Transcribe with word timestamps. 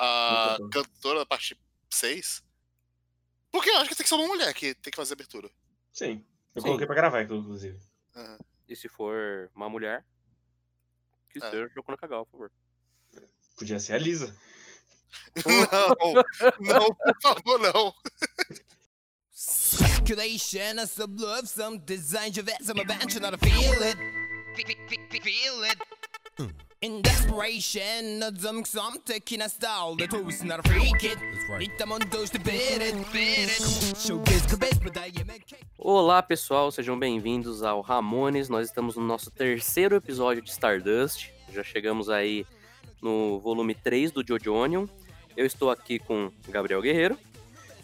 a 0.00 0.56
Muito 0.58 0.70
cantora 0.82 1.18
da 1.20 1.26
parte 1.26 1.58
6. 1.90 2.42
Porque 3.52 3.68
eu 3.68 3.76
acho 3.78 3.88
que 3.90 3.96
tem 3.96 4.04
que 4.04 4.08
ser 4.08 4.14
uma 4.14 4.26
mulher 4.28 4.54
que 4.54 4.74
tem 4.74 4.90
que 4.90 4.96
fazer 4.96 5.12
a 5.12 5.16
abertura. 5.16 5.50
Sim. 5.92 6.24
Eu 6.54 6.62
Sim. 6.62 6.66
coloquei 6.68 6.86
pra 6.86 6.94
gravar, 6.96 7.22
inclusive. 7.22 7.78
Aham. 8.16 8.38
E 8.68 8.76
se 8.76 8.88
for 8.88 9.50
uma 9.54 9.68
mulher, 9.68 10.04
que 11.28 11.38
É. 11.44 11.50
seja 11.50 11.68
Jocuna 11.74 11.96
Kagawa, 11.98 12.24
por 12.26 12.32
favor. 12.32 12.52
Podia 13.56 13.78
ser 13.80 13.94
a 13.94 13.98
Lisa. 13.98 14.34
Não, 15.44 16.14
não, 16.60 16.94
por 16.94 17.20
favor, 17.20 17.58
não. 17.58 17.94
Speculation, 19.32 20.78
I 20.80 20.86
some 20.86 21.16
love, 21.20 21.48
some 21.48 21.78
design, 21.78 22.32
you 22.32 22.44
some 22.62 22.80
adventure, 22.80 23.20
not 23.20 23.34
a 23.34 23.38
feel 23.38 23.82
it. 23.82 23.96
Feel 25.20 25.64
it. 25.64 25.78
In 26.82 27.02
desperation, 27.02 28.22
taking 29.04 29.42
a 29.42 29.50
style, 29.50 29.94
the 29.96 30.06
toast, 30.06 30.42
not 30.44 30.60
a 30.60 30.62
freak 30.62 31.04
it. 31.04 31.18
Need 31.58 31.76
them 31.76 31.92
on 31.92 32.00
those 32.10 32.30
to 32.30 32.38
beat 32.38 32.80
it, 32.80 32.94
beat 33.12 33.50
it. 33.50 33.60
Showbiz, 33.96 34.82
but 34.82 34.96
I 34.96 35.12
am 35.20 35.28
a 35.28 35.38
cake. 35.40 35.62
Olá, 35.76 36.22
pessoal, 36.22 36.72
sejam 36.72 36.98
bem-vindos 36.98 37.62
ao 37.62 37.82
Ramones. 37.82 38.48
Nós 38.48 38.66
estamos 38.66 38.96
no 38.96 39.02
nosso 39.02 39.30
terceiro 39.30 39.94
episódio 39.94 40.42
de 40.42 40.48
Stardust. 40.48 41.30
Já 41.52 41.62
chegamos 41.62 42.08
aí 42.08 42.46
no 43.02 43.38
volume 43.40 43.74
3 43.74 44.10
do 44.10 44.26
Jojo 44.26 44.54
Onion. 44.54 44.86
Eu 45.36 45.44
estou 45.44 45.70
aqui 45.70 45.98
com 45.98 46.32
Gabriel 46.48 46.80
Guerreiro. 46.80 47.18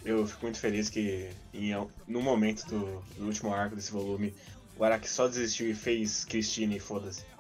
Eu 0.07 0.27
fico 0.27 0.41
muito 0.41 0.59
feliz 0.59 0.89
que 0.89 1.29
em, 1.53 1.73
no 2.09 2.23
momento 2.23 2.65
do, 2.65 3.03
do 3.19 3.27
último 3.27 3.53
arco 3.53 3.77
desse 3.77 3.93
volume, 3.93 4.33
o 4.79 4.83
Araki 4.83 5.07
só 5.07 5.29
desistiu 5.29 5.69
e 5.69 5.75
fez 5.75 6.25
Christine 6.25 6.77
e 6.77 6.81
foda-se. 6.81 7.36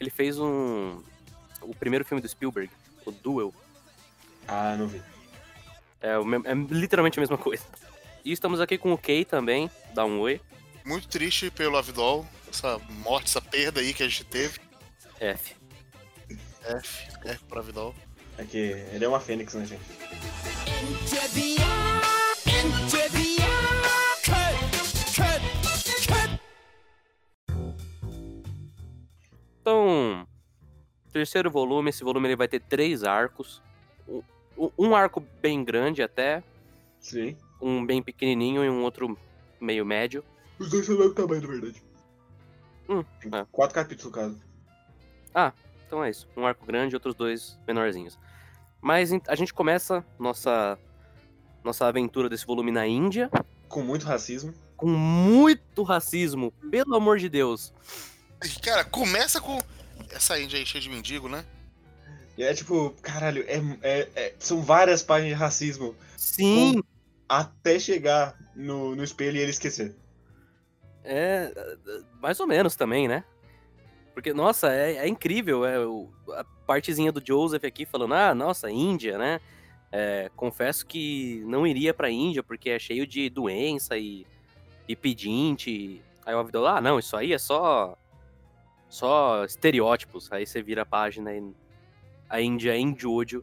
Ele 0.00 0.10
fez 0.10 0.38
um. 0.38 1.02
O 1.60 1.74
primeiro 1.74 2.04
filme 2.04 2.22
do 2.22 2.28
Spielberg, 2.28 2.70
o 3.04 3.10
Duel. 3.12 3.54
Ah, 4.48 4.74
não 4.76 4.88
vi. 4.88 5.02
É, 6.00 6.12
é 6.12 6.54
literalmente 6.70 7.18
a 7.18 7.22
mesma 7.22 7.38
coisa. 7.38 7.64
E 8.22 8.32
estamos 8.32 8.60
aqui 8.60 8.76
com 8.76 8.92
o 8.92 8.98
Kay 8.98 9.24
também. 9.24 9.70
Dá 9.94 10.04
um 10.04 10.20
oi. 10.20 10.42
Muito 10.84 11.08
triste 11.08 11.50
pelo 11.50 11.78
Avidol, 11.78 12.26
essa 12.50 12.78
morte, 13.02 13.28
essa 13.28 13.40
perda 13.40 13.80
aí 13.80 13.94
que 13.94 14.02
a 14.02 14.08
gente 14.08 14.24
teve. 14.24 14.58
F. 15.18 15.54
F, 16.62 17.08
F 17.24 17.44
pro 17.48 17.60
Avidol. 17.60 17.94
É 18.36 18.44
que 18.44 18.58
ele 18.58 19.04
é 19.04 19.08
uma 19.08 19.20
fênix, 19.20 19.54
né, 19.54 19.64
gente? 19.64 19.80
Terceiro 31.10 31.50
volume. 31.50 31.90
Esse 31.90 32.02
volume 32.04 32.28
ele 32.28 32.36
vai 32.36 32.48
ter 32.48 32.60
três 32.60 33.04
arcos. 33.04 33.62
Um- 34.08 34.22
Um 34.78 34.94
arco 34.94 35.24
bem 35.40 35.64
grande 35.64 36.02
até, 36.02 36.42
Sim. 37.00 37.34
um 37.60 37.84
bem 37.86 38.02
pequenininho 38.02 38.62
e 38.64 38.68
um 38.68 38.82
outro 38.82 39.16
meio 39.60 39.86
médio. 39.86 40.22
Os 40.58 40.68
dois 40.68 40.84
são 40.84 40.94
do 40.96 41.00
mesmo 41.00 41.14
tamanho, 41.14 41.40
na 41.42 41.48
verdade. 41.48 41.82
Hum, 42.88 43.02
Tem 43.20 43.30
é. 43.40 43.46
Quatro 43.50 43.74
capítulos, 43.74 44.04
no 44.04 44.10
caso. 44.12 44.40
Então 45.86 46.04
é 46.04 46.10
isso. 46.10 46.28
Um 46.36 46.46
arco 46.46 46.64
grande 46.66 46.94
e 46.94 46.96
outros 46.96 47.14
dois 47.14 47.58
menorzinhos. 47.66 48.18
Mas 48.80 49.10
a 49.26 49.34
gente 49.34 49.52
começa 49.54 50.04
nossa, 50.18 50.78
nossa 51.64 51.86
aventura 51.86 52.28
desse 52.28 52.46
volume 52.46 52.70
na 52.70 52.86
Índia, 52.86 53.30
Com 53.68 53.82
muito 53.82 54.04
racismo. 54.06 54.52
com 54.76 54.86
muito 54.88 55.82
racismo, 55.82 56.52
pelo 56.70 56.94
amor 56.94 57.18
de 57.18 57.28
Deus. 57.28 57.72
Cara, 58.62 58.84
começa 58.84 59.40
com 59.40 59.58
essa 60.12 60.38
Índia 60.38 60.58
aí 60.58 60.66
cheia 60.66 60.82
de 60.82 60.88
mendigo, 60.90 61.28
né? 61.28 61.44
E 62.36 62.42
é 62.42 62.54
tipo, 62.54 62.90
caralho, 63.02 63.44
é, 63.46 63.58
é- 63.82 64.08
é- 64.14 64.34
são 64.38 64.62
várias 64.62 65.02
páginas 65.02 65.34
de 65.36 65.38
racismo 65.38 65.94
Sim, 66.16 66.80
até 67.28 67.78
chegar 67.78 68.36
no, 68.54 68.94
no 68.96 69.04
espelho 69.04 69.36
e 69.36 69.40
ele 69.40 69.50
esquecer. 69.50 69.94
é 71.04 71.52
mais 72.20 72.38
ou 72.40 72.46
menos 72.46 72.76
também, 72.76 73.08
né? 73.08 73.24
Porque, 74.14 74.32
nossa, 74.34 74.72
é, 74.72 74.96
é 74.96 75.08
incrível. 75.08 75.64
É, 75.64 75.78
o- 75.86 76.10
a 76.32 76.44
partezinha 76.66 77.10
do 77.12 77.22
Joseph 77.24 77.64
aqui 77.64 77.86
falando, 77.86 78.14
ah, 78.14 78.34
nossa, 78.34 78.70
Índia, 78.70 79.16
né? 79.16 79.40
É, 79.92 80.30
confesso 80.36 80.86
que 80.86 81.42
não 81.46 81.66
iria 81.66 81.92
pra 81.94 82.10
Índia 82.10 82.42
porque 82.42 82.70
é 82.70 82.78
cheio 82.78 83.06
de 83.06 83.28
doença 83.30 83.96
e, 83.98 84.26
e 84.86 84.94
pedinte. 84.94 86.02
Aí 86.24 86.34
o 86.34 86.38
Abdul, 86.38 86.66
ah, 86.66 86.80
não, 86.80 86.98
isso 86.98 87.16
aí 87.16 87.32
é 87.32 87.38
só 87.38 87.96
só 88.90 89.44
estereótipos. 89.44 90.30
Aí 90.30 90.46
você 90.46 90.60
vira 90.62 90.82
a 90.82 90.86
página 90.86 91.32
e 91.34 91.42
a 92.28 92.40
Índia 92.40 92.76
em 92.76 92.94
Jojo, 92.98 93.42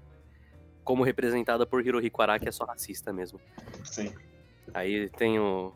como 0.84 1.04
representada 1.04 1.66
por 1.66 1.84
Hirohiko 1.86 2.22
Araki, 2.22 2.48
é 2.48 2.52
só 2.52 2.66
racista 2.66 3.12
mesmo. 3.12 3.40
Sim. 3.84 4.14
Aí 4.74 5.10
tem 5.10 5.40
o 5.40 5.74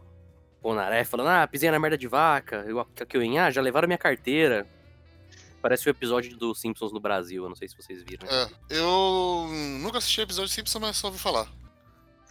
Ponaré 0.61 1.03
falando, 1.03 1.27
ah, 1.29 1.47
pisei 1.47 1.71
na 1.71 1.79
merda 1.79 1.97
de 1.97 2.07
vaca. 2.07 2.65
E 2.67 2.73
o 2.73 2.85
Kakyoin, 2.85 3.37
ah, 3.39 3.49
já 3.49 3.61
levaram 3.61 3.87
minha 3.87 3.97
carteira. 3.97 4.67
Parece 5.61 5.87
o 5.87 5.91
episódio 5.91 6.35
dos 6.37 6.59
Simpsons 6.59 6.91
no 6.91 6.99
Brasil, 6.99 7.43
eu 7.43 7.49
não 7.49 7.55
sei 7.55 7.67
se 7.67 7.75
vocês 7.75 8.01
viram. 8.03 8.27
É, 8.27 8.49
eu 8.69 9.47
nunca 9.79 9.99
assisti 9.99 10.21
episódio 10.21 10.49
de 10.49 10.55
Simpson, 10.55 10.79
mas 10.79 10.97
só 10.97 11.07
ouvi 11.07 11.19
falar. 11.19 11.47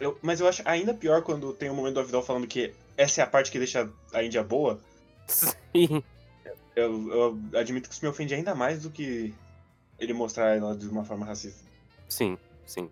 Eu- 0.00 0.18
mas 0.22 0.40
eu 0.40 0.48
acho 0.48 0.62
ainda 0.64 0.92
pior 0.94 1.22
quando 1.22 1.52
tem 1.52 1.70
o 1.70 1.74
momento 1.74 1.94
do 1.94 2.00
Avidal 2.00 2.22
falando 2.22 2.46
que 2.46 2.72
essa 2.96 3.20
é 3.20 3.24
a 3.24 3.26
parte 3.26 3.50
que 3.50 3.58
deixa 3.58 3.88
a 4.12 4.22
Índia 4.24 4.42
boa. 4.42 4.80
Sim. 5.28 6.02
Eu, 6.80 7.12
eu 7.12 7.58
admito 7.58 7.88
que 7.88 7.94
isso 7.94 8.04
me 8.04 8.10
ofende 8.10 8.34
ainda 8.34 8.54
mais 8.54 8.82
do 8.82 8.90
que 8.90 9.34
ele 9.98 10.12
mostrar 10.12 10.56
ela 10.56 10.76
de 10.76 10.88
uma 10.88 11.04
forma 11.04 11.26
racista. 11.26 11.64
Sim, 12.08 12.38
sim. 12.64 12.90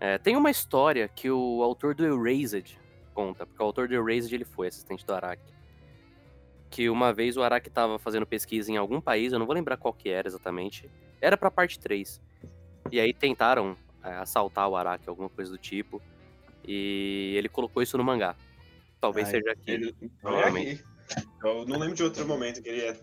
É, 0.00 0.18
tem 0.18 0.36
uma 0.36 0.50
história 0.50 1.08
que 1.08 1.30
o 1.30 1.62
autor 1.62 1.94
do 1.94 2.04
Erased 2.04 2.78
conta, 3.12 3.46
porque 3.46 3.62
o 3.62 3.66
autor 3.66 3.86
do 3.88 3.94
Erased 3.94 4.34
ele 4.34 4.44
foi 4.44 4.66
assistente 4.66 5.06
do 5.06 5.14
Araki. 5.14 5.54
Que 6.68 6.90
uma 6.90 7.12
vez 7.12 7.36
o 7.36 7.42
Araki 7.42 7.70
tava 7.70 7.98
fazendo 7.98 8.26
pesquisa 8.26 8.70
em 8.72 8.76
algum 8.76 9.00
país, 9.00 9.32
eu 9.32 9.38
não 9.38 9.46
vou 9.46 9.54
lembrar 9.54 9.76
qual 9.76 9.94
que 9.94 10.08
era 10.08 10.26
exatamente. 10.26 10.90
Era 11.20 11.36
pra 11.36 11.50
parte 11.50 11.78
3. 11.78 12.20
E 12.90 12.98
aí 12.98 13.14
tentaram 13.14 13.76
é, 14.02 14.10
assaltar 14.16 14.68
o 14.68 14.76
Araki, 14.76 15.08
alguma 15.08 15.28
coisa 15.28 15.50
do 15.50 15.58
tipo. 15.58 16.02
E 16.66 17.34
ele 17.36 17.48
colocou 17.48 17.82
isso 17.82 17.96
no 17.96 18.04
mangá. 18.04 18.34
Talvez 19.00 19.26
Ai, 19.26 19.32
seja 19.32 19.52
aqui. 19.52 19.70
Ele, 19.70 19.94
provavelmente. 20.20 20.84
É. 21.16 21.22
Eu 21.48 21.66
não 21.66 21.78
lembro 21.78 21.94
de 21.94 22.02
outro 22.02 22.26
momento 22.26 22.62
que 22.62 22.68
ele 22.68 22.80
é 22.82 22.96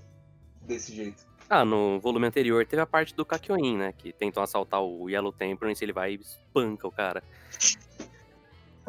desse 0.61 0.95
jeito. 0.95 1.25
Ah, 1.49 1.65
no 1.65 1.99
volume 1.99 2.27
anterior 2.27 2.65
teve 2.65 2.81
a 2.81 2.85
parte 2.85 3.13
do 3.13 3.25
Kakyoin, 3.25 3.77
né? 3.77 3.93
Que 3.97 4.13
tentam 4.13 4.41
assaltar 4.41 4.81
o 4.81 5.09
Yellow 5.09 5.33
Temperance, 5.33 5.83
ele 5.83 5.91
vai 5.91 6.13
e 6.13 6.15
espanca 6.15 6.87
o 6.87 6.91
cara. 6.91 7.21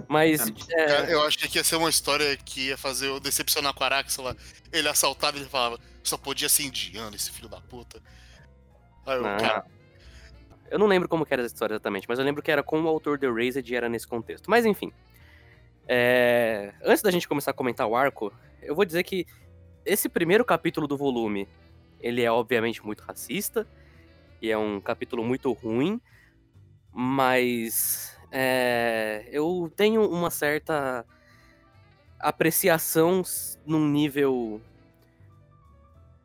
Mas. 0.09 0.47
é, 0.71 0.87
Cara, 0.87 1.11
eu 1.11 1.23
achei 1.23 1.49
que 1.49 1.59
ia 1.59 1.65
ser 1.65 1.77
uma 1.77 1.91
história 1.91 2.37
que 2.37 2.69
ia 2.69 2.77
fazer 2.77 3.09
eu 3.09 3.19
decepcionar 3.19 3.75
com 3.75 3.85
sei 4.09 4.25
lá. 4.25 4.37
Ele 4.73 4.89
assaltava 4.89 5.37
e 5.37 5.41
ele 5.41 5.49
falava, 5.49 5.79
só 6.03 6.17
podia 6.17 6.49
ser 6.49 6.65
indiano, 6.65 7.17
esse 7.17 7.31
filho 7.31 7.49
da 7.49 7.61
puta. 7.61 8.01
Aí 9.07 9.17
eu, 9.19 9.27
Ah. 9.27 9.37
cara, 9.37 9.67
Eu 10.71 10.79
não 10.79 10.87
lembro 10.87 11.09
como 11.09 11.27
que 11.27 11.35
era 11.35 11.43
essa 11.43 11.53
história 11.53 11.75
exatamente, 11.75 12.09
mas 12.09 12.19
eu 12.19 12.25
lembro 12.25 12.43
que 12.43 12.51
era 12.51 12.63
com 12.63 12.81
o 12.81 12.89
autor 12.89 13.19
The 13.19 13.27
Erased 13.27 13.71
e 13.71 13.77
era 13.77 13.89
nesse 13.89 14.07
contexto. 14.07 14.49
Mas 14.49 14.65
enfim. 14.65 14.93
É, 15.87 16.73
Antes 16.83 17.03
da 17.03 17.11
gente 17.11 17.29
começar 17.29 17.51
a 17.51 17.55
comentar 17.55 17.87
o 17.87 17.97
arco, 17.97 18.33
eu 18.61 18.75
vou 18.75 18.85
dizer 18.85 19.03
que 19.03 19.27
esse 19.85 20.09
primeiro 20.09 20.45
capítulo 20.45 20.87
do 20.87 20.97
volume, 20.97 21.49
ele 22.01 22.23
é 22.23 22.31
obviamente 22.31 22.85
muito 22.85 23.03
racista, 23.03 23.67
e 24.41 24.51
é 24.51 24.59
um 24.59 24.81
capítulo 24.81 25.25
muito 25.25 25.53
ruim, 25.53 26.01
mas 26.93 28.17
é, 28.31 29.29
eu 29.31 29.73
tenho 29.75 30.09
uma 30.09 30.31
certa 30.31 31.05
apreciação 32.19 33.23
num 33.67 33.89
nível 33.89 34.61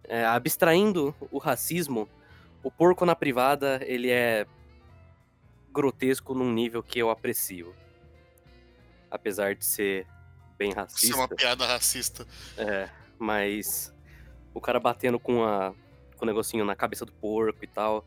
é, 0.04 0.26
abstraindo 0.26 1.14
o 1.32 1.38
racismo 1.38 2.08
o 2.64 2.72
porco 2.72 3.06
na 3.06 3.16
privada, 3.16 3.80
ele 3.86 4.10
é 4.10 4.46
grotesco 5.72 6.34
num 6.34 6.52
nível 6.52 6.84
que 6.84 7.00
eu 7.00 7.10
aprecio. 7.10 7.74
Apesar 9.10 9.56
de 9.56 9.66
ser 9.66 10.08
bem 10.58 10.72
é 10.72 10.76
racista, 10.76 11.16
uma 11.16 11.28
piada 11.28 11.66
racista. 11.66 12.26
é, 12.58 12.90
mas 13.18 13.94
o 14.54 14.60
cara 14.60 14.80
batendo 14.80 15.20
com, 15.20 15.44
a, 15.44 15.74
com 16.16 16.26
o 16.26 16.28
negocinho 16.28 16.66
na 16.66 16.76
cabeça 16.76 17.06
do 17.06 17.12
porco 17.12 17.64
e 17.64 17.68
tal, 17.68 18.06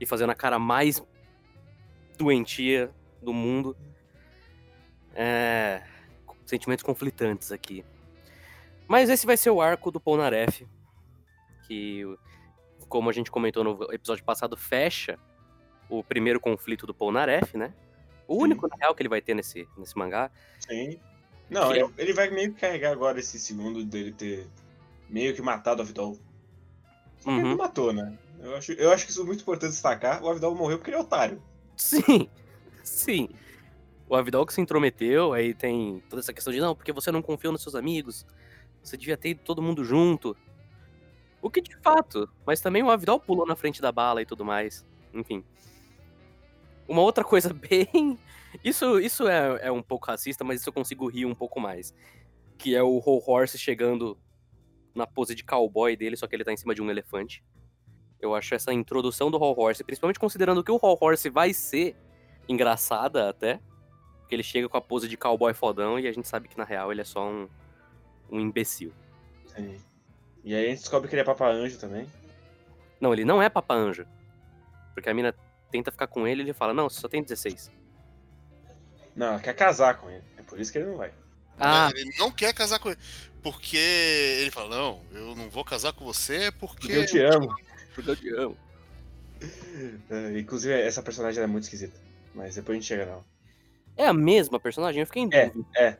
e 0.00 0.06
fazendo 0.06 0.30
a 0.30 0.34
cara 0.34 0.58
mais 0.58 1.02
doentia 2.16 2.90
do 3.22 3.32
mundo. 3.32 3.76
É, 5.14 5.82
sentimentos 6.46 6.82
conflitantes 6.82 7.52
aqui. 7.52 7.84
Mas 8.86 9.10
esse 9.10 9.26
vai 9.26 9.36
ser 9.36 9.50
o 9.50 9.60
arco 9.60 9.90
do 9.90 10.00
Polnareff, 10.00 10.66
que, 11.66 12.04
como 12.88 13.10
a 13.10 13.12
gente 13.12 13.30
comentou 13.30 13.62
no 13.62 13.92
episódio 13.92 14.24
passado, 14.24 14.56
fecha 14.56 15.18
o 15.88 16.02
primeiro 16.02 16.40
conflito 16.40 16.86
do 16.86 16.94
Polnareff, 16.94 17.56
né? 17.56 17.74
O 18.28 18.34
Sim. 18.36 18.42
único, 18.42 18.68
na 18.68 18.76
real, 18.76 18.94
que 18.94 19.02
ele 19.02 19.08
vai 19.08 19.20
ter 19.20 19.34
nesse, 19.34 19.66
nesse 19.76 19.96
mangá. 19.98 20.30
Sim. 20.60 21.00
Não, 21.50 21.70
Que- 21.72 21.78
ele, 21.78 21.92
ele 21.98 22.12
vai 22.12 22.28
meio 22.30 22.52
que 22.52 22.60
carregar 22.60 22.92
agora 22.92 23.18
esse 23.18 23.38
segundo 23.40 23.82
dele 23.84 24.12
ter 24.12 24.46
meio 25.08 25.34
que 25.34 25.40
matado 25.42 25.80
a 25.82 25.84
Vidal. 25.84 26.14
Só 27.16 27.24
que 27.24 27.30
ele 27.30 27.42
Uhum. 27.42 27.48
não 27.50 27.56
matou, 27.56 27.92
né? 27.92 28.16
Eu 28.40 28.54
acho, 28.54 28.72
eu 28.72 28.92
acho 28.92 29.04
que 29.06 29.10
isso 29.10 29.22
é 29.22 29.24
muito 29.24 29.40
importante 29.40 29.70
destacar. 29.70 30.22
O 30.22 30.28
Avidal 30.28 30.54
morreu 30.54 30.78
porque 30.78 30.90
ele 30.90 30.98
é 30.98 31.00
otário. 31.00 31.42
Sim, 31.76 32.28
sim. 32.84 33.28
O 34.08 34.14
Avidal 34.14 34.44
que 34.46 34.52
se 34.54 34.60
intrometeu, 34.60 35.32
aí 35.32 35.52
tem 35.54 36.02
toda 36.08 36.20
essa 36.20 36.32
questão 36.32 36.52
de 36.52 36.60
não, 36.60 36.74
porque 36.76 36.92
você 36.92 37.10
não 37.10 37.20
confiou 37.22 37.52
nos 37.52 37.62
seus 37.62 37.74
amigos, 37.74 38.26
você 38.82 38.96
devia 38.96 39.16
ter 39.16 39.30
ido 39.30 39.40
todo 39.42 39.60
mundo 39.62 39.82
junto. 39.84 40.36
O 41.40 41.50
que 41.50 41.60
de 41.60 41.76
fato, 41.78 42.28
mas 42.46 42.60
também 42.60 42.82
o 42.82 42.90
Avidal 42.90 43.18
pulou 43.18 43.46
na 43.46 43.56
frente 43.56 43.80
da 43.80 43.90
bala 43.90 44.20
e 44.22 44.26
tudo 44.26 44.44
mais. 44.44 44.84
Enfim. 45.14 45.42
Uma 46.88 47.02
outra 47.02 47.22
coisa 47.22 47.52
bem. 47.54 48.18
Isso, 48.64 48.98
isso 48.98 49.28
é, 49.28 49.66
é 49.66 49.72
um 49.72 49.82
pouco 49.82 50.06
racista, 50.06 50.42
mas 50.42 50.60
isso 50.60 50.70
eu 50.70 50.72
consigo 50.72 51.06
rir 51.08 51.26
um 51.26 51.34
pouco 51.34 51.60
mais. 51.60 51.94
Que 52.56 52.74
é 52.74 52.82
o 52.82 52.98
Whole 52.98 53.22
Horse 53.26 53.58
chegando 53.58 54.18
na 54.94 55.06
pose 55.06 55.34
de 55.34 55.44
cowboy 55.44 55.94
dele, 55.96 56.16
só 56.16 56.26
que 56.26 56.34
ele 56.34 56.44
tá 56.44 56.52
em 56.52 56.56
cima 56.56 56.74
de 56.74 56.82
um 56.82 56.90
elefante. 56.90 57.44
Eu 58.20 58.34
acho 58.34 58.54
essa 58.54 58.72
introdução 58.72 59.30
do 59.30 59.38
Whole 59.38 59.54
Horse, 59.56 59.84
principalmente 59.84 60.18
considerando 60.18 60.64
que 60.64 60.72
o 60.72 60.80
Whole 60.82 60.98
Horse 61.00 61.28
vai 61.28 61.52
ser 61.52 61.94
engraçada 62.48 63.28
até. 63.28 63.60
Porque 64.20 64.34
ele 64.34 64.42
chega 64.42 64.68
com 64.68 64.76
a 64.76 64.80
pose 64.80 65.08
de 65.08 65.16
cowboy 65.16 65.54
fodão 65.54 65.98
e 65.98 66.06
a 66.06 66.12
gente 66.12 66.26
sabe 66.26 66.48
que 66.48 66.58
na 66.58 66.64
real 66.64 66.90
ele 66.90 67.00
é 67.00 67.04
só 67.04 67.28
um, 67.28 67.48
um 68.30 68.40
imbecil. 68.40 68.92
Sim. 69.46 69.78
E 70.44 70.54
aí 70.54 70.66
a 70.66 70.68
gente 70.70 70.80
descobre 70.80 71.08
que 71.08 71.14
ele 71.14 71.22
é 71.22 71.24
Papa 71.24 71.48
Anjo 71.48 71.78
também. 71.78 72.06
Não, 73.00 73.12
ele 73.12 73.24
não 73.24 73.40
é 73.40 73.48
Papa 73.48 73.74
Anjo. 73.74 74.06
Porque 74.94 75.08
a 75.08 75.14
mina 75.14 75.34
tenta 75.70 75.90
ficar 75.90 76.06
com 76.06 76.26
ele 76.26 76.42
e 76.42 76.44
ele 76.46 76.52
fala: 76.54 76.74
Não, 76.74 76.88
você 76.88 77.00
só 77.00 77.08
tem 77.08 77.22
16. 77.22 77.70
Não, 79.14 79.26
ela 79.28 79.40
quer 79.40 79.54
casar 79.54 79.98
com 79.98 80.08
ele. 80.10 80.22
É 80.36 80.42
por 80.42 80.60
isso 80.60 80.70
que 80.72 80.78
ele 80.78 80.86
não 80.90 80.96
vai. 80.96 81.12
Ah, 81.58 81.90
Ele 81.94 82.16
não 82.18 82.30
quer 82.30 82.54
casar 82.54 82.78
com 82.78 82.88
ele. 82.90 83.00
Porque 83.42 83.76
ele 83.76 84.50
fala, 84.50 84.68
não, 84.76 85.02
eu 85.12 85.34
não 85.34 85.50
vou 85.50 85.64
casar 85.64 85.92
com 85.92 86.04
você 86.04 86.52
porque. 86.52 86.86
Porque 86.86 86.92
eu 86.92 87.06
te 87.06 87.18
amo. 87.20 87.54
porque 87.94 88.10
eu 88.10 88.16
te 88.16 88.28
amo. 88.34 88.56
É, 90.10 90.36
inclusive, 90.38 90.74
essa 90.74 91.00
personagem 91.00 91.40
é 91.42 91.46
muito 91.46 91.62
esquisita. 91.64 91.96
Mas 92.34 92.56
depois 92.56 92.74
a 92.76 92.80
gente 92.80 92.88
chega 92.88 93.06
nela. 93.06 93.24
É 93.96 94.06
a 94.08 94.12
mesma 94.12 94.58
personagem? 94.58 95.00
Eu 95.00 95.06
fiquei 95.06 95.22
em 95.22 95.28
É, 95.32 95.46
dúvida. 95.50 95.68
é. 95.76 95.96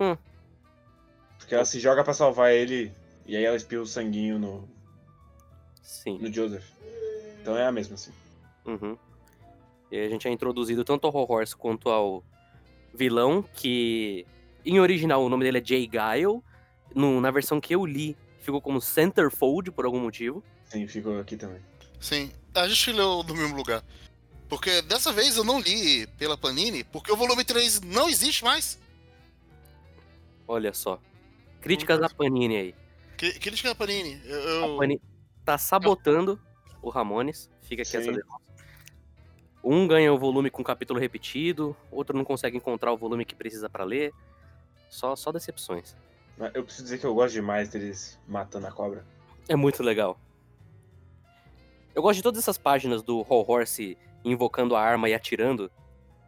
Hum. 0.00 0.16
Porque 1.38 1.54
ela 1.54 1.64
se 1.64 1.78
joga 1.78 2.02
pra 2.02 2.12
salvar 2.12 2.52
ele 2.52 2.92
e 3.24 3.36
aí 3.36 3.44
ela 3.44 3.56
espirra 3.56 3.82
o 3.82 3.86
sanguinho 3.86 4.38
no, 4.40 4.68
Sim. 5.82 6.18
no 6.18 6.32
Joseph. 6.32 6.64
Então 7.42 7.56
é 7.56 7.66
a 7.66 7.72
mesma, 7.72 7.94
assim. 7.96 8.12
Uhum. 8.64 8.96
E 9.90 9.98
a 9.98 10.08
gente 10.08 10.26
é 10.26 10.30
introduzido 10.30 10.84
tanto 10.84 11.06
ao 11.06 11.30
Horse 11.30 11.54
quanto 11.56 11.90
ao 11.90 12.24
vilão, 12.94 13.42
que 13.42 14.24
em 14.64 14.78
original 14.80 15.22
o 15.24 15.28
nome 15.28 15.44
dele 15.44 15.58
é 15.58 15.64
Jay 15.64 15.86
Guile. 15.86 16.40
No, 16.94 17.20
na 17.20 17.30
versão 17.30 17.60
que 17.60 17.74
eu 17.74 17.84
li, 17.84 18.16
ficou 18.38 18.60
como 18.60 18.80
Centerfold 18.80 19.70
por 19.72 19.84
algum 19.84 19.98
motivo. 20.00 20.42
Sim, 20.66 20.86
ficou 20.86 21.18
aqui 21.18 21.36
também. 21.36 21.60
Sim, 22.00 22.30
a 22.54 22.68
gente 22.68 22.92
leu 22.92 23.22
no 23.22 23.34
mesmo 23.34 23.56
lugar. 23.56 23.82
Porque 24.48 24.82
dessa 24.82 25.10
vez 25.12 25.36
eu 25.36 25.44
não 25.44 25.58
li 25.60 26.06
pela 26.18 26.36
Panini, 26.36 26.84
porque 26.84 27.10
o 27.10 27.16
volume 27.16 27.44
3 27.44 27.80
não 27.80 28.08
existe 28.08 28.44
mais. 28.44 28.78
Olha 30.46 30.72
só. 30.74 31.00
Críticas 31.60 31.98
da 32.00 32.08
Panini 32.08 32.56
aí. 32.56 32.74
Que, 33.16 33.32
que 33.38 33.48
eles 33.48 33.60
querem 33.60 33.72
a 33.72 33.76
Panini? 33.76 34.20
Eu, 34.24 34.38
A 34.64 34.66
eu- 34.68 34.76
Panini 34.76 35.00
tá 35.44 35.56
sabotando 35.56 36.38
o 36.82 36.90
Ramones. 36.90 37.50
Fica 37.62 37.82
aqui 37.82 37.96
essa 37.96 38.02
Sim. 38.02 38.12
denúncia. 38.12 38.42
Um 39.64 39.86
ganha 39.86 40.12
o 40.12 40.18
volume 40.18 40.50
com 40.50 40.64
capítulo 40.64 40.98
repetido, 40.98 41.76
outro 41.90 42.16
não 42.16 42.24
consegue 42.24 42.56
encontrar 42.56 42.92
o 42.92 42.96
volume 42.96 43.24
que 43.24 43.34
precisa 43.34 43.70
pra 43.70 43.84
ler. 43.84 44.12
Só, 44.90 45.14
só 45.14 45.30
decepções. 45.30 45.96
Eu 46.52 46.64
preciso 46.64 46.84
dizer 46.84 46.98
que 46.98 47.06
eu 47.06 47.14
gosto 47.14 47.34
demais 47.34 47.68
deles 47.68 48.18
matando 48.26 48.66
a 48.66 48.72
cobra. 48.72 49.06
É 49.48 49.54
muito 49.54 49.82
legal. 49.82 50.18
Eu 51.94 52.02
gosto 52.02 52.16
de 52.16 52.22
todas 52.22 52.40
essas 52.40 52.58
páginas 52.58 53.02
do 53.02 53.22
Hall 53.22 53.44
Horse 53.48 53.96
invocando 54.24 54.74
a 54.74 54.82
arma 54.82 55.08
e 55.08 55.14
atirando. 55.14 55.70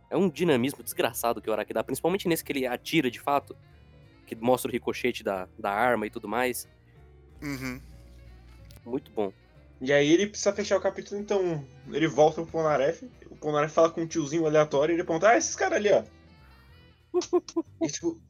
É 0.08 0.16
um 0.16 0.28
dinamismo 0.28 0.82
desgraçado 0.82 1.42
que 1.42 1.50
o 1.50 1.52
Araki 1.52 1.72
dá, 1.72 1.82
principalmente 1.82 2.28
nesse 2.28 2.44
que 2.44 2.52
ele 2.52 2.66
atira 2.66 3.10
de 3.10 3.18
fato, 3.18 3.56
que 4.26 4.36
mostra 4.36 4.68
o 4.68 4.72
ricochete 4.72 5.24
da, 5.24 5.48
da 5.58 5.70
arma 5.70 6.06
e 6.06 6.10
tudo 6.10 6.28
mais. 6.28 6.68
Uhum. 7.42 7.80
Muito 8.84 9.10
bom. 9.10 9.32
E 9.80 9.92
aí 9.92 10.12
ele 10.12 10.26
precisa 10.28 10.52
fechar 10.52 10.76
o 10.76 10.80
capítulo, 10.80 11.20
então 11.20 11.64
ele 11.92 12.06
volta 12.06 12.42
pro 12.42 12.50
Ponaref. 12.50 13.02
O 13.30 13.36
Ponaref 13.36 13.72
fala 13.72 13.90
com 13.90 14.02
um 14.02 14.06
tiozinho 14.06 14.46
aleatório 14.46 14.92
e 14.92 14.94
ele 14.94 15.02
aponta, 15.02 15.28
ah, 15.30 15.36
esses 15.36 15.54
caras 15.56 15.76
ali, 15.78 15.90
ó. 15.92 16.02
e 17.82 17.86
tipo, 17.88 18.20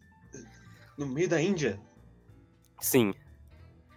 no 0.98 1.06
meio 1.06 1.28
da 1.28 1.40
Índia, 1.40 1.78
Sim. 2.80 3.14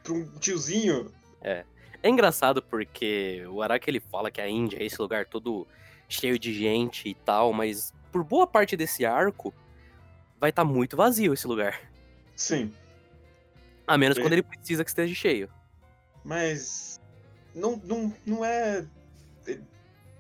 pra 0.04 0.14
um 0.14 0.26
tiozinho. 0.40 1.12
É 1.42 2.10
engraçado 2.10 2.62
porque 2.62 3.44
o 3.50 3.62
Araki 3.62 3.90
ele 3.90 4.00
fala 4.00 4.30
que 4.32 4.40
a 4.40 4.48
Índia 4.48 4.78
é 4.78 4.86
esse 4.86 5.02
lugar 5.02 5.26
todo 5.26 5.68
cheio 6.08 6.38
de 6.40 6.54
gente 6.54 7.10
e 7.10 7.14
tal, 7.16 7.52
mas 7.52 7.92
por 8.12 8.24
boa 8.24 8.46
parte 8.48 8.78
desse 8.78 9.06
arco 9.06 9.54
vai 10.40 10.52
estar 10.52 10.64
muito 10.64 10.96
vazio 10.96 11.34
esse 11.34 11.48
lugar. 11.48 11.82
Sim, 12.36 12.72
A 13.88 13.98
menos 13.98 14.16
Sim. 14.16 14.22
quando 14.22 14.34
ele 14.34 14.44
precisa 14.44 14.84
que 14.84 14.90
esteja 14.92 15.16
cheio. 15.16 15.50
mas 16.24 16.97
não, 17.58 17.78
não, 17.84 18.14
não 18.26 18.46
é, 18.46 18.86
é 19.48 19.60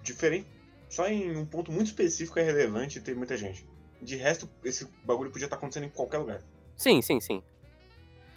diferente. 0.04 0.48
Só 0.89 1.07
em 1.07 1.36
um 1.36 1.45
ponto 1.45 1.72
muito 1.72 1.88
específico 1.88 2.39
é 2.39 2.44
relevante 2.44 3.00
ter 3.01 3.16
muita 3.16 3.38
gente. 3.38 3.68
De 4.01 4.16
resto, 4.16 4.50
esse 4.63 4.86
bagulho 5.04 5.31
podia 5.31 5.45
estar 5.45 5.56
acontecendo 5.57 5.86
em 5.86 5.89
qualquer 5.89 6.18
lugar. 6.19 6.42
Sim, 6.75 7.01
sim, 7.01 7.19
sim. 7.19 7.44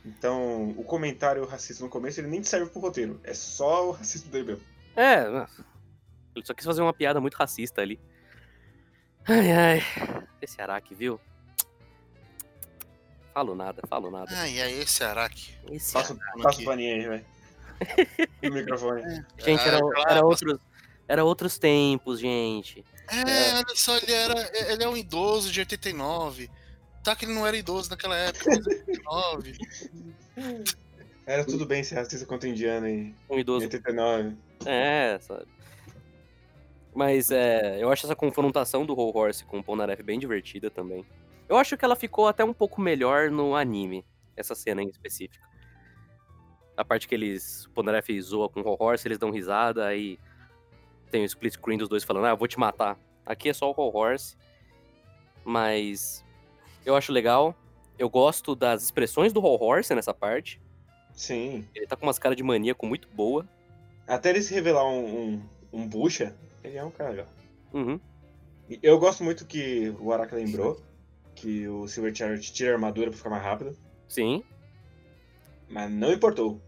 Então, 0.04 0.70
o 0.70 0.82
comentário 0.82 1.44
racista 1.44 1.84
no 1.84 1.90
começo, 1.90 2.20
ele 2.20 2.28
nem 2.28 2.42
serve 2.42 2.70
pro 2.70 2.80
roteiro. 2.80 3.20
É 3.22 3.34
só 3.34 3.88
o 3.88 3.90
racismo 3.92 4.30
dele 4.30 4.44
mesmo. 4.46 4.64
É, 4.96 5.24
ele 6.34 6.46
só 6.46 6.54
quis 6.54 6.64
fazer 6.64 6.80
uma 6.82 6.92
piada 6.94 7.20
muito 7.20 7.34
racista 7.34 7.82
ali. 7.82 8.00
Ai, 9.28 9.52
ai. 9.52 9.82
Esse 10.40 10.60
Araki, 10.60 10.94
viu? 10.94 11.20
Falo 13.34 13.54
nada, 13.54 13.82
falo 13.86 14.10
nada. 14.10 14.30
Ai, 14.34 14.60
ai, 14.60 14.72
esse 14.72 15.04
Araki. 15.04 15.54
Esse 15.70 15.92
Passa, 15.92 16.14
Araki. 16.14 16.42
passa 16.42 16.62
o 16.62 16.64
paninho 16.64 16.94
aí, 16.94 17.08
velho. 17.08 17.26
No 18.42 18.52
microfone. 18.52 19.02
Gente, 19.38 19.62
era, 19.62 19.78
Ah, 19.78 20.04
era, 20.10 20.24
outros, 20.24 20.58
era 21.08 21.24
outros 21.24 21.58
tempos, 21.58 22.20
gente. 22.20 22.84
É, 23.08 23.54
olha 23.54 23.74
só, 23.74 23.96
ele 23.96 24.12
era. 24.12 24.50
Ele 24.72 24.84
é 24.84 24.88
um 24.88 24.96
idoso 24.96 25.50
de 25.50 25.60
89. 25.60 26.50
Tá 27.02 27.16
que 27.16 27.24
ele 27.24 27.32
não 27.32 27.46
era 27.46 27.56
idoso 27.56 27.90
naquela 27.90 28.16
época, 28.16 28.44
mas 28.46 28.66
89. 28.66 29.58
Era 31.26 31.44
tudo 31.44 31.64
bem 31.64 31.84
ser 31.84 31.94
racista 31.94 32.26
contra 32.26 32.48
indiano 32.48 32.88
em 32.88 33.14
Um 33.28 33.38
idoso 33.38 33.64
89. 33.64 34.36
É, 34.66 35.16
sabe? 35.20 35.46
Mas 36.92 37.30
é, 37.30 37.80
eu 37.80 37.90
acho 37.90 38.04
essa 38.04 38.16
confrontação 38.16 38.84
do 38.84 38.94
Whole 38.94 39.16
Horse 39.16 39.44
com 39.44 39.60
o 39.60 39.62
Polnareff 39.62 40.02
bem 40.02 40.18
divertida 40.18 40.70
também. 40.70 41.06
Eu 41.48 41.56
acho 41.56 41.76
que 41.76 41.84
ela 41.84 41.94
ficou 41.94 42.26
até 42.26 42.44
um 42.44 42.52
pouco 42.52 42.80
melhor 42.80 43.30
no 43.30 43.54
anime, 43.54 44.04
essa 44.36 44.56
cena 44.56 44.82
em 44.82 44.88
específico. 44.88 45.46
A 46.76 46.84
parte 46.84 47.06
que 47.06 47.14
eles, 47.14 47.66
o 47.66 47.70
Polnareff 47.70 48.20
zoa 48.22 48.48
com 48.48 48.60
o 48.60 48.76
Horse, 48.78 49.06
eles 49.06 49.18
dão 49.18 49.30
risada, 49.30 49.86
aí 49.86 50.18
tem 51.10 51.22
o 51.22 51.26
split 51.26 51.54
screen 51.54 51.78
dos 51.78 51.88
dois 51.88 52.04
falando, 52.04 52.26
ah, 52.26 52.30
eu 52.30 52.36
vou 52.36 52.48
te 52.48 52.58
matar. 52.58 52.98
Aqui 53.26 53.48
é 53.48 53.52
só 53.52 53.70
o 53.70 53.74
Horse, 53.76 54.36
mas 55.44 56.24
eu 56.84 56.96
acho 56.96 57.12
legal. 57.12 57.54
Eu 57.98 58.08
gosto 58.08 58.54
das 58.54 58.82
expressões 58.82 59.32
do 59.32 59.44
Horse 59.44 59.94
nessa 59.94 60.14
parte. 60.14 60.60
Sim. 61.12 61.68
Ele 61.74 61.86
tá 61.86 61.96
com 61.96 62.06
umas 62.06 62.18
caras 62.18 62.36
de 62.36 62.42
maníaco 62.42 62.86
muito 62.86 63.08
boa. 63.08 63.46
Até 64.06 64.30
ele 64.30 64.42
se 64.42 64.54
revelar 64.54 64.86
um, 64.88 65.34
um, 65.34 65.42
um 65.72 65.88
bucha, 65.88 66.34
ele 66.64 66.78
é 66.78 66.84
um 66.84 66.90
cara 66.90 67.10
legal. 67.10 67.28
Uhum. 67.72 68.00
Eu 68.82 68.98
gosto 68.98 69.22
muito 69.22 69.44
que 69.44 69.94
o 70.00 70.12
Araki 70.12 70.34
lembrou 70.34 70.80
que 71.34 71.66
o 71.68 71.88
Silver 71.88 72.14
Chariot 72.14 72.52
tira 72.52 72.70
a 72.70 72.74
armadura 72.74 73.10
pra 73.10 73.16
ficar 73.16 73.30
mais 73.30 73.42
rápido, 73.42 73.76
Sim, 74.08 74.42
mas 75.70 75.90
não 75.90 76.12
importou. 76.12 76.60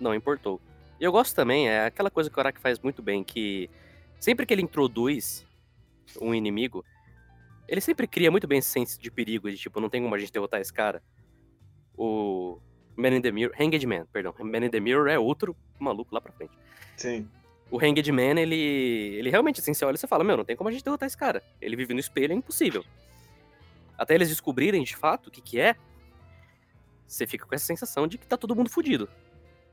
não 0.00 0.14
importou. 0.14 0.60
E 0.98 1.04
eu 1.04 1.12
gosto 1.12 1.34
também, 1.34 1.68
é 1.68 1.86
aquela 1.86 2.10
coisa 2.10 2.30
que 2.30 2.36
o 2.36 2.40
Araki 2.40 2.60
faz 2.60 2.78
muito 2.78 3.02
bem, 3.02 3.22
que 3.22 3.68
sempre 4.18 4.46
que 4.46 4.54
ele 4.54 4.62
introduz 4.62 5.46
um 6.20 6.34
inimigo, 6.34 6.84
ele 7.68 7.80
sempre 7.80 8.06
cria 8.06 8.30
muito 8.30 8.46
bem 8.46 8.58
esse 8.58 8.68
senso 8.68 9.00
de 9.00 9.10
perigo, 9.10 9.50
de 9.50 9.56
tipo, 9.56 9.80
não 9.80 9.88
tem 9.88 10.02
como 10.02 10.14
a 10.14 10.18
gente 10.18 10.32
derrotar 10.32 10.60
esse 10.60 10.72
cara. 10.72 11.02
O 11.96 12.58
Man 12.96 13.16
in 13.16 13.20
the 13.20 13.30
Mirror, 13.32 13.54
Hanged 13.60 13.86
Man, 13.86 14.06
perdão, 14.12 14.34
Man 14.40 14.66
in 14.66 14.70
the 14.70 14.80
Mirror 14.80 15.08
é 15.08 15.18
outro 15.18 15.56
maluco 15.78 16.14
lá 16.14 16.20
pra 16.20 16.32
frente. 16.32 16.52
Sim. 16.96 17.28
O 17.70 17.78
Hanged 17.78 18.10
Man, 18.12 18.38
ele, 18.40 18.54
ele 18.54 19.30
realmente, 19.30 19.60
assim, 19.60 19.72
você 19.72 19.84
olha 19.84 19.94
e 19.94 19.98
você 19.98 20.06
fala, 20.06 20.22
meu, 20.22 20.36
não 20.36 20.44
tem 20.44 20.54
como 20.54 20.68
a 20.68 20.72
gente 20.72 20.84
derrotar 20.84 21.06
esse 21.06 21.16
cara. 21.16 21.42
Ele 21.60 21.74
vive 21.74 21.94
no 21.94 22.00
espelho, 22.00 22.32
é 22.32 22.36
impossível. 22.36 22.84
Até 23.96 24.14
eles 24.14 24.28
descobrirem, 24.28 24.82
de 24.82 24.94
fato, 24.96 25.28
o 25.28 25.30
que 25.30 25.40
que 25.40 25.58
é, 25.58 25.74
você 27.06 27.26
fica 27.26 27.46
com 27.46 27.54
essa 27.54 27.64
sensação 27.64 28.06
de 28.06 28.18
que 28.18 28.26
tá 28.26 28.36
todo 28.36 28.56
mundo 28.56 28.70
fudido. 28.70 29.08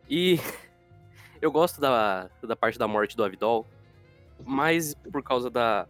E 0.09 0.39
eu 1.41 1.51
gosto 1.51 1.79
da, 1.79 2.29
da 2.41 2.55
parte 2.55 2.77
da 2.79 2.87
morte 2.87 3.15
do 3.15 3.23
Avidol, 3.23 3.65
mais 4.45 4.93
por 4.95 5.23
causa 5.23 5.49
da 5.49 5.87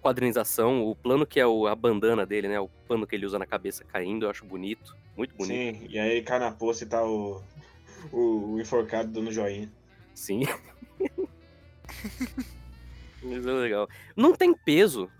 quadrinização, 0.00 0.86
o 0.86 0.94
plano 0.94 1.26
que 1.26 1.40
é 1.40 1.46
o, 1.46 1.66
a 1.66 1.74
bandana 1.74 2.24
dele, 2.24 2.48
né, 2.48 2.60
o 2.60 2.68
pano 2.86 3.06
que 3.06 3.14
ele 3.14 3.26
usa 3.26 3.38
na 3.38 3.46
cabeça 3.46 3.84
caindo, 3.84 4.26
eu 4.26 4.30
acho 4.30 4.44
bonito, 4.44 4.96
muito 5.16 5.34
bonito. 5.34 5.80
Sim. 5.80 5.86
E 5.88 5.98
aí 5.98 6.12
ele 6.12 6.22
cai 6.22 6.38
na 6.38 6.52
poça 6.52 6.84
e 6.84 6.86
tá 6.86 7.04
o. 7.04 7.42
o, 8.12 8.54
o 8.54 8.60
enforcado 8.60 9.10
dando 9.10 9.32
joinha. 9.32 9.68
Sim. 10.14 10.42
Isso 13.22 13.48
é 13.48 13.52
legal. 13.52 13.88
Não 14.16 14.32
tem 14.32 14.54
peso, 14.54 15.10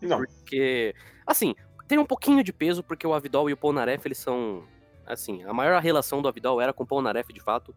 Não, 0.00 0.18
porque. 0.18 0.94
Assim, 1.26 1.56
tem 1.88 1.98
um 1.98 2.04
pouquinho 2.06 2.42
de 2.42 2.52
peso, 2.52 2.82
porque 2.82 3.06
o 3.06 3.14
Avidol 3.14 3.48
e 3.50 3.52
o 3.52 3.56
Polnareff, 3.56 4.06
eles 4.06 4.18
são. 4.18 4.64
Assim, 5.06 5.42
a 5.44 5.52
maior 5.52 5.80
relação 5.82 6.22
do 6.22 6.28
Avidol 6.28 6.60
era 6.60 6.72
com 6.72 6.84
o 6.84 6.86
Polnareff, 6.86 7.32
de 7.32 7.40
fato. 7.40 7.74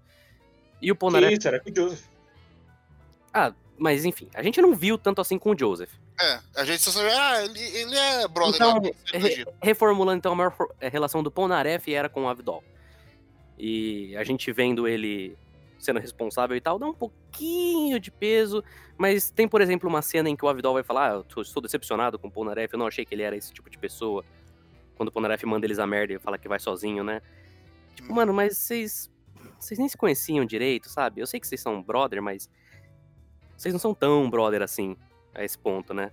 E 0.81 0.91
o 0.91 0.95
Polnareff. 0.95 1.33
isso, 1.33 1.47
era 1.47 1.59
com 1.59 1.69
o 1.71 1.75
Joseph. 1.75 2.05
Ah, 3.33 3.51
mas 3.77 4.05
enfim, 4.05 4.29
a 4.33 4.41
gente 4.43 4.61
não 4.61 4.75
viu 4.75 4.97
tanto 4.97 5.19
assim 5.21 5.37
com 5.37 5.51
o 5.51 5.57
Joseph. 5.57 5.91
É, 6.21 6.39
a 6.55 6.63
gente 6.63 6.81
só 6.81 6.91
sabe, 6.91 7.09
ah, 7.09 7.43
ele, 7.43 7.59
ele 7.59 7.95
é 7.95 8.27
brother. 8.27 8.55
Então, 8.55 8.81
é 9.11 9.17
re- 9.17 9.45
reformulando, 9.61 10.17
então, 10.17 10.31
a 10.31 10.35
maior 10.35 10.55
eh, 10.79 10.87
relação 10.87 11.21
do 11.21 11.29
Polnareff 11.29 11.93
era 11.93 12.07
com 12.07 12.23
o 12.23 12.29
Avidol. 12.29 12.63
E 13.57 14.15
a 14.15 14.23
gente 14.23 14.49
vendo 14.53 14.87
ele 14.87 15.37
sendo 15.77 15.99
responsável 15.99 16.55
e 16.55 16.61
tal, 16.61 16.79
dá 16.79 16.85
um 16.85 16.93
pouquinho 16.93 17.99
de 17.99 18.09
peso, 18.11 18.63
mas 18.97 19.29
tem, 19.29 19.47
por 19.47 19.61
exemplo, 19.61 19.89
uma 19.89 20.01
cena 20.01 20.29
em 20.29 20.35
que 20.35 20.43
o 20.43 20.47
Avidol 20.47 20.73
vai 20.73 20.83
falar, 20.83 21.11
ah, 21.11 21.23
eu 21.35 21.41
estou 21.41 21.61
decepcionado 21.61 22.17
com 22.17 22.27
o 22.27 22.31
Polnareff, 22.31 22.73
eu 22.73 22.79
não 22.79 22.87
achei 22.87 23.05
que 23.05 23.13
ele 23.13 23.23
era 23.23 23.35
esse 23.35 23.53
tipo 23.53 23.69
de 23.69 23.77
pessoa. 23.77 24.23
Quando 24.95 25.09
o 25.09 25.11
Polnareff 25.11 25.45
manda 25.45 25.65
eles 25.65 25.79
a 25.79 25.85
merda 25.85 26.13
e 26.13 26.19
fala 26.19 26.37
que 26.37 26.47
vai 26.47 26.59
sozinho, 26.59 27.03
né? 27.03 27.21
Tipo, 27.95 28.13
mano, 28.13 28.33
mas 28.33 28.57
vocês 28.57 29.11
vocês 29.59 29.79
nem 29.79 29.87
se 29.87 29.97
conheciam 29.97 30.45
direito, 30.45 30.89
sabe? 30.89 31.21
Eu 31.21 31.27
sei 31.27 31.39
que 31.39 31.47
vocês 31.47 31.61
são 31.61 31.81
brother, 31.81 32.21
mas 32.21 32.49
vocês 33.55 33.73
não 33.73 33.79
são 33.79 33.93
tão 33.93 34.29
brother 34.29 34.61
assim, 34.61 34.95
a 35.33 35.43
esse 35.43 35.57
ponto, 35.57 35.93
né? 35.93 36.11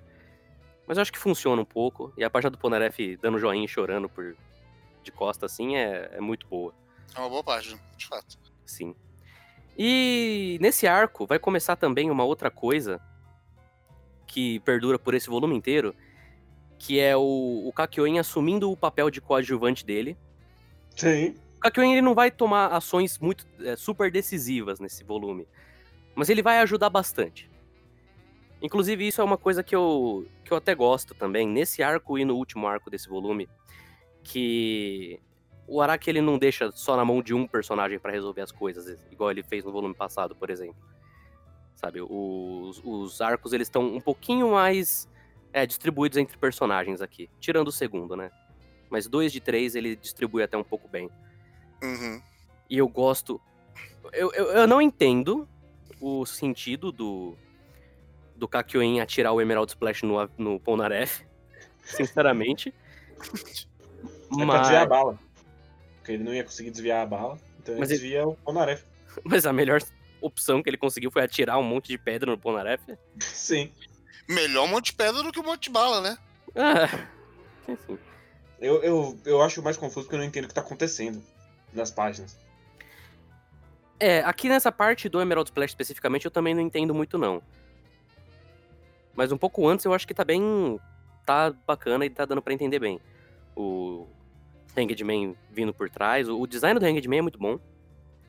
Mas 0.86 0.96
eu 0.96 1.02
acho 1.02 1.12
que 1.12 1.18
funciona 1.18 1.60
um 1.60 1.64
pouco. 1.64 2.12
E 2.16 2.24
a 2.24 2.30
página 2.30 2.50
do 2.50 2.58
Polnareff 2.58 3.16
dando 3.16 3.38
joinha 3.38 3.64
e 3.64 3.68
chorando 3.68 4.08
por 4.08 4.36
de 5.02 5.10
costa, 5.10 5.46
assim, 5.46 5.76
é, 5.76 6.10
é 6.12 6.20
muito 6.20 6.46
boa, 6.46 6.72
É 7.14 7.18
uma 7.18 7.28
boa 7.28 7.42
página, 7.42 7.80
de 7.96 8.06
fato. 8.06 8.38
sim. 8.64 8.94
E 9.76 10.58
nesse 10.60 10.86
arco 10.86 11.26
vai 11.26 11.38
começar 11.38 11.76
também 11.76 12.10
uma 12.10 12.24
outra 12.24 12.50
coisa 12.50 13.00
que 14.26 14.60
perdura 14.60 14.98
por 14.98 15.14
esse 15.14 15.28
volume 15.28 15.54
inteiro, 15.54 15.94
que 16.78 16.98
é 16.98 17.16
o, 17.16 17.62
o 17.66 17.72
Kakyoin 17.72 18.18
assumindo 18.18 18.70
o 18.70 18.76
papel 18.76 19.10
de 19.10 19.20
coadjuvante 19.20 19.84
dele. 19.84 20.16
Sim. 20.96 21.34
O 21.56 21.60
Kakyoin 21.60 21.92
ele 21.92 22.02
não 22.02 22.14
vai 22.14 22.30
tomar 22.30 22.68
ações 22.68 23.18
muito 23.18 23.46
é, 23.60 23.76
super 23.76 24.10
decisivas 24.10 24.80
nesse 24.80 25.04
volume, 25.04 25.46
mas 26.14 26.28
ele 26.28 26.42
vai 26.42 26.58
ajudar 26.58 26.90
bastante. 26.90 27.50
Inclusive, 28.60 29.06
isso 29.06 29.20
é 29.20 29.24
uma 29.24 29.36
coisa 29.36 29.62
que 29.62 29.74
eu, 29.74 30.26
que 30.44 30.52
eu 30.52 30.56
até 30.56 30.74
gosto 30.74 31.14
também, 31.14 31.48
nesse 31.48 31.82
arco 31.82 32.16
e 32.16 32.24
no 32.24 32.36
último 32.36 32.66
arco 32.68 32.88
desse 32.88 33.08
volume, 33.08 33.48
que 34.22 35.20
o 35.66 35.80
Araki 35.80 36.10
ele 36.10 36.20
não 36.20 36.38
deixa 36.38 36.70
só 36.72 36.96
na 36.96 37.04
mão 37.04 37.22
de 37.22 37.34
um 37.34 37.46
personagem 37.46 37.98
pra 37.98 38.12
resolver 38.12 38.40
as 38.40 38.52
coisas, 38.52 38.98
igual 39.10 39.30
ele 39.30 39.42
fez 39.42 39.64
no 39.64 39.72
volume 39.72 39.94
passado, 39.94 40.34
por 40.34 40.50
exemplo. 40.50 40.76
Sabe, 41.74 42.00
os, 42.00 42.80
os 42.84 43.20
arcos 43.20 43.52
eles 43.52 43.66
estão 43.66 43.82
um 43.82 44.00
pouquinho 44.00 44.52
mais 44.52 45.08
é, 45.52 45.66
distribuídos 45.66 46.18
entre 46.18 46.36
personagens 46.36 47.00
aqui, 47.00 47.28
tirando 47.40 47.68
o 47.68 47.72
segundo, 47.72 48.16
né? 48.16 48.30
Mas 48.88 49.06
dois 49.06 49.32
de 49.32 49.40
três 49.40 49.74
ele 49.74 49.96
distribui 49.96 50.42
até 50.42 50.56
um 50.56 50.62
pouco 50.62 50.88
bem. 50.88 51.10
Uhum. 51.82 52.22
E 52.68 52.78
eu 52.78 52.88
gosto. 52.88 53.40
Eu, 54.12 54.30
eu, 54.32 54.46
eu 54.52 54.66
não 54.66 54.80
entendo 54.80 55.48
o 56.00 56.24
sentido 56.26 56.92
do. 56.92 57.34
Do 58.36 58.48
Kakyoin 58.48 59.00
atirar 59.00 59.32
o 59.32 59.40
Emerald 59.40 59.70
Splash 59.70 60.02
no, 60.02 60.28
no 60.36 60.60
Polnareff. 60.60 61.24
Sinceramente. 61.82 62.72
É 64.32 64.34
pra 64.34 64.46
mas, 64.46 64.60
desviar 64.62 64.82
a 64.82 64.86
bala. 64.86 65.18
Porque 66.02 66.12
ele 66.12 66.24
não 66.24 66.34
ia 66.34 66.42
conseguir 66.42 66.72
desviar 66.72 67.02
a 67.02 67.06
bala. 67.06 67.38
Então 67.60 67.74
ele 67.74 67.80
Mas 67.80 67.90
ele- 67.90 68.00
desvia 68.00 68.26
o 68.26 68.34
Polnareff. 68.34 68.84
mas 69.22 69.46
a 69.46 69.52
melhor 69.52 69.80
opção 70.20 70.60
que 70.62 70.68
ele 70.68 70.76
conseguiu 70.76 71.10
foi 71.12 71.22
atirar 71.22 71.58
um 71.58 71.62
monte 71.62 71.88
de 71.88 71.96
pedra 71.98 72.28
no 72.30 72.36
Polnareff. 72.36 72.82
Sim. 73.20 73.70
Melhor 74.28 74.64
um 74.64 74.68
monte 74.68 74.86
de 74.86 74.94
pedra 74.94 75.22
do 75.22 75.30
que 75.30 75.38
um 75.38 75.44
monte 75.44 75.64
de 75.64 75.70
bala, 75.70 76.00
né? 76.00 76.18
Ah, 76.56 77.06
enfim. 77.68 77.96
Eu, 78.60 78.82
eu, 78.82 79.18
eu 79.24 79.42
acho 79.42 79.62
mais 79.62 79.76
confuso 79.76 80.06
porque 80.06 80.14
eu 80.16 80.18
não 80.20 80.26
entendo 80.26 80.44
o 80.44 80.48
que 80.48 80.54
tá 80.54 80.60
acontecendo 80.60 81.22
nas 81.72 81.90
páginas. 81.90 82.36
É, 83.98 84.20
aqui 84.20 84.48
nessa 84.48 84.70
parte 84.72 85.08
do 85.08 85.20
Emerald 85.20 85.48
Splash 85.48 85.70
especificamente 85.70 86.24
eu 86.24 86.30
também 86.30 86.54
não 86.54 86.60
entendo 86.62 86.92
muito 86.94 87.16
não. 87.18 87.40
Mas 89.14 89.30
um 89.30 89.36
pouco 89.38 89.66
antes 89.68 89.84
eu 89.84 89.92
acho 89.94 90.06
que 90.06 90.14
tá 90.14 90.24
bem. 90.24 90.80
tá 91.24 91.52
bacana 91.66 92.04
e 92.04 92.10
tá 92.10 92.24
dando 92.24 92.42
pra 92.42 92.52
entender 92.54 92.78
bem. 92.78 93.00
O 93.54 94.06
Hanged 94.76 95.02
Man 95.04 95.34
vindo 95.50 95.72
por 95.74 95.88
trás. 95.90 96.28
O 96.28 96.40
o 96.40 96.46
design 96.46 96.78
do 96.78 96.84
Hanged 96.86 97.06
Man 97.08 97.16
é 97.16 97.22
muito 97.22 97.38
bom, 97.38 97.58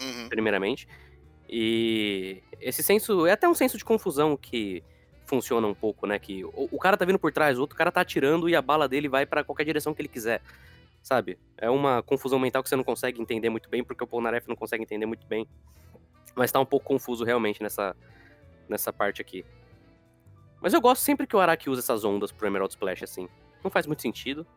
Uhum. 0.02 0.30
primeiramente. 0.30 0.88
E 1.50 2.42
esse 2.60 2.82
senso. 2.84 3.26
É 3.26 3.32
até 3.32 3.48
um 3.48 3.54
senso 3.54 3.78
de 3.78 3.86
confusão 3.86 4.36
que 4.36 4.84
funciona 5.26 5.66
um 5.68 5.74
pouco, 5.74 6.06
né? 6.08 6.20
Que 6.20 6.44
o, 6.46 6.70
o 6.72 6.78
cara 6.80 6.98
tá 6.98 7.06
vindo 7.06 7.20
por 7.20 7.32
trás, 7.32 7.58
o 7.58 7.62
outro 7.62 7.78
cara 7.78 7.92
tá 7.92 8.02
atirando 8.02 8.50
e 8.50 8.56
a 8.56 8.62
bala 8.62 8.88
dele 8.88 9.08
vai 9.08 9.26
pra 9.26 9.44
qualquer 9.44 9.64
direção 9.66 9.94
que 9.94 10.02
ele 10.02 10.10
quiser. 10.10 10.42
Sabe? 11.02 11.38
É 11.58 11.70
uma 11.70 12.02
confusão 12.02 12.40
mental 12.40 12.64
que 12.64 12.70
você 12.70 12.76
não 12.76 12.84
consegue 12.84 13.22
entender 13.22 13.50
muito 13.50 13.70
bem, 13.70 13.84
porque 13.84 14.04
o 14.04 14.08
Polnareff 14.08 14.48
não 14.48 14.56
consegue 14.56 14.84
entender 14.84 15.06
muito 15.06 15.26
bem. 15.28 15.48
Mas 16.36 16.52
tá 16.52 16.60
um 16.60 16.66
pouco 16.66 16.86
confuso 16.86 17.24
realmente 17.24 17.62
nessa, 17.62 17.96
nessa 18.70 18.92
parte 18.94 19.22
aqui. 19.22 19.46
Mas 20.62 20.74
eu 20.74 20.80
gosto 20.80 21.02
sempre 21.02 21.28
que 21.28 21.36
o 21.36 21.40
Araki 21.40 21.70
usa 21.70 21.82
essas 21.82 22.06
ondas 22.06 22.32
pro 22.32 22.48
Emerald 22.48 22.72
Splash, 22.74 23.04
assim. 23.04 23.28
Não 23.64 23.70
faz 23.70 23.86
muito 23.86 24.02
sentido, 24.02 24.48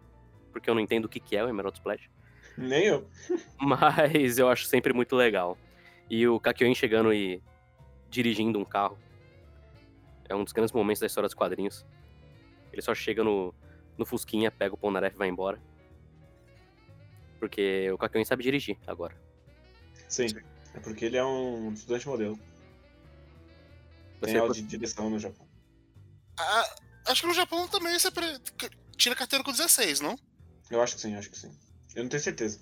porque 0.56 0.70
eu 0.70 0.74
não 0.74 0.80
entendo 0.80 1.04
o 1.04 1.08
que, 1.08 1.20
que 1.20 1.36
é 1.36 1.44
o 1.44 1.48
Emerald 1.48 1.76
Splash. 1.76 2.08
Nem 2.56 2.84
eu. 2.86 3.06
Mas 3.60 4.38
eu 4.38 4.48
acho 4.48 4.64
sempre 4.64 4.94
muito 4.94 5.14
legal. 5.14 5.58
E 6.08 6.26
o 6.26 6.40
Kakyoin 6.40 6.74
chegando 6.74 7.12
e 7.12 7.42
dirigindo 8.08 8.58
um 8.58 8.64
carro. 8.64 8.98
É 10.26 10.34
um 10.34 10.42
dos 10.42 10.54
grandes 10.54 10.72
momentos 10.72 10.98
da 11.00 11.06
história 11.06 11.28
dos 11.28 11.34
quadrinhos. 11.34 11.84
Ele 12.72 12.80
só 12.80 12.94
chega 12.94 13.22
no, 13.22 13.54
no 13.98 14.06
Fusquinha, 14.06 14.50
pega 14.50 14.74
o 14.74 14.78
Polnareff 14.78 15.14
e 15.14 15.18
vai 15.18 15.28
embora. 15.28 15.60
Porque 17.38 17.90
o 17.92 17.98
Kakyoin 17.98 18.24
sabe 18.24 18.42
dirigir 18.42 18.78
agora. 18.86 19.14
Sim. 20.08 20.26
É 20.74 20.80
porque 20.80 21.04
ele 21.04 21.18
é 21.18 21.24
um 21.24 21.70
estudante 21.72 22.08
modelo. 22.08 22.38
Tem 24.22 24.32
Você 24.32 24.38
aula 24.38 24.54
de 24.54 24.62
direção 24.62 25.10
no 25.10 25.18
Japão. 25.18 25.46
Ah, 26.38 26.74
acho 27.08 27.20
que 27.20 27.26
no 27.28 27.34
Japão 27.34 27.68
também 27.68 27.98
você 27.98 28.10
pre- 28.10 28.38
tira 28.96 29.14
carteira 29.14 29.44
com 29.44 29.52
16, 29.52 30.00
não? 30.00 30.18
Eu 30.70 30.82
acho 30.82 30.94
que 30.96 31.00
sim, 31.00 31.14
acho 31.14 31.30
que 31.30 31.38
sim. 31.38 31.52
Eu 31.94 32.02
não 32.02 32.10
tenho 32.10 32.22
certeza. 32.22 32.60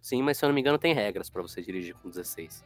Sim, 0.00 0.22
mas 0.22 0.38
se 0.38 0.44
eu 0.44 0.48
não 0.48 0.54
me 0.54 0.60
engano, 0.60 0.78
tem 0.78 0.94
regras 0.94 1.28
pra 1.28 1.42
você 1.42 1.60
dirigir 1.60 1.94
com 1.94 2.08
16. 2.08 2.64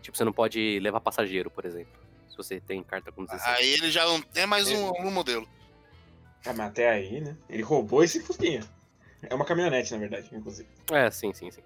Tipo, 0.00 0.16
você 0.16 0.24
não 0.24 0.32
pode 0.32 0.80
levar 0.80 1.00
passageiro, 1.00 1.50
por 1.50 1.64
exemplo. 1.64 1.92
Se 2.28 2.36
você 2.36 2.60
tem 2.60 2.82
carta 2.82 3.12
com 3.12 3.24
16. 3.24 3.56
Aí 3.56 3.72
ele 3.74 3.90
já 3.90 4.04
não 4.04 4.22
é 4.34 4.46
mais 4.46 4.68
um, 4.68 4.90
um 5.06 5.10
modelo. 5.10 5.46
Ah, 6.44 6.52
mas 6.52 6.70
até 6.70 6.90
aí, 6.90 7.20
né? 7.20 7.36
Ele 7.48 7.62
roubou 7.62 8.02
esse 8.02 8.20
fusquinha. 8.20 8.62
É 9.22 9.34
uma 9.34 9.44
caminhonete, 9.44 9.92
na 9.92 9.98
verdade, 9.98 10.28
inclusive. 10.32 10.68
É, 10.90 11.08
sim, 11.10 11.32
sim, 11.32 11.50
sim. 11.50 11.62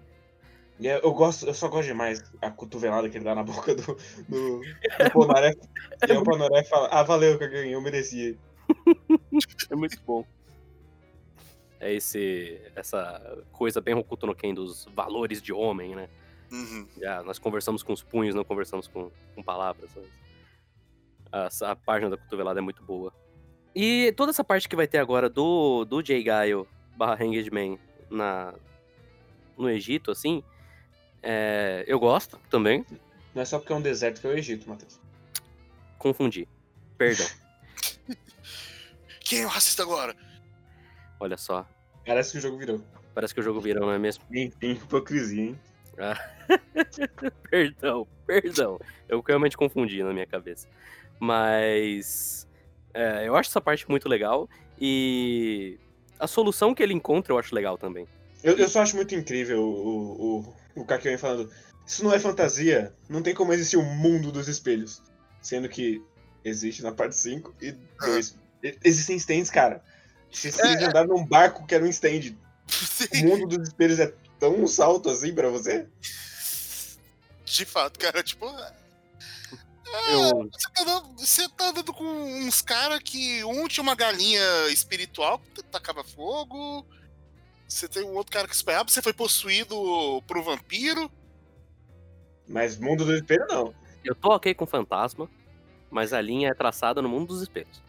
E 0.79 0.85
eu, 0.85 0.99
eu 0.99 1.13
gosto, 1.13 1.47
eu 1.47 1.53
só 1.55 1.67
gosto 1.67 1.87
demais 1.87 2.23
a 2.39 2.51
cotovelada 2.51 3.09
que 3.09 3.17
ele 3.17 3.25
dá 3.25 3.33
na 3.33 3.41
boca 3.41 3.73
do, 3.73 3.97
do, 4.29 4.61
do 4.61 5.11
Polnareff. 5.11 5.57
e 6.07 6.11
aí 6.11 6.17
o 6.17 6.23
Polnareff 6.23 6.69
fala, 6.69 6.89
ah, 6.91 7.01
valeu, 7.01 7.39
Kagami, 7.39 7.71
eu 7.71 7.81
merecia. 7.81 8.37
É 9.71 9.75
muito 9.75 9.99
bom. 10.05 10.23
É 11.79 11.93
esse, 11.93 12.59
essa 12.75 13.43
coisa 13.51 13.79
bem 13.79 13.93
Hokuto 13.93 14.25
no 14.25 14.35
Ken 14.35 14.53
dos 14.53 14.85
valores 14.95 15.41
de 15.41 15.53
homem, 15.53 15.95
né? 15.95 16.09
Uhum. 16.51 16.87
Já, 16.99 17.21
nós 17.23 17.37
conversamos 17.37 17.83
com 17.83 17.93
os 17.93 18.01
punhos, 18.01 18.33
não 18.33 18.43
conversamos 18.43 18.87
com, 18.87 19.11
com 19.35 19.43
palavras. 19.43 19.91
mas 21.31 21.61
A, 21.61 21.71
a 21.71 21.75
página 21.75 22.09
da 22.09 22.17
cotovelada 22.17 22.59
é 22.59 22.61
muito 22.61 22.81
boa. 22.83 23.13
E 23.75 24.11
toda 24.17 24.31
essa 24.31 24.43
parte 24.43 24.67
que 24.67 24.75
vai 24.75 24.87
ter 24.87 24.97
agora 24.97 25.29
do, 25.29 25.85
do 25.85 26.03
Jay 26.03 26.23
Gaio 26.23 26.67
barra 26.95 27.23
Hanged 27.23 27.51
Man 27.51 27.77
na, 28.09 28.55
no 29.55 29.69
Egito, 29.69 30.09
assim, 30.09 30.43
é, 31.21 31.83
eu 31.87 31.99
gosto 31.99 32.39
também. 32.49 32.85
Não 33.35 33.41
é 33.41 33.45
só 33.45 33.59
porque 33.59 33.71
é 33.71 33.75
um 33.75 33.81
deserto 33.81 34.19
que 34.19 34.25
é 34.25 34.29
o 34.31 34.33
Egito, 34.33 34.67
Matheus. 34.67 34.99
Confundi. 35.99 36.47
Perdão. 36.97 37.27
Quem 39.19 39.41
é 39.41 39.45
o 39.45 39.49
racista 39.49 39.83
agora? 39.83 40.15
Olha 41.19 41.37
só. 41.37 41.67
Parece 42.05 42.31
que 42.31 42.37
o 42.37 42.41
jogo 42.41 42.57
virou. 42.57 42.81
Parece 43.13 43.33
que 43.33 43.39
o 43.39 43.43
jogo 43.43 43.59
virou, 43.59 43.85
não 43.85 43.93
é 43.93 43.99
mesmo? 43.99 44.23
Enfim, 44.31 44.71
hipocrisia, 44.71 45.43
hein? 45.43 45.59
Perdão, 47.49 48.07
perdão. 48.27 48.79
Eu 49.09 49.19
realmente 49.21 49.57
confundi 49.57 50.03
na 50.03 50.13
minha 50.13 50.27
cabeça. 50.27 50.67
Mas. 51.19 52.47
é, 52.93 53.27
eu 53.27 53.35
acho 53.35 53.49
essa 53.49 53.61
parte 53.61 53.89
muito 53.89 54.07
legal. 54.07 54.47
E. 54.79 55.79
A 56.19 56.27
solução 56.27 56.73
que 56.73 56.81
ele 56.81 56.93
encontra 56.93 57.33
eu 57.33 57.39
acho 57.39 57.53
legal 57.53 57.77
também. 57.77 58.07
Eu, 58.43 58.57
eu 58.57 58.67
só 58.67 58.81
acho 58.81 58.95
muito 58.95 59.13
incrível 59.15 59.61
o, 59.61 60.39
o, 60.75 60.81
o 60.81 60.85
Kakyoin 60.85 61.17
falando 61.17 61.49
isso 61.87 62.03
não 62.03 62.13
é 62.13 62.19
fantasia, 62.19 62.93
não 63.07 63.23
tem 63.23 63.33
como 63.33 63.53
existir 63.53 63.77
um 63.77 63.95
mundo 63.95 64.29
dos 64.29 64.49
espelhos. 64.49 65.01
Sendo 65.41 65.69
que 65.69 66.03
existe 66.43 66.83
na 66.83 66.91
parte 66.91 67.15
5 67.15 67.55
e 67.61 67.71
2. 67.71 68.37
Existem 68.83 69.15
stands, 69.15 69.49
cara. 69.49 69.81
Se 70.31 70.51
vocês 70.51 70.83
andaram 70.83 71.07
num 71.07 71.25
barco 71.25 71.65
que 71.65 71.73
era 71.73 71.83
um 71.83 71.87
stand, 71.87 72.35
o 72.67 72.71
Sim. 72.71 73.25
mundo 73.25 73.47
dos 73.47 73.67
espelhos 73.67 73.99
é 73.99 74.13
tão 74.39 74.55
um 74.55 74.67
salto 74.67 75.09
assim 75.09 75.33
pra 75.33 75.49
você? 75.49 75.87
De 77.45 77.65
fato, 77.65 77.97
cara, 77.97 78.21
tipo. 78.21 78.45
Eu, 80.09 80.49
Você 80.51 80.69
tá, 80.73 80.81
andando, 80.81 81.17
você 81.17 81.49
tá 81.49 81.69
andando 81.69 81.93
com 81.93 82.03
uns 82.03 82.61
caras 82.61 82.99
que 82.99 83.41
um 83.45 83.67
tinha 83.69 83.81
uma 83.81 83.95
galinha 83.95 84.67
espiritual 84.69 85.39
que 85.39 85.63
tacava 85.63 86.03
fogo. 86.03 86.85
Você 87.67 87.87
tem 87.87 88.03
um 88.03 88.13
outro 88.13 88.33
cara 88.33 88.47
que 88.47 88.55
esperava, 88.55 88.89
você 88.89 89.01
foi 89.01 89.13
possuído 89.13 89.75
por 90.27 90.37
um 90.37 90.43
vampiro. 90.43 91.09
Mas 92.47 92.77
mundo 92.77 93.05
do 93.05 93.15
espelho 93.15 93.45
não. 93.47 93.73
eu 94.03 94.15
tô 94.15 94.29
ok 94.29 94.53
com 94.53 94.65
fantasma, 94.65 95.29
mas 95.89 96.13
a 96.13 96.21
linha 96.21 96.49
é 96.49 96.53
traçada 96.53 97.01
no 97.01 97.09
mundo 97.09 97.27
dos 97.27 97.41
espelhos. 97.41 97.81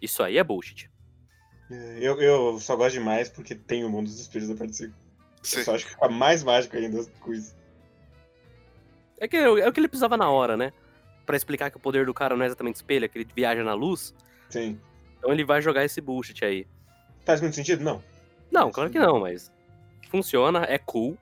Isso 0.00 0.22
aí 0.22 0.38
é 0.38 0.44
bullshit. 0.44 0.90
Eu, 1.70 2.20
eu 2.20 2.58
só 2.58 2.74
gosto 2.76 2.94
demais 2.94 3.28
porque 3.28 3.54
tem 3.54 3.84
o 3.84 3.88
mundo 3.90 4.06
dos 4.06 4.18
espelhos 4.20 4.48
da 4.48 4.54
parte 4.56 4.76
5. 4.76 4.94
Você- 5.42 5.60
Eu 5.60 5.64
só 5.64 5.74
acho 5.74 5.86
que 5.86 5.92
fica 5.92 6.08
mais 6.08 6.42
mágico 6.42 6.76
ainda 6.76 7.04
com 7.20 7.32
isso. 7.32 7.54
É 9.18 9.28
que 9.28 9.36
é 9.36 9.48
o 9.68 9.72
que 9.72 9.80
ele 9.80 9.88
precisava 9.88 10.16
na 10.16 10.30
hora, 10.30 10.56
né? 10.56 10.72
Pra 11.26 11.36
explicar 11.36 11.70
que 11.70 11.76
o 11.76 11.80
poder 11.80 12.06
do 12.06 12.14
cara 12.14 12.34
não 12.36 12.42
é 12.42 12.46
exatamente 12.46 12.76
espelho, 12.76 13.04
é 13.04 13.08
que 13.08 13.18
ele 13.18 13.28
viaja 13.34 13.62
na 13.62 13.74
luz. 13.74 14.14
Sim. 14.48 14.80
Então 15.18 15.30
ele 15.32 15.44
vai 15.44 15.60
jogar 15.62 15.84
esse 15.84 16.00
bullshit 16.00 16.44
aí. 16.44 16.66
Faz 17.24 17.40
muito 17.40 17.54
sentido? 17.54 17.84
Não. 17.84 18.02
Não, 18.50 18.70
claro 18.72 18.90
que 18.90 18.98
não, 18.98 19.20
mas 19.20 19.52
funciona, 20.10 20.64
é 20.64 20.78
cool. 20.78 21.16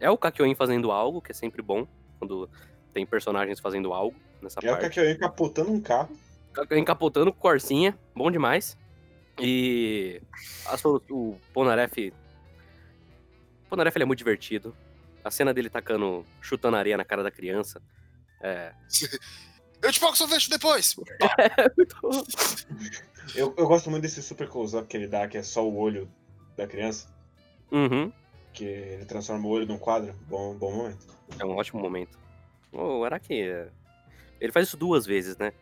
É 0.00 0.08
o 0.08 0.16
Kakyoin 0.16 0.54
fazendo 0.54 0.90
algo, 0.90 1.20
que 1.20 1.32
é 1.32 1.34
sempre 1.34 1.60
bom 1.60 1.86
quando 2.18 2.48
tem 2.94 3.04
personagens 3.04 3.60
fazendo 3.60 3.92
algo 3.92 4.16
nessa 4.40 4.60
É 4.62 4.68
o 4.70 4.72
parte. 4.72 4.82
Kakyoin 4.84 5.16
capotando 5.18 5.70
um 5.72 5.80
carro. 5.80 6.16
Kakyoin 6.54 6.84
capotando 6.84 7.32
com 7.32 7.38
Corsinha, 7.40 7.98
bom 8.14 8.30
demais. 8.30 8.78
E 9.40 10.20
a 10.66 10.76
solu- 10.76 11.02
o 11.10 11.38
Ponaref. 11.52 12.12
O 13.66 13.68
Ponaref 13.70 13.96
ele 13.96 14.04
é 14.04 14.06
muito 14.06 14.18
divertido. 14.18 14.74
A 15.24 15.30
cena 15.30 15.52
dele 15.52 15.68
tacando, 15.68 16.24
chutando 16.40 16.76
areia 16.76 16.96
na 16.96 17.04
cara 17.04 17.22
da 17.22 17.30
criança. 17.30 17.82
É. 18.40 18.72
Eu 19.82 19.92
te 19.92 20.00
pago 20.00 20.16
seu 20.16 20.26
fecho 20.26 20.48
depois. 20.48 20.96
Eu, 23.34 23.52
eu 23.58 23.66
gosto 23.66 23.90
muito 23.90 24.02
desse 24.02 24.22
super 24.22 24.48
close-up 24.48 24.86
que 24.88 24.96
ele 24.96 25.06
dá, 25.08 25.26
que 25.26 25.36
é 25.36 25.42
só 25.42 25.68
o 25.68 25.76
olho 25.76 26.08
da 26.56 26.66
criança. 26.66 27.08
Uhum. 27.72 28.12
Que 28.52 28.64
ele 28.64 29.04
transforma 29.04 29.46
o 29.46 29.50
olho 29.50 29.66
num 29.66 29.78
quadro. 29.78 30.14
Bom, 30.28 30.54
bom 30.56 30.74
momento. 30.74 31.06
É 31.38 31.44
um 31.44 31.56
ótimo 31.56 31.80
momento. 31.80 32.16
O 32.72 33.04
Araki. 33.04 33.34
é- 33.42 33.68
Ele 34.40 34.52
faz 34.52 34.68
isso 34.68 34.76
duas 34.76 35.04
vezes, 35.04 35.36
né? 35.36 35.52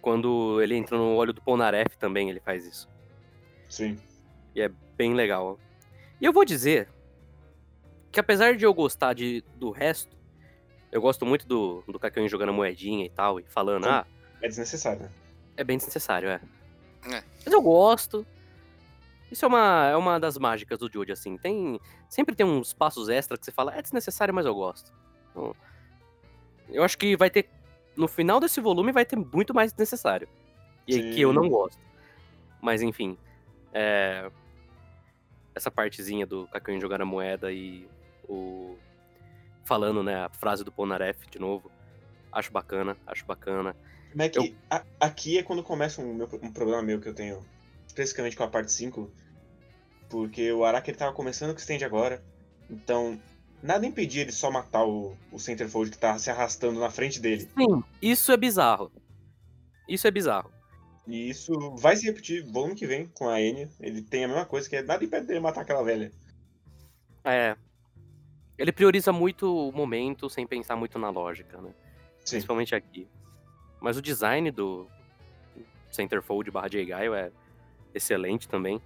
Quando 0.00 0.60
ele 0.62 0.74
entra 0.76 0.96
no 0.96 1.14
olho 1.14 1.32
do 1.32 1.42
Ponaref 1.42 1.96
também, 1.96 2.30
ele 2.30 2.40
faz 2.40 2.64
isso. 2.64 2.88
Sim. 3.68 3.98
Bem 4.96 5.14
legal. 5.14 5.58
E 6.20 6.24
eu 6.24 6.32
vou 6.32 6.44
dizer 6.44 6.88
que 8.10 8.18
apesar 8.18 8.56
de 8.56 8.64
eu 8.64 8.74
gostar 8.74 9.12
de, 9.14 9.44
do 9.54 9.70
resto, 9.70 10.16
eu 10.90 11.00
gosto 11.00 11.24
muito 11.24 11.46
do, 11.46 11.84
do 11.86 11.98
Kakyoin 11.98 12.28
jogando 12.28 12.48
a 12.48 12.52
moedinha 12.52 13.06
e 13.06 13.10
tal, 13.10 13.38
e 13.38 13.44
falando, 13.44 13.84
Sim. 13.84 13.90
ah, 13.90 14.06
É 14.42 14.48
desnecessário, 14.48 15.02
né? 15.02 15.10
é 15.56 15.62
bem 15.62 15.76
desnecessário, 15.76 16.28
é. 16.28 16.40
É. 17.06 17.22
Mas 17.44 17.52
eu 17.52 17.62
gosto. 17.62 18.26
Isso 19.30 19.44
é 19.44 19.48
uma, 19.48 19.88
é 19.90 19.96
uma 19.96 20.18
das 20.18 20.36
mágicas 20.38 20.78
do 20.78 20.90
Jojo, 20.90 21.12
assim. 21.12 21.36
Tem, 21.36 21.78
sempre 22.08 22.34
tem 22.34 22.44
uns 22.46 22.72
passos 22.72 23.08
extra 23.08 23.36
que 23.38 23.44
você 23.44 23.52
fala, 23.52 23.76
é 23.76 23.82
desnecessário, 23.82 24.34
mas 24.34 24.46
eu 24.46 24.54
gosto. 24.54 24.92
Então, 25.30 25.54
eu 26.70 26.82
acho 26.82 26.96
que 26.98 27.16
vai 27.16 27.30
ter. 27.30 27.48
No 27.98 28.06
final 28.06 28.38
desse 28.38 28.60
volume 28.60 28.92
vai 28.92 29.04
ter 29.04 29.16
muito 29.16 29.52
mais 29.52 29.72
desnecessário. 29.72 30.28
E 30.86 30.94
aí 30.94 31.10
que 31.10 31.20
eu 31.20 31.30
Sim. 31.30 31.34
não 31.34 31.48
gosto. 31.48 31.78
Mas 32.62 32.80
enfim. 32.80 33.18
é, 33.74 34.30
Essa 35.54 35.70
partezinha 35.70 36.24
do 36.24 36.46
Kakyoin 36.46 36.80
jogar 36.80 37.02
a 37.02 37.04
moeda 37.04 37.52
e 37.52 37.88
o. 38.28 38.76
Falando, 39.64 40.02
né, 40.02 40.14
a 40.24 40.28
frase 40.30 40.62
do 40.64 40.70
Ponaref 40.70 41.26
de 41.28 41.38
novo. 41.40 41.70
Acho 42.32 42.52
bacana, 42.52 42.96
acho 43.06 43.26
bacana. 43.26 43.74
Mas 44.14 44.28
é 44.28 44.30
que 44.30 44.56
a- 44.70 44.84
aqui 45.00 45.36
é 45.36 45.42
quando 45.42 45.62
começa 45.62 46.00
um, 46.00 46.14
meu- 46.14 46.28
um 46.42 46.52
problema 46.52 46.80
meu 46.82 47.00
que 47.00 47.08
eu 47.08 47.14
tenho, 47.14 47.44
especificamente 47.86 48.36
com 48.36 48.44
a 48.44 48.48
parte 48.48 48.70
5. 48.72 49.10
Porque 50.08 50.50
o 50.52 50.64
Araki 50.64 50.90
ele 50.90 50.96
tava 50.98 51.12
começando 51.12 51.50
com 51.50 51.56
o 51.56 51.60
stand 51.60 51.84
agora. 51.84 52.22
Então, 52.70 53.20
nada 53.62 53.86
impedia 53.86 54.22
ele 54.22 54.32
só 54.32 54.50
matar 54.50 54.84
o, 54.84 55.16
o 55.32 55.38
Centerfold 55.38 55.90
que 55.90 55.98
tá 55.98 56.18
se 56.18 56.30
arrastando 56.30 56.78
na 56.80 56.90
frente 56.90 57.20
dele. 57.20 57.48
Sim, 57.56 57.82
isso 58.00 58.32
é 58.32 58.36
bizarro. 58.36 58.90
Isso 59.88 60.06
é 60.06 60.10
bizarro. 60.10 60.50
E 61.06 61.30
isso 61.30 61.52
vai 61.76 61.96
se 61.96 62.04
repetir 62.04 62.44
volume 62.44 62.74
que 62.74 62.86
vem 62.86 63.06
com 63.06 63.28
a 63.28 63.40
Enya. 63.40 63.68
Ele 63.80 64.02
tem 64.02 64.24
a 64.24 64.28
mesma 64.28 64.44
coisa, 64.44 64.68
que 64.68 64.76
é 64.76 64.82
nada 64.82 65.02
impede 65.02 65.26
dele 65.26 65.40
matar 65.40 65.62
aquela 65.62 65.82
velha. 65.82 66.12
É. 67.24 67.56
Ele 68.58 68.72
prioriza 68.72 69.12
muito 69.12 69.68
o 69.68 69.72
momento 69.72 70.28
sem 70.28 70.46
pensar 70.46 70.76
muito 70.76 70.98
na 70.98 71.08
lógica, 71.08 71.60
né? 71.60 71.70
Sim. 72.24 72.36
Principalmente 72.36 72.74
aqui. 72.74 73.08
Mas 73.80 73.96
o 73.96 74.02
design 74.02 74.50
do 74.50 74.86
Centerfold 75.90 76.50
barra 76.50 76.68
J. 76.68 76.84
Gaio 76.84 77.14
é 77.14 77.30
excelente 77.94 78.48
também. 78.48 78.82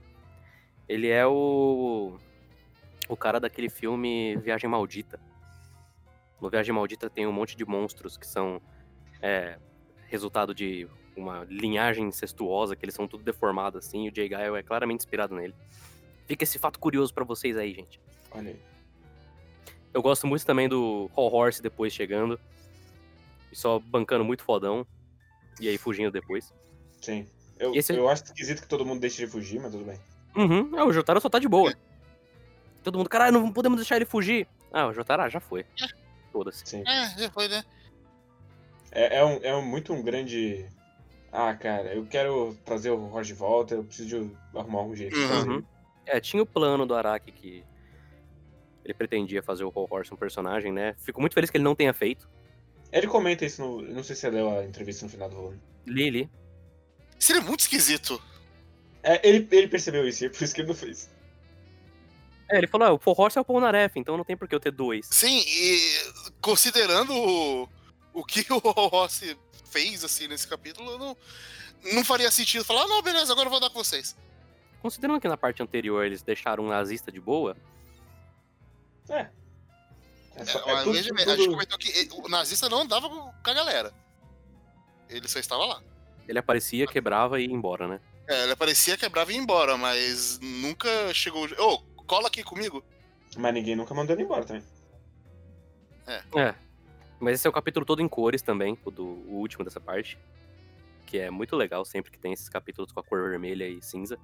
Ele 0.88 1.08
é 1.08 1.26
o. 1.26 2.16
O 3.12 3.16
cara 3.16 3.38
daquele 3.38 3.68
filme 3.68 4.36
Viagem 4.38 4.70
Maldita. 4.70 5.20
No 6.40 6.48
Viagem 6.48 6.74
Maldita 6.74 7.10
tem 7.10 7.26
um 7.26 7.32
monte 7.32 7.54
de 7.54 7.62
monstros 7.64 8.16
que 8.16 8.26
são 8.26 8.58
é, 9.20 9.58
resultado 10.08 10.54
de 10.54 10.88
uma 11.14 11.44
linhagem 11.44 12.06
incestuosa, 12.06 12.74
que 12.74 12.82
eles 12.86 12.94
são 12.94 13.06
tudo 13.06 13.22
deformados 13.22 13.84
assim, 13.86 14.06
e 14.06 14.08
o 14.08 14.12
J. 14.12 14.28
Gaio 14.30 14.56
é 14.56 14.62
claramente 14.62 15.00
inspirado 15.00 15.34
nele. 15.34 15.54
Fica 16.26 16.42
esse 16.44 16.58
fato 16.58 16.78
curioso 16.78 17.12
pra 17.12 17.22
vocês 17.22 17.54
aí, 17.58 17.74
gente. 17.74 18.00
Olha 18.30 18.48
aí. 18.52 18.60
Eu 19.92 20.00
gosto 20.00 20.26
muito 20.26 20.46
também 20.46 20.66
do 20.70 21.10
Hall 21.12 21.30
Horse 21.30 21.60
depois 21.60 21.92
chegando. 21.92 22.40
E 23.52 23.56
só 23.56 23.78
bancando 23.78 24.24
muito 24.24 24.42
fodão. 24.42 24.86
E 25.60 25.68
aí 25.68 25.76
fugindo 25.76 26.10
depois. 26.10 26.50
Sim. 26.98 27.26
Eu, 27.58 27.74
esse- 27.74 27.92
eu 27.94 28.08
acho 28.08 28.24
esquisito 28.24 28.62
que 28.62 28.68
todo 28.68 28.86
mundo 28.86 29.00
deixe 29.00 29.26
de 29.26 29.30
fugir, 29.30 29.60
mas 29.60 29.70
tudo 29.72 29.84
bem. 29.84 30.00
Uhum. 30.34 30.70
Ah, 30.78 30.86
o 30.86 30.92
Jotaro 30.94 31.20
só 31.20 31.28
tá 31.28 31.38
de 31.38 31.46
boa. 31.46 31.74
Todo 32.82 32.98
mundo, 32.98 33.08
caralho, 33.08 33.32
não 33.32 33.52
podemos 33.52 33.78
deixar 33.78 33.96
ele 33.96 34.04
fugir. 34.04 34.46
Ah, 34.72 34.86
o 34.88 34.92
Jotaro 34.92 35.22
ah, 35.22 35.28
já 35.28 35.40
foi. 35.40 35.64
Foda-se. 36.32 36.62
Sim. 36.66 36.82
É, 36.86 37.08
já 37.18 37.30
foi, 37.30 37.48
né? 37.48 37.62
É, 38.90 39.18
é, 39.18 39.24
um, 39.24 39.40
é 39.42 39.56
um- 39.56 39.64
muito 39.64 39.92
um 39.92 40.02
grande. 40.02 40.66
Ah, 41.30 41.54
cara, 41.54 41.94
eu 41.94 42.04
quero 42.06 42.56
trazer 42.64 42.90
o 42.90 42.96
Roger 43.06 43.34
de 43.34 43.38
volta, 43.38 43.74
eu 43.74 43.84
preciso 43.84 44.08
de 44.26 44.36
arrumar 44.58 44.82
um 44.82 44.94
jeito 44.94 45.14
de 45.14 45.20
Uhum. 45.22 45.28
fazer. 45.28 45.48
Uhum. 45.50 45.64
É, 46.06 46.20
tinha 46.20 46.42
o 46.42 46.46
plano 46.46 46.84
do 46.84 46.94
Araki 46.94 47.30
que 47.32 47.64
ele 48.84 48.92
pretendia 48.94 49.42
fazer 49.42 49.64
o 49.64 49.68
Hall 49.70 49.86
Horse 49.90 50.12
um 50.12 50.16
personagem, 50.16 50.72
né? 50.72 50.94
Fico 50.98 51.20
muito 51.20 51.32
feliz 51.34 51.48
que 51.50 51.56
ele 51.56 51.64
não 51.64 51.74
tenha 51.74 51.94
feito. 51.94 52.28
Ele 52.90 53.06
comenta 53.06 53.44
isso 53.46 53.62
no. 53.62 53.80
Não 53.80 54.02
sei 54.02 54.14
se 54.16 54.22
você 54.22 54.30
leu 54.30 54.50
a 54.58 54.64
entrevista 54.64 55.04
no 55.06 55.10
final 55.10 55.28
do 55.30 55.36
volume. 55.36 55.60
Lily. 55.86 56.28
Seria 57.18 57.40
muito 57.40 57.60
esquisito. 57.60 58.20
É, 59.02 59.26
ele, 59.26 59.46
ele 59.50 59.68
percebeu 59.68 60.06
isso, 60.06 60.24
é 60.24 60.28
por 60.28 60.42
isso 60.42 60.54
que 60.54 60.60
ele 60.60 60.68
não 60.68 60.74
fez. 60.74 61.08
É, 62.52 62.58
ele 62.58 62.66
falou, 62.66 62.86
ah, 62.88 62.92
o 62.92 63.00
Horse 63.20 63.38
é 63.38 63.40
o 63.40 63.44
Polnareff, 63.44 63.98
então 63.98 64.16
não 64.16 64.24
tem 64.24 64.36
por 64.36 64.46
que 64.46 64.54
eu 64.54 64.60
ter 64.60 64.70
dois. 64.72 65.06
Sim, 65.10 65.42
e 65.46 66.12
considerando 66.40 67.14
o, 67.14 67.68
o 68.12 68.24
que 68.24 68.44
o 68.52 68.58
Rossi 68.88 69.38
fez, 69.70 70.04
assim, 70.04 70.28
nesse 70.28 70.46
capítulo, 70.46 70.98
não, 70.98 71.16
não 71.94 72.04
faria 72.04 72.30
sentido 72.30 72.64
falar, 72.64 72.82
"Ah, 72.82 72.86
não, 72.88 73.00
beleza, 73.02 73.32
agora 73.32 73.46
eu 73.46 73.50
vou 73.50 73.60
dar 73.60 73.70
com 73.70 73.82
vocês. 73.82 74.14
Considerando 74.82 75.20
que 75.20 75.28
na 75.28 75.36
parte 75.36 75.62
anterior 75.62 76.04
eles 76.04 76.22
deixaram 76.22 76.64
um 76.64 76.68
nazista 76.68 77.10
de 77.10 77.20
boa, 77.20 77.56
É. 79.08 79.20
É, 80.34 80.42
É, 80.42 80.44
só- 80.44 80.58
é 80.60 80.82
tudo- 80.82 81.02
tudo- 81.02 81.20
a 81.30 81.36
gente 81.36 81.48
comentou 81.50 81.78
que 81.78 82.08
o 82.12 82.28
nazista 82.28 82.68
não 82.68 82.80
andava 82.82 83.08
com 83.08 83.32
a 83.50 83.52
galera. 83.54 83.92
Ele 85.08 85.28
só 85.28 85.38
estava 85.38 85.64
lá. 85.66 85.82
ele 86.28 86.38
aparecia, 86.38 86.86
quebrava 86.86 87.40
e 87.40 87.46
ia 87.46 87.52
embora, 87.52 87.86
né? 87.88 88.00
É, 88.28 88.44
ele 88.44 88.52
aparecia, 88.52 88.96
quebrava 88.96 89.32
e 89.32 89.34
ia 89.34 89.40
embora, 89.42 89.76
mas 89.76 90.38
nunca 90.40 91.12
chegou. 91.12 91.46
Ô, 91.58 91.82
cola 92.06 92.28
aqui 92.28 92.42
comigo. 92.42 92.82
Mas 93.36 93.54
ninguém 93.54 93.76
nunca 93.76 93.94
mandou 93.94 94.14
ele 94.14 94.24
embora 94.24 94.44
também. 94.44 94.62
É. 96.06 96.54
Mas 97.18 97.34
esse 97.34 97.46
é 97.46 97.50
o 97.50 97.52
capítulo 97.52 97.86
todo 97.86 98.02
em 98.02 98.08
cores 98.08 98.42
também, 98.42 98.76
o, 98.84 98.90
do, 98.90 99.04
o 99.04 99.34
último 99.34 99.64
dessa 99.64 99.80
parte. 99.80 100.18
Que 101.06 101.18
é 101.18 101.30
muito 101.30 101.56
legal 101.56 101.84
sempre 101.84 102.10
que 102.10 102.18
tem 102.18 102.32
esses 102.32 102.48
capítulos 102.48 102.92
com 102.92 103.00
a 103.00 103.02
cor 103.02 103.28
vermelha 103.28 103.66
e 103.66 103.80
cinza. 103.80 104.18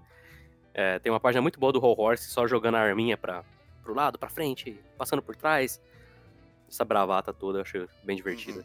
É, 0.74 0.98
tem 0.98 1.10
uma 1.10 1.20
página 1.20 1.40
muito 1.42 1.58
boa 1.58 1.72
do 1.72 1.78
Hall 1.78 1.98
Horse 1.98 2.28
só 2.28 2.46
jogando 2.46 2.76
a 2.76 2.80
arminha 2.80 3.16
pra, 3.16 3.44
pro 3.82 3.94
lado, 3.94 4.18
pra 4.18 4.28
frente, 4.28 4.78
passando 4.96 5.22
por 5.22 5.34
trás. 5.34 5.80
Essa 6.68 6.84
bravata 6.84 7.32
toda 7.32 7.58
eu 7.58 7.62
acho 7.62 7.88
bem 8.04 8.16
divertida. 8.16 8.64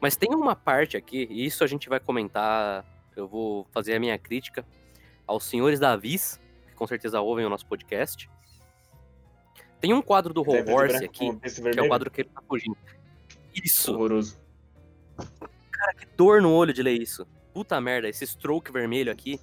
Mas 0.00 0.16
tem 0.16 0.34
uma 0.34 0.56
parte 0.56 0.96
aqui, 0.96 1.26
e 1.30 1.44
isso 1.44 1.62
a 1.62 1.66
gente 1.66 1.88
vai 1.88 2.00
comentar. 2.00 2.84
Eu 3.14 3.28
vou 3.28 3.66
fazer 3.72 3.94
a 3.94 4.00
minha 4.00 4.16
crítica 4.18 4.64
aos 5.26 5.44
senhores 5.44 5.78
da 5.78 5.96
que 5.96 6.40
com 6.80 6.86
certeza 6.86 7.20
ouvem 7.20 7.44
o 7.44 7.50
nosso 7.50 7.66
podcast. 7.66 8.30
Tem 9.82 9.92
um 9.92 10.00
quadro 10.00 10.32
do 10.32 10.42
e 10.42 10.72
Horse 10.72 11.04
aqui, 11.04 11.30
que 11.36 11.78
é 11.78 11.82
o 11.82 11.88
quadro 11.88 12.10
que 12.10 12.22
ele 12.22 12.30
tá 12.30 12.40
fugindo. 12.48 12.76
Isso! 13.54 13.92
Horroroso. 13.92 14.40
Que 15.98 16.06
dor 16.16 16.40
no 16.40 16.50
olho 16.50 16.72
de 16.72 16.82
ler 16.82 16.98
isso. 16.98 17.26
Puta 17.52 17.78
merda, 17.82 18.08
esse 18.08 18.26
stroke 18.26 18.72
vermelho 18.72 19.12
aqui. 19.12 19.38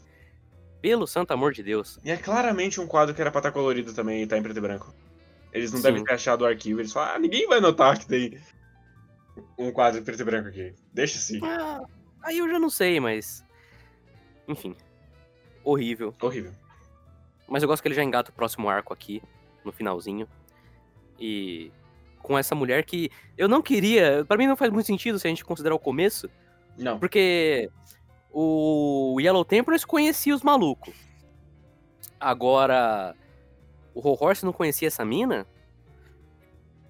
Pelo 0.81 1.05
santo 1.05 1.31
amor 1.31 1.53
de 1.53 1.61
Deus. 1.61 1.99
E 2.03 2.09
é 2.09 2.17
claramente 2.17 2.81
um 2.81 2.87
quadro 2.87 3.13
que 3.13 3.21
era 3.21 3.29
pra 3.29 3.39
estar 3.39 3.51
colorido 3.51 3.93
também 3.93 4.23
e 4.23 4.27
tá 4.27 4.35
em 4.35 4.41
preto 4.41 4.57
e 4.57 4.61
branco. 4.61 4.91
Eles 5.53 5.71
não 5.71 5.77
Sim. 5.77 5.83
devem 5.83 6.03
ter 6.03 6.13
achado 6.13 6.41
o 6.41 6.45
arquivo. 6.45 6.81
Eles 6.81 6.91
falam, 6.91 7.15
ah, 7.15 7.19
ninguém 7.19 7.47
vai 7.47 7.59
notar 7.59 7.99
que 7.99 8.07
tem 8.07 8.39
um 9.59 9.71
quadro 9.71 9.99
em 9.99 10.03
preto 10.03 10.21
e 10.21 10.25
branco 10.25 10.49
aqui. 10.49 10.73
Deixa 10.91 11.19
assim. 11.19 11.39
Ah, 11.43 11.81
aí 12.23 12.39
eu 12.39 12.49
já 12.49 12.57
não 12.57 12.69
sei, 12.69 12.99
mas. 12.99 13.45
Enfim. 14.47 14.75
Horrível. 15.63 16.15
Horrível. 16.19 16.51
Mas 17.47 17.63
eu 17.63 17.69
gosto 17.69 17.81
que 17.81 17.87
ele 17.87 17.95
já 17.95 18.03
engata 18.03 18.31
o 18.31 18.33
próximo 18.33 18.69
arco 18.69 18.93
aqui, 18.93 19.21
no 19.63 19.71
finalzinho. 19.71 20.27
E. 21.19 21.71
Com 22.19 22.37
essa 22.37 22.53
mulher 22.53 22.83
que 22.83 23.09
eu 23.37 23.47
não 23.47 23.61
queria. 23.61 24.25
Pra 24.27 24.37
mim 24.37 24.47
não 24.47 24.57
faz 24.57 24.71
muito 24.71 24.85
sentido 24.85 25.17
se 25.17 25.27
a 25.27 25.29
gente 25.29 25.45
considerar 25.45 25.75
o 25.75 25.79
começo. 25.79 26.29
Não. 26.77 26.99
Porque 26.99 27.69
o 28.31 29.17
Yellow 29.19 29.45
Templars 29.45 29.85
conhecia 29.85 30.35
os 30.35 30.43
malucos. 30.43 30.93
Agora, 32.19 33.15
o 33.93 34.01
Ho 34.01 34.17
Horse 34.19 34.45
não 34.45 34.51
conhecia 34.51 34.87
essa 34.87 35.05
mina? 35.05 35.47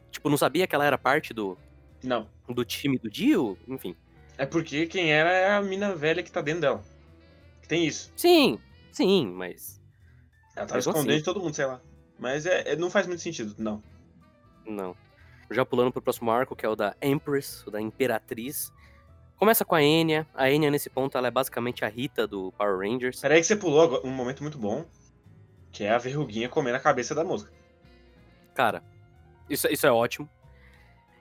Tipo, 0.10 0.30
não 0.30 0.38
sabia 0.38 0.66
que 0.66 0.74
ela 0.74 0.86
era 0.86 0.98
parte 0.98 1.34
do, 1.34 1.58
Não. 2.04 2.28
do 2.50 2.66
time 2.66 2.98
do 2.98 3.10
Dio? 3.10 3.58
Enfim. 3.68 3.96
É 4.38 4.46
porque 4.46 4.88
quem 4.88 5.12
era 5.12 5.32
é 5.32 5.52
a 5.52 5.62
mina 5.62 5.94
velha 5.96 6.24
que 6.24 6.32
tá 6.32 6.42
dentro 6.42 6.62
dela. 6.62 6.84
Tem 7.68 7.86
isso. 7.86 8.12
Sim, 8.16 8.60
sim, 8.92 9.28
mas. 9.28 9.77
Ela 10.58 10.66
tava 10.66 10.78
Mesmo 10.78 10.92
escondendo 10.92 11.10
assim. 11.12 11.20
de 11.20 11.24
todo 11.24 11.40
mundo, 11.40 11.54
sei 11.54 11.66
lá. 11.66 11.80
Mas 12.18 12.46
é, 12.48 12.72
é- 12.72 12.76
não 12.76 12.90
faz 12.90 13.06
muito 13.06 13.22
sentido, 13.22 13.54
não. 13.60 13.82
Não. 14.66 14.96
Já 15.52 15.64
pulando 15.64 15.92
pro 15.92 16.02
próximo 16.02 16.32
arco, 16.32 16.56
que 16.56 16.66
é 16.66 16.70
o 16.70 16.76
da 16.76 16.96
Empress, 17.02 17.66
o 17.68 17.72
da 17.72 17.80
Imperatriz. 17.80 18.74
Começa 19.38 19.64
com 19.64 19.76
a 19.76 19.84
Enya. 19.84 20.28
A 20.34 20.50
Enya, 20.52 20.72
nesse 20.72 20.90
ponto, 20.90 21.16
ela 21.18 21.28
é 21.28 21.32
basicamente 21.32 21.86
a 21.86 21.88
Rita 21.88 22.26
do 22.28 22.52
Power 22.54 22.80
Rangers. 22.80 23.22
Peraí 23.22 23.40
que 23.40 23.46
você 23.48 23.56
pulou 23.56 24.02
um 24.04 24.10
momento 24.10 24.42
muito 24.42 24.58
bom. 24.58 24.84
Que 25.72 25.84
é 25.84 25.92
a 25.92 25.98
verruguinha 26.00 26.50
comendo 26.50 26.76
a 26.78 26.80
cabeça 26.80 27.14
da 27.14 27.24
mosca. 27.24 27.52
Cara, 28.56 28.82
isso, 29.48 29.68
isso 29.68 29.86
é 29.86 29.92
ótimo. 29.92 30.28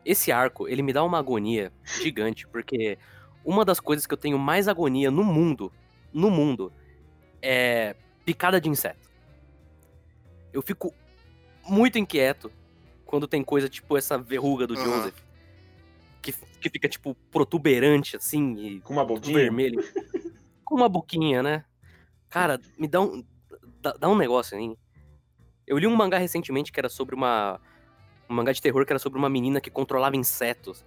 Esse 0.02 0.32
arco, 0.32 0.66
ele 0.66 0.82
me 0.82 0.92
dá 0.94 1.04
uma 1.04 1.18
agonia 1.18 1.70
gigante, 1.84 2.46
porque 2.48 2.98
uma 3.44 3.64
das 3.66 3.78
coisas 3.80 4.06
que 4.06 4.14
eu 4.14 4.18
tenho 4.18 4.38
mais 4.38 4.66
agonia 4.66 5.10
no 5.10 5.22
mundo, 5.22 5.70
no 6.12 6.30
mundo, 6.30 6.72
é 7.42 7.94
picada 8.24 8.58
de 8.60 8.68
inseto. 8.68 9.06
Eu 10.56 10.62
fico 10.62 10.94
muito 11.68 11.98
inquieto 11.98 12.50
quando 13.04 13.28
tem 13.28 13.44
coisa 13.44 13.68
tipo 13.68 13.94
essa 13.94 14.16
verruga 14.16 14.66
do 14.66 14.72
Aham. 14.74 14.84
Joseph. 14.84 15.22
Que, 16.22 16.32
que 16.32 16.70
fica, 16.70 16.88
tipo, 16.88 17.14
protuberante, 17.30 18.16
assim, 18.16 18.56
e 18.56 18.80
Com 18.80 18.94
uma 18.94 19.04
boquinha. 19.04 19.36
vermelho. 19.36 19.84
com 20.64 20.74
uma 20.74 20.88
boquinha, 20.88 21.42
né? 21.42 21.64
Cara, 22.30 22.58
me 22.78 22.88
dá 22.88 23.02
um. 23.02 23.22
Dá, 23.82 23.92
dá 23.92 24.08
um 24.08 24.16
negócio 24.16 24.56
aí. 24.56 24.74
Eu 25.66 25.76
li 25.76 25.86
um 25.86 25.94
mangá 25.94 26.16
recentemente 26.16 26.72
que 26.72 26.80
era 26.80 26.88
sobre 26.88 27.14
uma. 27.14 27.60
Um 28.28 28.34
mangá 28.34 28.50
de 28.50 28.62
terror 28.62 28.84
que 28.86 28.92
era 28.92 28.98
sobre 28.98 29.18
uma 29.18 29.28
menina 29.28 29.60
que 29.60 29.70
controlava 29.70 30.16
insetos. 30.16 30.84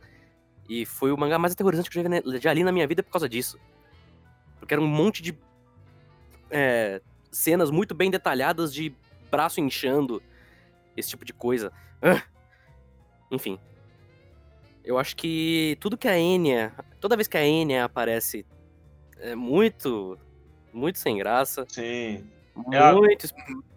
E 0.67 0.83
foi 0.83 1.11
o 1.11 1.17
mangá 1.17 1.37
mais 1.37 1.53
aterrorizante 1.53 1.91
que 1.91 1.99
eu 1.99 2.03
já, 2.03 2.39
já 2.39 2.53
li 2.53 2.63
na 2.63 2.71
minha 2.71 2.87
vida 2.87 3.03
por 3.03 3.11
causa 3.11 3.29
disso. 3.29 3.59
Porque 4.59 4.73
era 4.73 4.81
um 4.81 4.87
monte 4.87 5.21
de. 5.21 5.37
é, 6.49 7.01
cenas 7.31 7.69
muito 7.69 7.93
bem 7.93 8.09
detalhadas 8.09 8.73
de 8.73 8.91
braço 9.29 9.59
inchando. 9.59 10.21
Esse 10.97 11.09
tipo 11.09 11.23
de 11.25 11.33
coisa. 11.33 11.71
Ah! 12.01 12.21
Enfim. 13.31 13.59
Eu 14.83 14.97
acho 14.97 15.15
que 15.15 15.77
tudo 15.79 15.97
que 15.97 16.07
a 16.07 16.17
Enya. 16.17 16.73
Toda 16.99 17.15
vez 17.15 17.27
que 17.27 17.37
a 17.37 17.45
Enya 17.45 17.85
aparece 17.85 18.45
é 19.17 19.35
muito. 19.35 20.17
Muito 20.73 20.99
sem 20.99 21.17
graça. 21.17 21.65
Sim. 21.69 22.27
Ela- 22.71 22.93
Muito. 22.93 23.27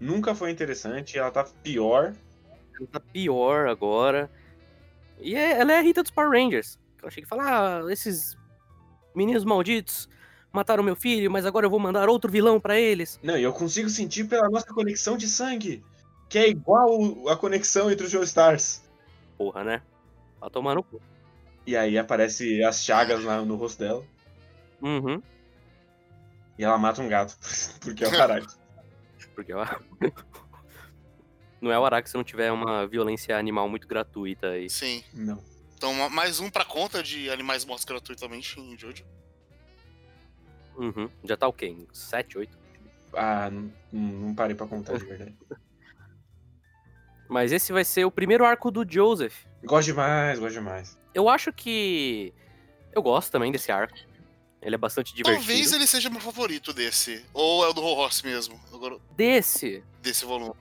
Nunca 0.00 0.34
foi 0.34 0.50
interessante. 0.50 1.16
Ela 1.18 1.30
tá 1.30 1.44
pior. 1.62 2.14
Ela 2.78 2.88
tá 2.90 3.00
pior 3.00 3.68
agora. 3.68 4.30
E 5.20 5.36
é- 5.36 5.60
ela 5.60 5.72
é 5.72 5.78
a 5.78 5.82
Rita 5.82 6.02
dos 6.02 6.10
Power 6.10 6.30
Rangers. 6.30 6.78
Ela 7.00 7.10
chega 7.10 7.26
e 7.26 7.28
fala: 7.28 7.44
Ah, 7.86 7.92
esses 7.92 8.36
meninos 9.14 9.44
malditos 9.44 10.08
mataram 10.52 10.82
meu 10.82 10.94
filho, 10.96 11.30
mas 11.30 11.46
agora 11.46 11.66
eu 11.66 11.70
vou 11.70 11.80
mandar 11.80 12.08
outro 12.08 12.30
vilão 12.30 12.60
pra 12.60 12.78
eles. 12.78 13.18
Não, 13.22 13.36
e 13.36 13.42
eu 13.42 13.52
consigo 13.52 13.88
sentir 13.88 14.24
pela 14.24 14.48
nossa 14.50 14.66
conexão 14.66 15.16
de 15.16 15.26
sangue. 15.28 15.82
Que 16.28 16.38
é 16.38 16.48
igual 16.48 17.28
a 17.28 17.36
conexão 17.36 17.90
entre 17.90 18.06
os 18.06 18.12
Joestars. 18.12 18.82
Porra, 19.36 19.62
né? 19.64 19.82
Vai 20.40 20.50
tomar 20.50 20.74
no 20.74 20.82
cu. 20.82 21.00
E 21.66 21.76
aí 21.76 21.96
aparece 21.98 22.62
as 22.64 22.82
chagas 22.84 23.22
na- 23.24 23.42
no 23.42 23.54
rosto 23.56 23.78
dela. 23.80 24.04
Uhum. 24.80 25.22
E 26.58 26.64
ela 26.64 26.78
mata 26.78 27.00
um 27.02 27.08
gato. 27.08 27.36
Porque 27.80 28.04
é 28.04 28.08
o 28.08 28.10
caralho. 28.10 28.46
Porque 29.34 29.52
eu... 29.52 29.58
Não 31.60 31.70
é 31.70 31.78
o 31.78 31.84
Araque 31.84 32.10
se 32.10 32.16
não 32.16 32.24
tiver 32.24 32.50
uma 32.50 32.86
violência 32.88 33.38
animal 33.38 33.68
muito 33.68 33.86
gratuita 33.86 34.48
aí. 34.48 34.68
Sim. 34.68 35.04
Não. 35.14 35.38
Então, 35.76 35.94
ma- 35.94 36.08
mais 36.08 36.40
um 36.40 36.50
pra 36.50 36.64
conta 36.64 37.00
de 37.04 37.30
animais 37.30 37.64
mortos 37.64 37.84
gratuitamente 37.84 38.58
em 38.58 38.76
Jojo. 38.76 39.04
Uhum. 40.76 41.08
Já 41.24 41.36
tá 41.36 41.46
o 41.48 41.52
quê? 41.52 41.66
Em 41.66 41.86
7, 41.92 42.38
8? 42.38 42.58
Ah, 43.14 43.50
não, 43.50 43.70
não 43.92 44.34
parei 44.34 44.54
pra 44.56 44.66
contar 44.66 44.96
de 44.98 45.04
verdade. 45.04 45.36
Mas 47.28 47.50
esse 47.52 47.72
vai 47.72 47.84
ser 47.84 48.04
o 48.04 48.10
primeiro 48.10 48.44
arco 48.44 48.70
do 48.70 48.84
Joseph. 48.88 49.44
Gosto 49.64 49.86
demais, 49.86 50.38
gosto 50.38 50.54
demais. 50.54 50.98
Eu 51.14 51.28
acho 51.28 51.52
que. 51.52 52.32
Eu 52.92 53.02
gosto 53.02 53.30
também 53.30 53.50
desse 53.50 53.72
arco. 53.72 53.96
Ele 54.60 54.74
é 54.74 54.78
bastante 54.78 55.14
divertido. 55.14 55.44
Talvez 55.44 55.72
ele 55.72 55.86
seja 55.86 56.08
meu 56.10 56.20
favorito 56.20 56.72
desse. 56.72 57.24
Ou 57.32 57.64
é 57.64 57.68
o 57.68 57.72
do 57.72 57.82
Horse 57.82 58.24
mesmo. 58.24 58.60
Agora, 58.72 58.98
Desse, 59.16 59.82
desse 60.00 60.24
volume. 60.24 60.54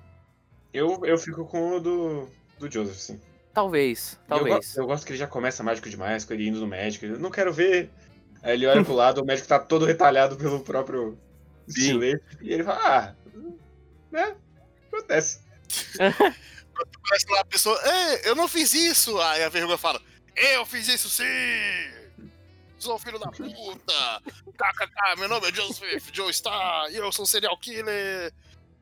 Eu, 0.73 1.05
eu 1.05 1.17
fico 1.17 1.45
com 1.45 1.75
o 1.75 1.79
do, 1.79 2.27
do 2.57 2.71
Joseph, 2.71 2.95
sim. 2.97 3.21
talvez. 3.53 4.17
Eu, 4.29 4.37
Talvez. 4.37 4.75
eu 4.77 4.85
gosto 4.87 5.05
que 5.05 5.11
ele 5.11 5.19
já 5.19 5.27
começa 5.27 5.61
mágico 5.61 5.89
demais, 5.89 6.23
com 6.23 6.33
ele 6.33 6.47
indo 6.47 6.59
no 6.59 6.67
médico. 6.67 7.05
Eu 7.05 7.19
não 7.19 7.29
quero 7.29 7.51
ver. 7.53 7.91
Aí 8.41 8.53
ele 8.53 8.65
olha 8.65 8.83
pro 8.83 8.93
lado, 8.93 9.21
o 9.21 9.25
médico 9.25 9.47
tá 9.47 9.59
todo 9.59 9.85
retalhado 9.85 10.35
pelo 10.35 10.61
próprio 10.61 11.17
estilete. 11.67 12.23
E 12.41 12.53
ele 12.53 12.63
fala, 12.63 12.79
ah, 12.83 13.15
né? 14.11 14.35
Acontece. 14.87 15.41
Parece 17.07 17.29
lá 17.29 17.41
a 17.41 17.45
pessoa, 17.45 17.79
é, 17.83 18.29
eu 18.29 18.35
não 18.35 18.47
fiz 18.47 18.73
isso. 18.73 19.19
Aí 19.21 19.43
a 19.43 19.49
verruga 19.49 19.77
fala, 19.77 20.01
eu 20.35 20.65
fiz 20.65 20.87
isso 20.87 21.09
sim! 21.09 21.23
Sou 22.79 22.97
filho 22.97 23.19
da 23.19 23.29
puta! 23.29 24.21
KKK, 24.57 25.19
meu 25.19 25.29
nome 25.29 25.49
é 25.49 25.53
Joseph 25.53 26.09
Joe 26.11 26.33
Star 26.33 26.89
e 26.89 26.95
eu 26.95 27.11
sou 27.11 27.23
um 27.23 27.27
serial 27.27 27.55
killer! 27.57 28.33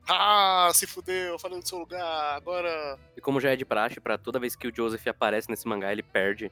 Ah, 0.08 0.70
se 0.74 0.86
fudeu, 0.86 1.32
eu 1.32 1.38
falei 1.38 1.60
do 1.60 1.68
seu 1.68 1.78
lugar, 1.78 2.34
agora. 2.34 2.98
E 3.16 3.20
como 3.20 3.40
já 3.40 3.52
é 3.52 3.56
de 3.56 3.64
praxe, 3.64 4.00
pra 4.00 4.16
toda 4.16 4.40
vez 4.40 4.56
que 4.56 4.66
o 4.66 4.74
Joseph 4.74 5.06
aparece 5.06 5.50
nesse 5.50 5.68
mangá, 5.68 5.92
ele 5.92 6.02
perde 6.02 6.50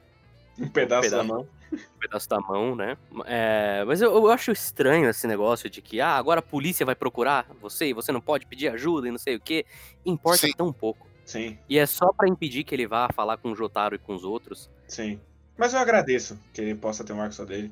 Um 0.59 0.67
pedaço, 0.69 1.09
pedaço. 1.09 1.15
da 1.15 1.23
mão. 1.23 1.47
um 1.71 1.99
pedaço 1.99 2.29
da 2.29 2.39
mão, 2.39 2.75
né? 2.75 2.97
É, 3.25 3.83
mas 3.85 4.01
eu, 4.01 4.13
eu 4.13 4.29
acho 4.29 4.51
estranho 4.51 5.09
esse 5.09 5.25
negócio 5.27 5.69
de 5.69 5.81
que, 5.81 6.01
ah, 6.01 6.15
agora 6.15 6.39
a 6.39 6.43
polícia 6.43 6.85
vai 6.85 6.95
procurar 6.95 7.45
você 7.61 7.87
e 7.87 7.93
você 7.93 8.11
não 8.11 8.21
pode 8.21 8.45
pedir 8.45 8.67
ajuda 8.69 9.07
e 9.07 9.11
não 9.11 9.17
sei 9.17 9.35
o 9.35 9.39
quê. 9.39 9.65
Importa 10.05 10.47
Sim. 10.47 10.53
tão 10.53 10.71
pouco. 10.73 11.07
Sim, 11.25 11.59
E 11.69 11.77
é 11.77 11.85
só 11.85 12.11
pra 12.11 12.27
impedir 12.27 12.63
que 12.63 12.73
ele 12.73 12.87
vá 12.87 13.07
falar 13.13 13.37
com 13.37 13.51
o 13.51 13.55
Jotaro 13.55 13.93
e 13.93 13.99
com 13.99 14.15
os 14.15 14.23
outros. 14.23 14.69
sim. 14.87 15.19
Mas 15.55 15.73
eu 15.73 15.79
agradeço 15.81 16.39
que 16.53 16.61
ele 16.61 16.73
possa 16.73 17.03
ter 17.03 17.11
um 17.11 17.21
arco 17.21 17.35
só 17.35 17.43
dele. 17.43 17.69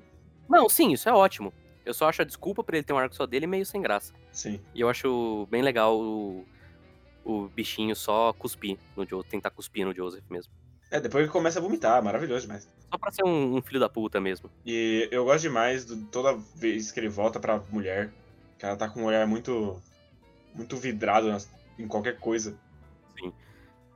Não, 0.49 0.67
sim, 0.67 0.91
isso 0.91 1.07
é 1.07 1.13
ótimo. 1.13 1.53
Eu 1.85 1.93
só 1.93 2.09
acho 2.09 2.21
a 2.21 2.25
desculpa 2.25 2.61
pra 2.61 2.75
ele 2.75 2.83
ter 2.85 2.91
um 2.91 2.97
arco 2.97 3.15
só 3.15 3.25
dele 3.25 3.47
meio 3.47 3.65
sem 3.65 3.81
graça. 3.81 4.13
Sim. 4.29 4.59
E 4.75 4.81
eu 4.81 4.89
acho 4.89 5.47
bem 5.49 5.61
legal 5.61 5.97
o, 5.97 6.45
o 7.23 7.47
bichinho 7.47 7.95
só 7.95 8.33
cuspir 8.33 8.77
no 8.93 9.07
Joseph, 9.07 9.31
tentar 9.31 9.51
cuspir 9.51 9.85
no 9.85 9.95
Joseph 9.95 10.23
mesmo. 10.29 10.51
É, 10.89 10.99
depois 10.99 11.23
ele 11.23 11.31
começa 11.31 11.59
a 11.59 11.61
vomitar, 11.61 12.01
maravilhoso 12.03 12.41
demais. 12.41 12.67
Só 12.89 12.97
pra 12.97 13.11
ser 13.11 13.25
um, 13.25 13.57
um 13.57 13.61
filho 13.61 13.79
da 13.79 13.89
puta 13.89 14.21
mesmo. 14.21 14.49
E 14.65 15.07
eu 15.11 15.25
gosto 15.25 15.41
demais 15.41 15.83
do, 15.85 15.97
toda 16.05 16.37
vez 16.55 16.91
que 16.91 16.99
ele 16.99 17.09
volta 17.09 17.39
pra 17.39 17.61
mulher, 17.69 18.09
que 18.57 18.65
ela 18.65 18.77
tá 18.77 18.87
com 18.87 19.01
um 19.01 19.05
olhar 19.05 19.27
muito. 19.27 19.81
muito 20.53 20.77
vidrado 20.77 21.27
nas- 21.27 21.49
em 21.77 21.87
qualquer 21.87 22.17
coisa. 22.19 22.57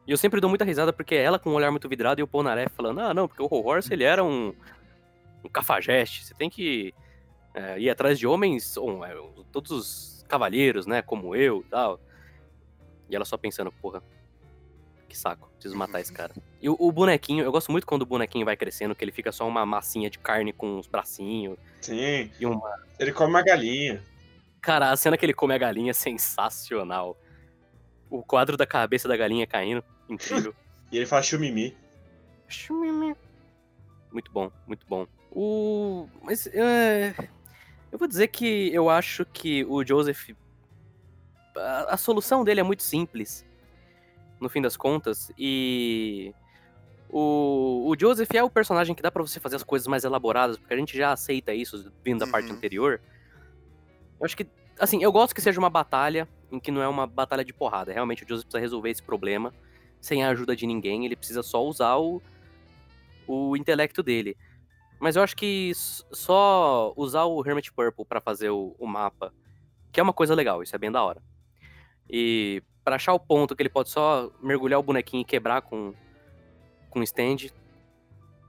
E 0.05 0.11
eu 0.11 0.17
sempre 0.17 0.41
dou 0.41 0.49
muita 0.49 0.65
risada 0.65 0.91
porque 0.91 1.15
ela 1.15 1.39
com 1.39 1.51
um 1.51 1.53
olhar 1.53 1.71
muito 1.71 1.87
vidrado 1.87 2.19
e 2.19 2.23
o 2.23 2.27
Polnareff 2.27 2.75
falando, 2.75 2.99
ah, 2.99 3.13
não, 3.13 3.27
porque 3.27 3.41
o 3.41 3.47
Horse 3.47 3.93
ele 3.93 4.03
era 4.03 4.23
um, 4.23 4.53
um 5.43 5.49
cafajeste, 5.49 6.25
você 6.25 6.33
tem 6.33 6.49
que 6.49 6.93
é, 7.53 7.79
ir 7.79 7.89
atrás 7.89 8.17
de 8.19 8.25
homens, 8.27 8.75
ou, 8.77 9.05
é, 9.05 9.15
todos 9.51 9.71
os 9.71 10.25
cavalheiros, 10.27 10.85
né, 10.87 11.01
como 11.01 11.35
eu 11.35 11.61
e 11.61 11.69
tal. 11.69 11.99
E 13.09 13.15
ela 13.15 13.25
só 13.25 13.37
pensando, 13.37 13.71
porra, 13.71 14.01
que 15.11 15.17
saco, 15.17 15.49
preciso 15.53 15.75
matar 15.77 15.99
esse 16.01 16.11
cara. 16.11 16.33
E 16.61 16.69
o, 16.69 16.75
o 16.79 16.91
bonequinho, 16.91 17.43
eu 17.43 17.51
gosto 17.51 17.71
muito 17.71 17.85
quando 17.85 18.01
o 18.03 18.05
bonequinho 18.05 18.45
vai 18.45 18.57
crescendo, 18.57 18.95
que 18.95 19.03
ele 19.03 19.11
fica 19.11 19.31
só 19.31 19.47
uma 19.47 19.65
massinha 19.65 20.09
de 20.09 20.17
carne 20.17 20.51
com 20.53 20.79
os 20.79 20.87
bracinhos 20.87 21.57
Sim. 21.81 22.31
e 22.39 22.45
uma... 22.45 22.79
Ele 22.97 23.11
come 23.11 23.29
uma 23.29 23.43
galinha. 23.43 24.03
Cara, 24.61 24.91
a 24.91 24.95
cena 24.95 25.17
que 25.17 25.25
ele 25.25 25.33
come 25.33 25.53
a 25.53 25.57
galinha 25.57 25.91
é 25.91 25.93
sensacional. 25.93 27.17
O 28.09 28.23
quadro 28.23 28.55
da 28.57 28.65
cabeça 28.65 29.07
da 29.07 29.17
galinha 29.17 29.45
caindo, 29.45 29.83
incrível. 30.09 30.55
E 30.91 30.97
ele 30.97 31.05
fala 31.05 31.23
chumimi. 31.23 31.73
Muito 34.11 34.29
bom, 34.29 34.51
muito 34.67 34.85
bom. 34.85 35.07
O. 35.31 36.07
Mas. 36.21 36.47
é, 36.47 37.15
Eu 37.91 37.97
vou 37.97 38.07
dizer 38.07 38.27
que 38.27 38.73
eu 38.73 38.89
acho 38.89 39.25
que 39.25 39.63
o 39.65 39.85
Joseph. 39.85 40.31
A, 41.55 41.93
a 41.93 41.97
solução 41.97 42.43
dele 42.43 42.59
é 42.59 42.63
muito 42.63 42.83
simples. 42.83 43.45
No 44.41 44.49
fim 44.49 44.61
das 44.61 44.75
contas. 44.75 45.31
E 45.37 46.33
o, 47.09 47.87
o 47.89 47.95
Joseph 47.97 48.33
é 48.33 48.43
o 48.43 48.49
personagem 48.49 48.95
que 48.95 49.01
dá 49.01 49.11
pra 49.11 49.21
você 49.21 49.39
fazer 49.39 49.55
as 49.57 49.63
coisas 49.63 49.87
mais 49.87 50.03
elaboradas, 50.03 50.57
porque 50.57 50.73
a 50.73 50.77
gente 50.77 50.97
já 50.97 51.11
aceita 51.11 51.53
isso 51.53 51.91
vindo 52.03 52.19
da 52.19 52.27
parte 52.27 52.51
Uhum. 52.51 52.57
anterior. 52.57 52.99
Eu 54.19 54.25
acho 54.25 54.35
que, 54.35 54.47
assim, 54.79 55.01
eu 55.03 55.11
gosto 55.11 55.33
que 55.33 55.41
seja 55.41 55.59
uma 55.59 55.69
batalha 55.69 56.27
em 56.51 56.59
que 56.59 56.71
não 56.71 56.81
é 56.81 56.87
uma 56.87 57.07
batalha 57.07 57.45
de 57.45 57.53
porrada. 57.53 57.93
Realmente 57.93 58.23
o 58.23 58.27
Joseph 58.27 58.45
precisa 58.45 58.59
resolver 58.59 58.89
esse 58.89 59.01
problema 59.03 59.53
sem 59.99 60.23
a 60.23 60.29
ajuda 60.29 60.55
de 60.55 60.65
ninguém, 60.65 61.05
ele 61.05 61.15
precisa 61.15 61.43
só 61.43 61.63
usar 61.63 61.95
o, 61.97 62.19
o 63.27 63.55
intelecto 63.55 64.01
dele. 64.01 64.35
Mas 64.99 65.15
eu 65.15 65.21
acho 65.23 65.35
que 65.35 65.71
só 65.75 66.91
usar 66.95 67.25
o 67.25 67.45
Hermit 67.45 67.71
Purple 67.71 68.05
pra 68.05 68.19
fazer 68.19 68.49
o, 68.49 68.75
o 68.79 68.87
mapa, 68.87 69.31
que 69.91 69.99
é 69.99 70.03
uma 70.03 70.13
coisa 70.13 70.33
legal, 70.33 70.63
isso 70.63 70.75
é 70.75 70.79
bem 70.79 70.91
da 70.91 71.03
hora. 71.03 71.21
E 72.09 72.63
pra 72.83 72.95
achar 72.95 73.13
o 73.13 73.19
ponto 73.19 73.55
que 73.55 73.61
ele 73.61 73.69
pode 73.69 73.89
só 73.89 74.31
mergulhar 74.41 74.79
o 74.79 74.83
bonequinho 74.83 75.21
e 75.21 75.25
quebrar 75.25 75.61
com 75.61 75.93
com 76.89 77.01
stand, 77.03 77.49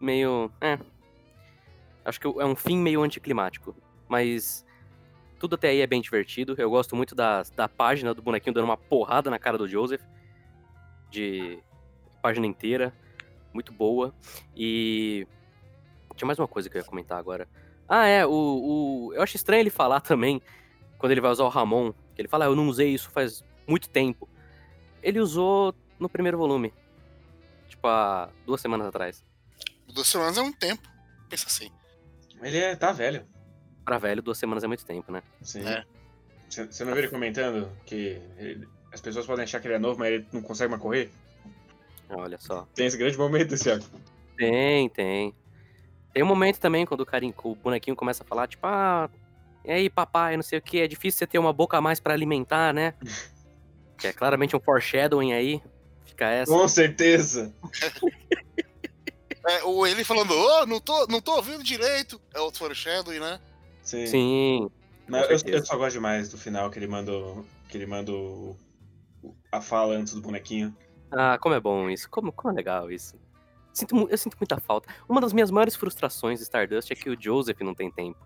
meio, 0.01 0.51
é. 0.61 0.79
Acho 2.05 2.21
que 2.21 2.27
é 2.27 2.45
um 2.45 2.57
fim 2.57 2.77
meio 2.77 3.03
anticlimático, 3.03 3.75
mas 4.09 4.67
tudo 5.39 5.55
até 5.55 5.69
aí 5.69 5.81
é 5.81 5.87
bem 5.87 6.01
divertido. 6.01 6.57
Eu 6.59 6.69
gosto 6.69 6.97
muito 6.97 7.15
da, 7.15 7.43
da 7.55 7.69
página 7.69 8.13
do 8.13 8.21
bonequinho 8.21 8.53
dando 8.53 8.65
uma 8.65 8.77
porrada 8.77 9.31
na 9.31 9.39
cara 9.39 9.57
do 9.57 9.69
Joseph, 9.69 10.03
de 11.09 11.61
página 12.21 12.47
inteira, 12.47 12.93
muito 13.55 13.73
boa. 13.73 14.13
E 14.57 15.27
tinha 16.17 16.27
mais 16.27 16.39
uma 16.39 16.49
coisa 16.49 16.69
que 16.69 16.77
eu 16.77 16.81
ia 16.81 16.87
comentar 16.87 17.19
agora. 17.19 17.49
Ah, 17.89 18.07
é, 18.07 18.27
o, 18.27 18.31
o 18.31 19.15
eu 19.15 19.23
acho 19.23 19.37
estranho 19.37 19.61
ele 19.61 19.71
falar 19.71 20.01
também 20.01 20.43
quando 20.99 21.13
ele 21.13 21.21
vai 21.21 21.31
usar 21.31 21.45
o 21.45 21.49
Ramon, 21.49 21.93
que 22.15 22.21
ele 22.21 22.29
fala, 22.29 22.45
ah, 22.45 22.49
eu 22.49 22.57
não 22.57 22.67
usei 22.69 22.93
isso 22.93 23.11
faz 23.11 23.45
muito 23.67 23.89
tempo. 23.89 24.29
Ele 25.03 25.21
usou 25.21 25.75
no 25.99 26.09
primeiro 26.09 26.39
volume. 26.39 26.73
Tipo, 27.69 27.89
há 27.89 28.29
duas 28.47 28.61
semanas 28.61 28.87
atrás. 28.87 29.25
Duas 29.93 30.07
semanas 30.09 30.37
é 30.39 30.43
um 30.43 30.53
tempo. 30.53 30.89
Pensa 31.29 31.47
assim. 31.47 31.71
Ele 32.43 32.59
é, 32.59 32.77
tá 32.77 32.93
velho. 32.93 33.27
Pra 33.85 33.99
velho, 33.99 34.23
duas 34.23 34.39
semanas 34.39 34.63
é 34.63 34.67
muito 34.67 34.85
tempo, 34.85 35.11
né? 35.11 35.23
Sim. 35.43 35.67
É. 35.67 35.85
Você 36.49 36.67
você 36.67 36.85
não 36.85 36.93
viu 36.93 37.03
ele 37.03 37.11
comentando 37.11 37.71
que 37.87 38.21
ele- 38.37 38.69
as 38.93 39.01
pessoas 39.01 39.27
podem 39.27 39.45
achar 39.45 39.61
que 39.61 39.67
ele 39.67 39.75
é 39.75 39.79
novo, 39.79 39.99
mas 39.99 40.13
ele 40.13 40.27
não 40.33 40.43
consegue 40.43 40.71
mais 40.71 40.83
correr? 40.83 41.11
Olha 42.11 42.39
só. 42.39 42.67
Tem 42.75 42.87
esse 42.87 42.97
grande 42.99 43.17
momento 43.17 43.55
esse 43.55 43.71
arco. 43.71 43.87
Tem, 44.37 44.89
tem. 44.91 45.35
Tem 46.13 46.23
um 46.23 46.27
momento 46.27 46.59
também 46.61 46.85
quando 46.85 47.01
o 47.01 47.07
carinho, 47.07 47.35
o 47.43 47.55
bonequinho 47.55 47.97
começa 47.97 48.23
a 48.23 48.27
falar, 48.27 48.47
tipo, 48.47 48.67
ah, 48.67 49.09
e 49.65 49.71
aí, 49.71 49.89
papai, 49.89 50.37
não 50.37 50.43
sei 50.43 50.59
o 50.59 50.63
que, 50.63 50.81
é 50.81 50.87
difícil 50.87 51.19
você 51.19 51.27
ter 51.27 51.39
uma 51.39 51.53
boca 51.55 51.79
a 51.79 51.81
mais 51.81 51.99
pra 52.01 52.13
alimentar, 52.13 52.75
né? 52.75 52.93
que 53.99 54.07
é 54.07 54.13
claramente 54.13 54.57
um 54.57 54.61
foreshadowing 54.61 55.33
aí. 55.33 55.63
Fica 56.05 56.27
essa. 56.27 56.53
Com 56.53 56.69
certeza. 56.69 57.55
É, 59.49 59.65
ou 59.65 59.87
ele 59.87 60.05
falando, 60.05 60.33
ô, 60.33 60.67
não, 60.67 60.81
tô, 60.81 61.07
não 61.07 61.21
tô 61.21 61.35
ouvindo 61.37 61.65
direito. 61.65 62.21
É 62.35 62.41
outro 62.41 62.61
foreshadowing, 62.61 63.19
né? 63.19 63.41
Sim. 63.83 64.07
Sim. 64.07 64.71
Mas 65.09 65.43
eu, 65.45 65.55
eu 65.55 65.67
só 65.67 65.77
gosto 65.77 65.95
demais 65.95 66.29
do 66.29 66.39
final 66.39 66.71
que 66.71 66.79
ele 66.79 66.87
manda, 66.87 67.13
que 67.69 67.77
ele 67.77 67.87
manda 67.87 68.13
a 69.51 69.61
fala 69.61 69.95
antes 69.95 70.15
do 70.15 70.21
bonequinho. 70.21 70.75
Ah, 71.11 71.39
como 71.39 71.55
é 71.55 71.61
bom 71.61 71.91
isso. 71.91 72.09
Como, 72.09 72.33
como 72.33 72.53
é 72.53 72.57
legal 72.57 72.91
isso. 72.91 73.17
Sinto, 73.73 74.09
eu 74.09 74.19
sinto 74.19 74.37
muita 74.39 74.61
falta. 74.61 74.89
Uma 75.09 75.21
das 75.21 75.33
minhas 75.33 75.51
maiores 75.51 75.75
frustrações 75.75 76.39
de 76.39 76.45
Stardust 76.45 76.91
é 76.91 76.95
que 76.95 77.11
o 77.11 77.21
Joseph 77.21 77.61
não 77.61 77.75
tem 77.75 77.91
tempo. 77.91 78.19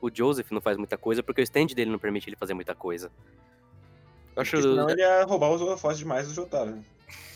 O 0.00 0.10
Joseph 0.12 0.50
não 0.50 0.60
faz 0.60 0.76
muita 0.76 0.96
coisa 0.96 1.22
porque 1.22 1.42
o 1.42 1.44
stand 1.44 1.66
dele 1.66 1.90
não 1.90 1.98
permite 1.98 2.28
ele 2.28 2.36
fazer 2.36 2.54
muita 2.54 2.74
coisa. 2.74 3.10
Eu 4.40 4.42
acho. 4.42 4.50
Porque 4.52 4.68
senão 4.68 4.90
ele 4.90 5.00
ia 5.02 5.24
roubar 5.24 5.50
os 5.50 5.60
holofotes 5.60 5.98
demais 5.98 6.28
do 6.28 6.34
Jotaro. 6.34 6.84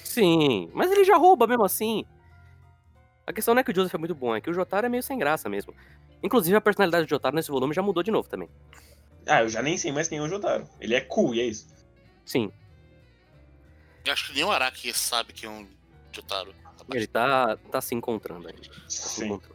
Sim, 0.04 0.70
mas 0.72 0.90
ele 0.90 1.04
já 1.04 1.16
rouba 1.16 1.46
mesmo 1.46 1.64
assim. 1.64 2.04
A 3.26 3.32
questão 3.32 3.54
não 3.54 3.60
é 3.60 3.64
que 3.64 3.70
o 3.70 3.74
Joseph 3.74 3.94
é 3.94 3.98
muito 3.98 4.14
bom, 4.14 4.34
é 4.36 4.40
que 4.40 4.50
o 4.50 4.54
Jotaro 4.54 4.86
é 4.86 4.88
meio 4.88 5.02
sem 5.02 5.18
graça 5.18 5.48
mesmo. 5.48 5.74
Inclusive, 6.22 6.56
a 6.56 6.60
personalidade 6.60 7.06
do 7.06 7.10
Jotaro 7.10 7.34
nesse 7.34 7.50
volume 7.50 7.74
já 7.74 7.82
mudou 7.82 8.02
de 8.02 8.10
novo 8.10 8.28
também. 8.28 8.48
Ah, 9.26 9.42
eu 9.42 9.48
já 9.48 9.62
nem 9.62 9.76
sei 9.78 9.90
mais 9.92 10.08
quem 10.08 10.18
é 10.18 10.22
o 10.22 10.28
Jotaro. 10.28 10.68
Ele 10.80 10.94
é 10.94 11.00
cool, 11.00 11.34
e 11.34 11.40
é 11.40 11.44
isso. 11.44 11.66
Sim, 12.24 12.50
Eu 14.04 14.12
acho 14.12 14.28
que 14.28 14.34
nem 14.34 14.44
o 14.44 14.50
Araki 14.50 14.92
sabe 14.92 15.32
que 15.32 15.46
é 15.46 15.48
um 15.48 15.66
Jotaro. 16.12 16.54
ele 16.92 17.06
tá, 17.06 17.56
tá 17.70 17.80
se 17.80 17.94
encontrando 17.94 18.48
ainda. 18.48 18.60
Tá 18.62 18.74
se 18.88 19.08
Sim. 19.20 19.24
encontrando. 19.26 19.54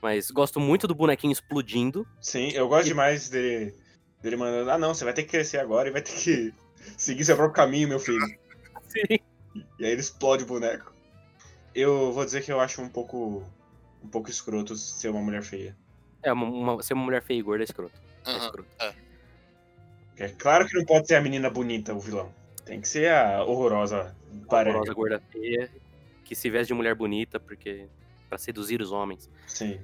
Mas 0.00 0.30
gosto 0.30 0.60
muito 0.60 0.86
do 0.86 0.94
bonequinho 0.94 1.32
explodindo. 1.32 2.06
Sim, 2.20 2.50
eu 2.50 2.68
gosto 2.68 2.86
demais 2.86 3.28
dele, 3.28 3.74
dele 4.24 4.36
mandando, 4.36 4.70
ah 4.70 4.78
não, 4.78 4.92
você 4.94 5.04
vai 5.04 5.12
ter 5.14 5.22
que 5.22 5.28
crescer 5.30 5.58
agora 5.58 5.88
e 5.88 5.92
vai 5.92 6.02
ter 6.02 6.12
que 6.14 6.52
seguir 6.96 7.24
seu 7.24 7.36
próprio 7.36 7.54
caminho, 7.54 7.88
meu 7.88 8.00
filho. 8.00 8.26
Sim. 8.88 9.18
E 9.78 9.84
aí 9.84 9.92
ele 9.92 10.00
explode 10.00 10.42
o 10.42 10.46
boneco. 10.46 10.92
Eu 11.74 12.12
vou 12.12 12.24
dizer 12.24 12.42
que 12.42 12.50
eu 12.50 12.58
acho 12.60 12.80
um 12.82 12.88
pouco. 12.88 13.44
um 14.02 14.08
pouco 14.08 14.28
escroto 14.30 14.74
ser 14.76 15.10
uma 15.10 15.20
mulher 15.20 15.42
feia. 15.42 15.76
É, 16.22 16.32
uma, 16.32 16.46
uma- 16.46 16.82
ser 16.82 16.94
uma 16.94 17.04
mulher 17.04 17.22
feia 17.22 17.38
e 17.38 17.42
gorda 17.42 17.62
é 17.62 17.66
escroto. 17.66 18.00
É 18.26 18.30
Aham. 18.30 18.44
escroto. 18.46 18.68
É 20.16 20.28
claro 20.28 20.66
que 20.66 20.76
não 20.76 20.84
pode 20.84 21.06
ser 21.06 21.16
a 21.16 21.20
menina 21.20 21.50
bonita, 21.50 21.92
o 21.92 22.00
vilão. 22.00 22.32
Tem 22.64 22.80
que 22.80 22.88
ser 22.88 23.10
a 23.10 23.44
horrorosa 23.44 24.16
paranga. 24.48 24.78
Horrorosa 24.78 24.94
gorda 24.94 25.22
feia, 25.30 25.70
que 26.24 26.34
se 26.34 26.48
veste 26.48 26.68
de 26.68 26.74
mulher 26.74 26.94
bonita 26.94 27.38
porque 27.38 27.88
para 28.28 28.38
seduzir 28.38 28.80
os 28.80 28.90
homens. 28.92 29.28
Sim. 29.46 29.80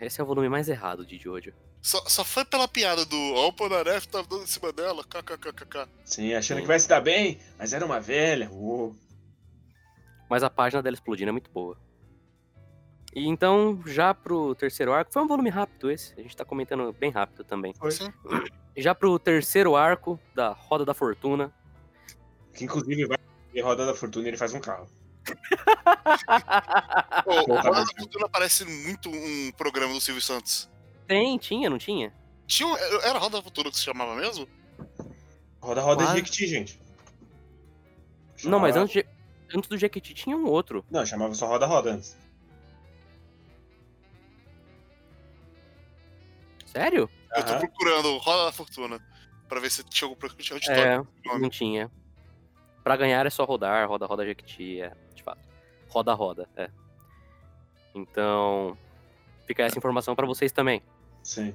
Esse 0.00 0.20
é 0.20 0.24
o 0.24 0.26
volume 0.26 0.48
mais 0.48 0.68
errado 0.68 1.04
de 1.04 1.18
Jojo. 1.18 1.52
Só, 1.80 2.02
só 2.06 2.24
foi 2.24 2.44
pela 2.44 2.66
piada 2.66 3.04
do 3.04 3.16
Ó, 3.34 3.48
o 3.48 3.52
Polnareff 3.52 4.08
tava 4.08 4.26
dando 4.26 4.42
em 4.42 4.46
cima 4.46 4.72
dela, 4.72 5.04
kkkk. 5.04 5.88
Sim, 6.04 6.34
achando 6.34 6.60
que 6.60 6.66
vai 6.66 6.78
se 6.78 6.88
dar 6.88 7.00
bem, 7.00 7.38
mas 7.58 7.72
era 7.72 7.84
uma 7.84 8.00
velha. 8.00 8.50
uou. 8.50 8.96
Mas 10.28 10.42
a 10.42 10.50
página 10.50 10.82
dela 10.82 10.94
explodindo 10.94 11.30
é 11.30 11.32
muito 11.32 11.50
boa. 11.50 11.78
E 13.14 13.26
então, 13.26 13.80
já 13.86 14.12
pro 14.12 14.54
terceiro 14.54 14.92
arco, 14.92 15.12
foi 15.12 15.22
um 15.22 15.28
volume 15.28 15.48
rápido 15.48 15.90
esse, 15.90 16.12
a 16.18 16.22
gente 16.22 16.36
tá 16.36 16.44
comentando 16.44 16.92
bem 16.92 17.10
rápido 17.10 17.42
também. 17.42 17.72
Foi. 17.74 17.90
Sim. 17.90 18.12
Já 18.76 18.94
pro 18.94 19.18
terceiro 19.18 19.74
arco 19.74 20.20
da 20.34 20.50
Roda 20.50 20.84
da 20.84 20.94
Fortuna. 20.94 21.52
Que 22.54 22.64
inclusive 22.64 23.06
vai 23.06 23.18
em 23.54 23.62
Roda 23.62 23.86
da 23.86 23.94
Fortuna 23.94 24.26
e 24.26 24.28
ele 24.28 24.36
faz 24.36 24.52
um 24.52 24.60
carro. 24.60 24.88
Pô, 27.24 27.54
Roda 27.54 27.70
da 27.70 27.86
Fortuna 27.98 28.28
parece 28.28 28.64
muito 28.64 29.08
um 29.08 29.52
programa 29.56 29.94
do 29.94 30.00
Silvio 30.00 30.22
Santos. 30.22 30.68
Tem, 31.08 31.38
tinha, 31.38 31.68
não 31.70 31.78
tinha? 31.78 32.12
Tinha, 32.46 32.68
um- 32.68 32.76
era 32.76 33.18
Roda 33.18 33.38
da 33.38 33.42
Fortuna 33.42 33.70
que 33.70 33.76
se 33.76 33.82
chamava 33.82 34.14
mesmo? 34.14 34.46
Roda 35.60 35.80
Roda 35.80 36.04
Quase. 36.04 36.12
de 36.22 36.28
Jequiti, 36.28 36.46
gente. 36.46 36.80
Não, 38.44 38.60
mas 38.60 38.74
Chamava- 38.74 38.80
antes, 38.80 38.92
de- 38.94 39.08
antes 39.56 39.68
do 39.68 39.76
Jequiti 39.78 40.14
tinha 40.14 40.36
um 40.36 40.46
outro. 40.46 40.84
Não, 40.90 41.04
chamava 41.04 41.34
só 41.34 41.46
Roda 41.48 41.66
Roda 41.66 41.92
antes. 41.94 42.16
Sério? 46.66 47.08
Eu 47.34 47.42
tô 47.44 47.50
Aham. 47.52 47.58
procurando 47.60 48.16
Roda 48.18 48.44
da 48.46 48.52
Fortuna. 48.52 49.00
Pra 49.48 49.60
ver 49.60 49.70
se 49.70 49.82
tinha 49.84 50.06
algum 50.06 50.18
programa 50.18 50.42
de 50.42 50.52
auditório. 50.52 51.08
É, 51.24 51.38
não 51.38 51.48
tinha. 51.48 51.90
Pra 52.84 52.96
ganhar 52.96 53.24
é 53.26 53.30
só 53.30 53.44
rodar, 53.44 53.88
roda, 53.88 54.04
roda, 54.04 54.24
Jequiti, 54.26 54.80
é, 54.80 54.92
de 55.14 55.22
fato. 55.22 55.40
Roda, 55.88 56.12
roda, 56.12 56.46
é. 56.54 56.70
Então, 57.94 58.76
fica 59.46 59.62
essa 59.62 59.78
informação 59.78 60.14
pra 60.14 60.26
vocês 60.26 60.52
também. 60.52 60.82
Sim. 61.22 61.54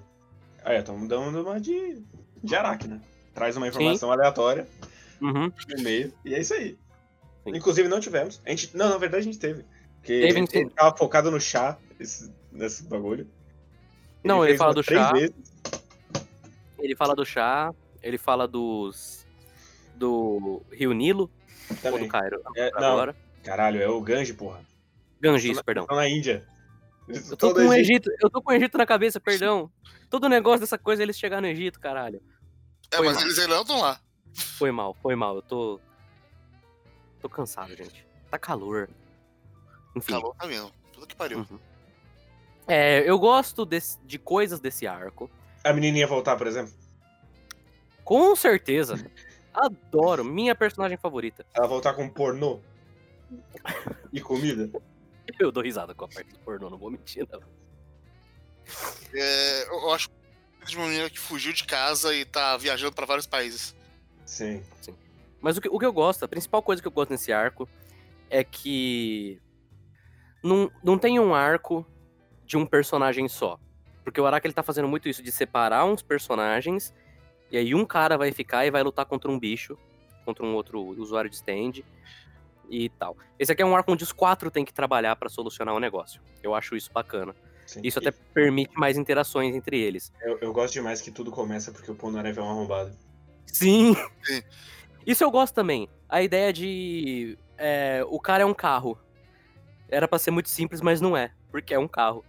Aí, 0.64 0.78
estamos 0.78 1.08
dando 1.08 1.42
uma 1.42 1.60
de, 1.60 2.02
de 2.44 2.56
Araki, 2.56 2.88
né? 2.88 3.02
Traz 3.34 3.58
uma 3.58 3.68
informação 3.68 4.12
aleatória 4.12 4.68
Uhum. 5.22 5.52
no 5.76 5.84
meio, 5.84 6.14
e 6.24 6.34
é 6.36 6.40
isso 6.40 6.54
aí. 6.54 6.78
Sim. 7.44 7.56
Inclusive, 7.56 7.88
não 7.88 8.00
tivemos. 8.00 8.42
A 8.46 8.50
gente, 8.50 8.76
não, 8.76 8.90
na 8.90 8.98
verdade, 8.98 9.22
a 9.22 9.26
gente 9.26 9.40
teve. 9.40 9.66
Porque 9.98 10.20
Teve, 10.22 10.40
ele, 10.40 10.48
sim. 10.48 10.58
ele 10.60 10.70
tava 10.70 10.96
focado 10.98 11.32
no 11.32 11.40
chá, 11.40 11.78
esse- 12.00 12.32
nesse 12.52 12.84
bagulho. 12.84 13.28
Não, 14.24 14.46
ele 14.46 14.58
fala 14.58 14.74
do 14.74 14.84
chá. 14.84 15.12
vezes. 15.12 15.34
Ele 16.80 16.96
fala 16.96 17.16
do 17.16 17.26
chá, 17.26 17.74
ele 18.02 18.18
fala 18.18 18.48
dos. 18.48 19.26
do 19.96 20.62
Rio 20.72 20.92
Nilo, 20.94 21.30
ou 21.70 21.76
Também. 21.78 22.04
do 22.04 22.08
Cairo. 22.10 22.42
É, 22.56 22.72
não, 22.72 22.92
Agora. 22.94 23.16
caralho, 23.44 23.82
é 23.82 23.88
o 23.88 24.02
Ganji, 24.02 24.34
porra. 24.34 24.62
Na- 25.22 25.64
perdão. 25.64 25.86
tô 25.86 25.96
na 25.96 26.08
Índia. 26.10 26.46
Eu 27.08 27.38
tô, 27.38 27.54
com 27.54 27.62
o 27.68 27.74
Egito, 27.74 28.10
eu 28.22 28.30
tô 28.30 28.42
com 28.42 28.52
o 28.52 28.56
Egito 28.56 28.78
na 28.78 28.86
cabeça, 28.86 29.20
perdão. 29.20 29.70
Todo 30.10 30.30
negócio 30.30 30.62
dessa 30.62 30.78
coisa 30.78 31.02
é 31.02 31.04
eles 31.04 31.18
chegar 31.18 31.42
no 31.42 31.48
Egito, 31.48 31.80
caralho. 31.80 32.22
É, 32.92 32.98
Foi 32.98 33.06
mas 33.08 33.16
mal. 33.16 33.26
eles 33.26 33.40
ainda 33.40 33.60
estão 33.62 33.82
lá. 33.82 34.00
Foi 34.34 34.72
mal, 34.72 34.96
foi 35.02 35.16
mal. 35.16 35.36
Eu 35.36 35.42
tô. 35.42 35.80
Tô 37.22 37.28
cansado, 37.30 37.76
gente. 37.76 38.06
Tá 38.30 38.38
calor. 38.38 38.90
Enfim. 39.96 40.14
Calor 40.14 40.36
tá 40.36 40.48
mesmo. 40.48 40.72
Puta 40.94 41.08
que 41.08 41.16
pariu. 41.16 41.40
Uhum. 41.40 41.60
É, 42.68 43.08
eu 43.10 43.20
gosto 43.20 43.66
desse- 43.66 44.00
de 44.06 44.18
coisas 44.18 44.60
desse 44.60 44.88
arco. 44.88 45.30
A 45.64 45.74
menininha 45.74 46.08
voltar, 46.08 46.36
por 46.38 46.48
exemplo. 46.48 46.74
Com 48.04 48.36
certeza. 48.36 48.96
Adoro. 49.54 50.24
Minha 50.24 50.56
personagem 50.56 50.98
favorita. 50.98 51.46
Ela 51.54 51.68
voltar 51.68 51.94
com 51.94 52.08
pornô. 52.10 52.60
E 54.12 54.22
comida. 54.22 54.70
Eu 55.40 55.52
dou 55.52 55.64
risada 55.64 55.94
com 55.94 56.06
a 56.06 56.08
parte 56.08 56.32
do 56.32 56.40
pornô, 56.40 56.70
não 56.70 56.78
vou 56.78 56.92
mentir, 56.92 57.28
não. 57.32 57.42
É, 59.14 59.68
eu 59.68 59.92
acho 59.92 60.10
de 60.66 60.78
uma 60.78 60.88
menina 60.88 61.10
que 61.10 61.20
fugiu 61.20 61.52
de 61.52 61.66
casa 61.66 62.16
e 62.16 62.24
tá 62.24 62.56
viajando 62.56 62.94
pra 62.94 63.06
vários 63.06 63.28
países. 63.28 63.76
Sim. 64.26 64.64
Mas 65.42 65.58
o 65.58 65.62
que, 65.62 65.68
o 65.68 65.78
que 65.78 65.86
eu 65.86 65.92
gosto, 65.92 66.24
a 66.24 66.28
principal 66.28 66.64
coisa 66.64 66.82
que 66.82 66.88
eu 66.88 66.92
gosto 66.92 67.12
nesse 67.12 67.34
arco 67.34 67.68
é 68.30 68.44
que 68.44 69.42
não, 70.42 70.72
não 70.84 70.98
tem 70.98 71.20
um 71.20 71.36
arco 71.36 71.86
de 72.46 72.56
um 72.58 72.66
personagem 72.66 73.28
só. 73.28 73.60
Porque 74.04 74.20
o 74.20 74.26
Araki 74.26 74.48
ele 74.48 74.54
tá 74.54 74.64
fazendo 74.64 74.88
muito 74.88 75.08
isso 75.08 75.22
de 75.22 75.32
separar 75.32 75.86
uns 75.86 76.02
personagens 76.02 76.94
e 77.52 77.58
aí 77.58 77.76
um 77.76 77.86
cara 77.86 78.18
vai 78.18 78.32
ficar 78.32 78.66
e 78.66 78.72
vai 78.72 78.82
lutar 78.84 79.06
contra 79.06 79.30
um 79.30 79.40
bicho, 79.40 79.78
contra 80.26 80.46
um 80.46 80.56
outro 80.56 80.82
usuário 80.82 81.30
de 81.30 81.36
stand 81.36 81.84
e 82.74 82.90
tal. 82.90 83.16
Esse 83.38 83.52
aqui 83.52 83.62
é 83.62 83.66
um 83.66 83.76
arco 83.76 83.92
onde 83.92 84.04
os 84.04 84.12
quatro 84.12 84.50
têm 84.50 84.66
que 84.66 84.74
trabalhar 84.74 85.16
pra 85.16 85.30
solucionar 85.30 85.76
o 85.76 85.80
negócio. 85.80 86.22
Eu 86.42 86.56
acho 86.56 86.76
isso 86.76 86.92
bacana. 86.92 87.36
Sim. 87.66 87.82
Isso 87.84 88.00
E 88.00 88.08
até 88.08 88.18
permite 88.34 88.74
mais 88.76 88.98
interações 88.98 89.56
entre 89.56 89.80
eles. 89.80 90.12
Eu, 90.22 90.38
eu 90.40 90.54
gosto 90.54 90.74
demais 90.74 91.02
que 91.02 91.12
tudo 91.12 91.32
começa 91.32 91.72
porque 91.72 91.90
o 91.90 91.96
Polnareff 91.96 92.38
é 92.38 92.42
um 92.42 92.50
arrombado. 92.50 92.92
Sim. 93.46 93.96
Sim. 94.24 94.42
Isso 95.06 95.24
eu 95.24 95.32
gosto 95.32 95.54
também. 95.54 95.88
A 96.10 96.22
ideia 96.22 96.52
de. 96.52 97.38
é, 97.58 98.04
o 98.08 98.20
cara 98.20 98.44
é 98.44 98.46
um 98.46 98.54
carro. 98.54 98.98
Era 99.90 100.08
pra 100.08 100.18
ser 100.18 100.32
muito 100.32 100.50
simples, 100.50 100.82
mas 100.82 101.00
não 101.00 101.16
é. 101.16 101.32
Porque 101.52 101.74
é 101.74 101.80
um 101.80 101.88
carro. 101.88 102.26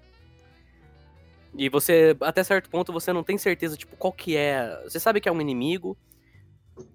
E 1.56 1.68
você, 1.68 2.16
até 2.20 2.42
certo 2.42 2.68
ponto, 2.68 2.92
você 2.92 3.12
não 3.12 3.22
tem 3.22 3.38
certeza, 3.38 3.76
tipo, 3.76 3.96
qual 3.96 4.12
que 4.12 4.36
é. 4.36 4.82
Você 4.84 4.98
sabe 4.98 5.20
que 5.20 5.28
é 5.28 5.32
um 5.32 5.40
inimigo, 5.40 5.96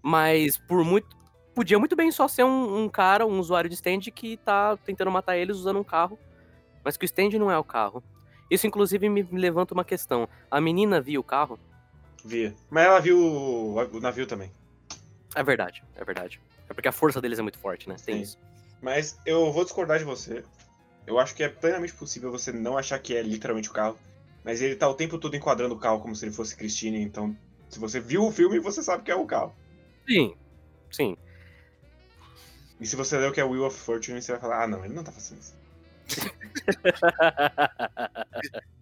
mas 0.02 0.58
por 0.58 0.84
muito. 0.84 1.18
Podia 1.54 1.80
muito 1.80 1.96
bem 1.96 2.12
só 2.12 2.28
ser 2.28 2.44
um, 2.44 2.84
um 2.84 2.90
cara, 2.90 3.26
um 3.26 3.40
usuário 3.40 3.70
de 3.70 3.76
stand 3.76 4.02
que 4.14 4.38
tá 4.38 4.78
tentando 4.78 5.12
matar 5.12 5.38
eles 5.38 5.58
usando 5.58 5.80
um 5.80 5.84
carro. 5.84 6.18
Mas 6.84 6.96
que 6.96 7.04
o 7.04 7.08
stand 7.08 7.32
não 7.38 7.52
é 7.52 7.58
o 7.58 7.64
carro. 7.64 8.04
Isso, 8.50 8.66
inclusive, 8.66 9.10
me 9.10 9.24
levanta 9.32 9.74
uma 9.74 9.84
questão. 9.84 10.28
A 10.50 10.60
menina 10.60 11.02
viu 11.02 11.22
o 11.22 11.24
carro? 11.24 11.60
Via. 12.24 12.56
Mas 12.70 12.86
ela 12.86 13.00
viu 13.00 13.18
o, 13.20 13.76
o 13.76 14.00
navio 14.00 14.26
também. 14.26 14.52
É 15.36 15.44
verdade, 15.44 15.84
é 15.96 16.04
verdade. 16.04 16.42
É 16.68 16.74
porque 16.74 16.88
a 16.88 16.92
força 16.92 17.22
deles 17.22 17.40
é 17.40 17.42
muito 17.42 17.60
forte, 17.60 17.88
né? 17.88 17.96
Tem 18.04 18.16
Sim. 18.16 18.22
isso. 18.22 18.38
Mas 18.82 19.20
eu 19.26 19.52
vou 19.52 19.64
discordar 19.64 20.00
de 20.00 20.06
você. 20.06 20.44
Eu 21.06 21.20
acho 21.20 21.36
que 21.36 21.44
é 21.44 21.50
plenamente 21.50 21.94
possível 21.94 22.32
você 22.32 22.52
não 22.52 22.78
achar 22.78 23.00
que 23.00 23.16
é 23.16 23.22
literalmente 23.22 23.70
o 23.70 23.74
carro. 23.74 23.98
Mas 24.44 24.62
ele 24.62 24.76
tá 24.76 24.88
o 24.88 24.94
tempo 24.94 25.18
todo 25.18 25.36
enquadrando 25.36 25.76
o 25.76 25.80
carro 25.80 26.00
como 26.00 26.16
se 26.16 26.26
ele 26.26 26.34
fosse 26.34 26.56
Christine, 26.56 27.02
então 27.02 27.36
se 27.70 27.78
você 27.78 28.00
viu 28.00 28.26
o 28.26 28.32
filme, 28.32 28.60
você 28.60 28.82
sabe 28.82 29.04
que 29.04 29.12
é 29.12 29.16
o 29.16 29.26
carro. 29.26 29.54
Sim, 30.08 30.34
sim. 30.92 31.18
E 32.80 32.88
se 32.88 32.96
você 32.96 33.18
ler 33.18 33.30
o 33.30 33.34
que 33.34 33.42
é 33.42 33.44
Wheel 33.44 33.66
of 33.66 33.78
Fortune, 33.78 34.22
você 34.22 34.32
vai 34.32 34.42
falar, 34.42 34.64
ah 34.64 34.68
não, 34.68 34.86
ele 34.86 34.94
não 34.94 35.04
tá 35.04 35.12
fazendo 35.12 35.40
isso. 35.40 35.58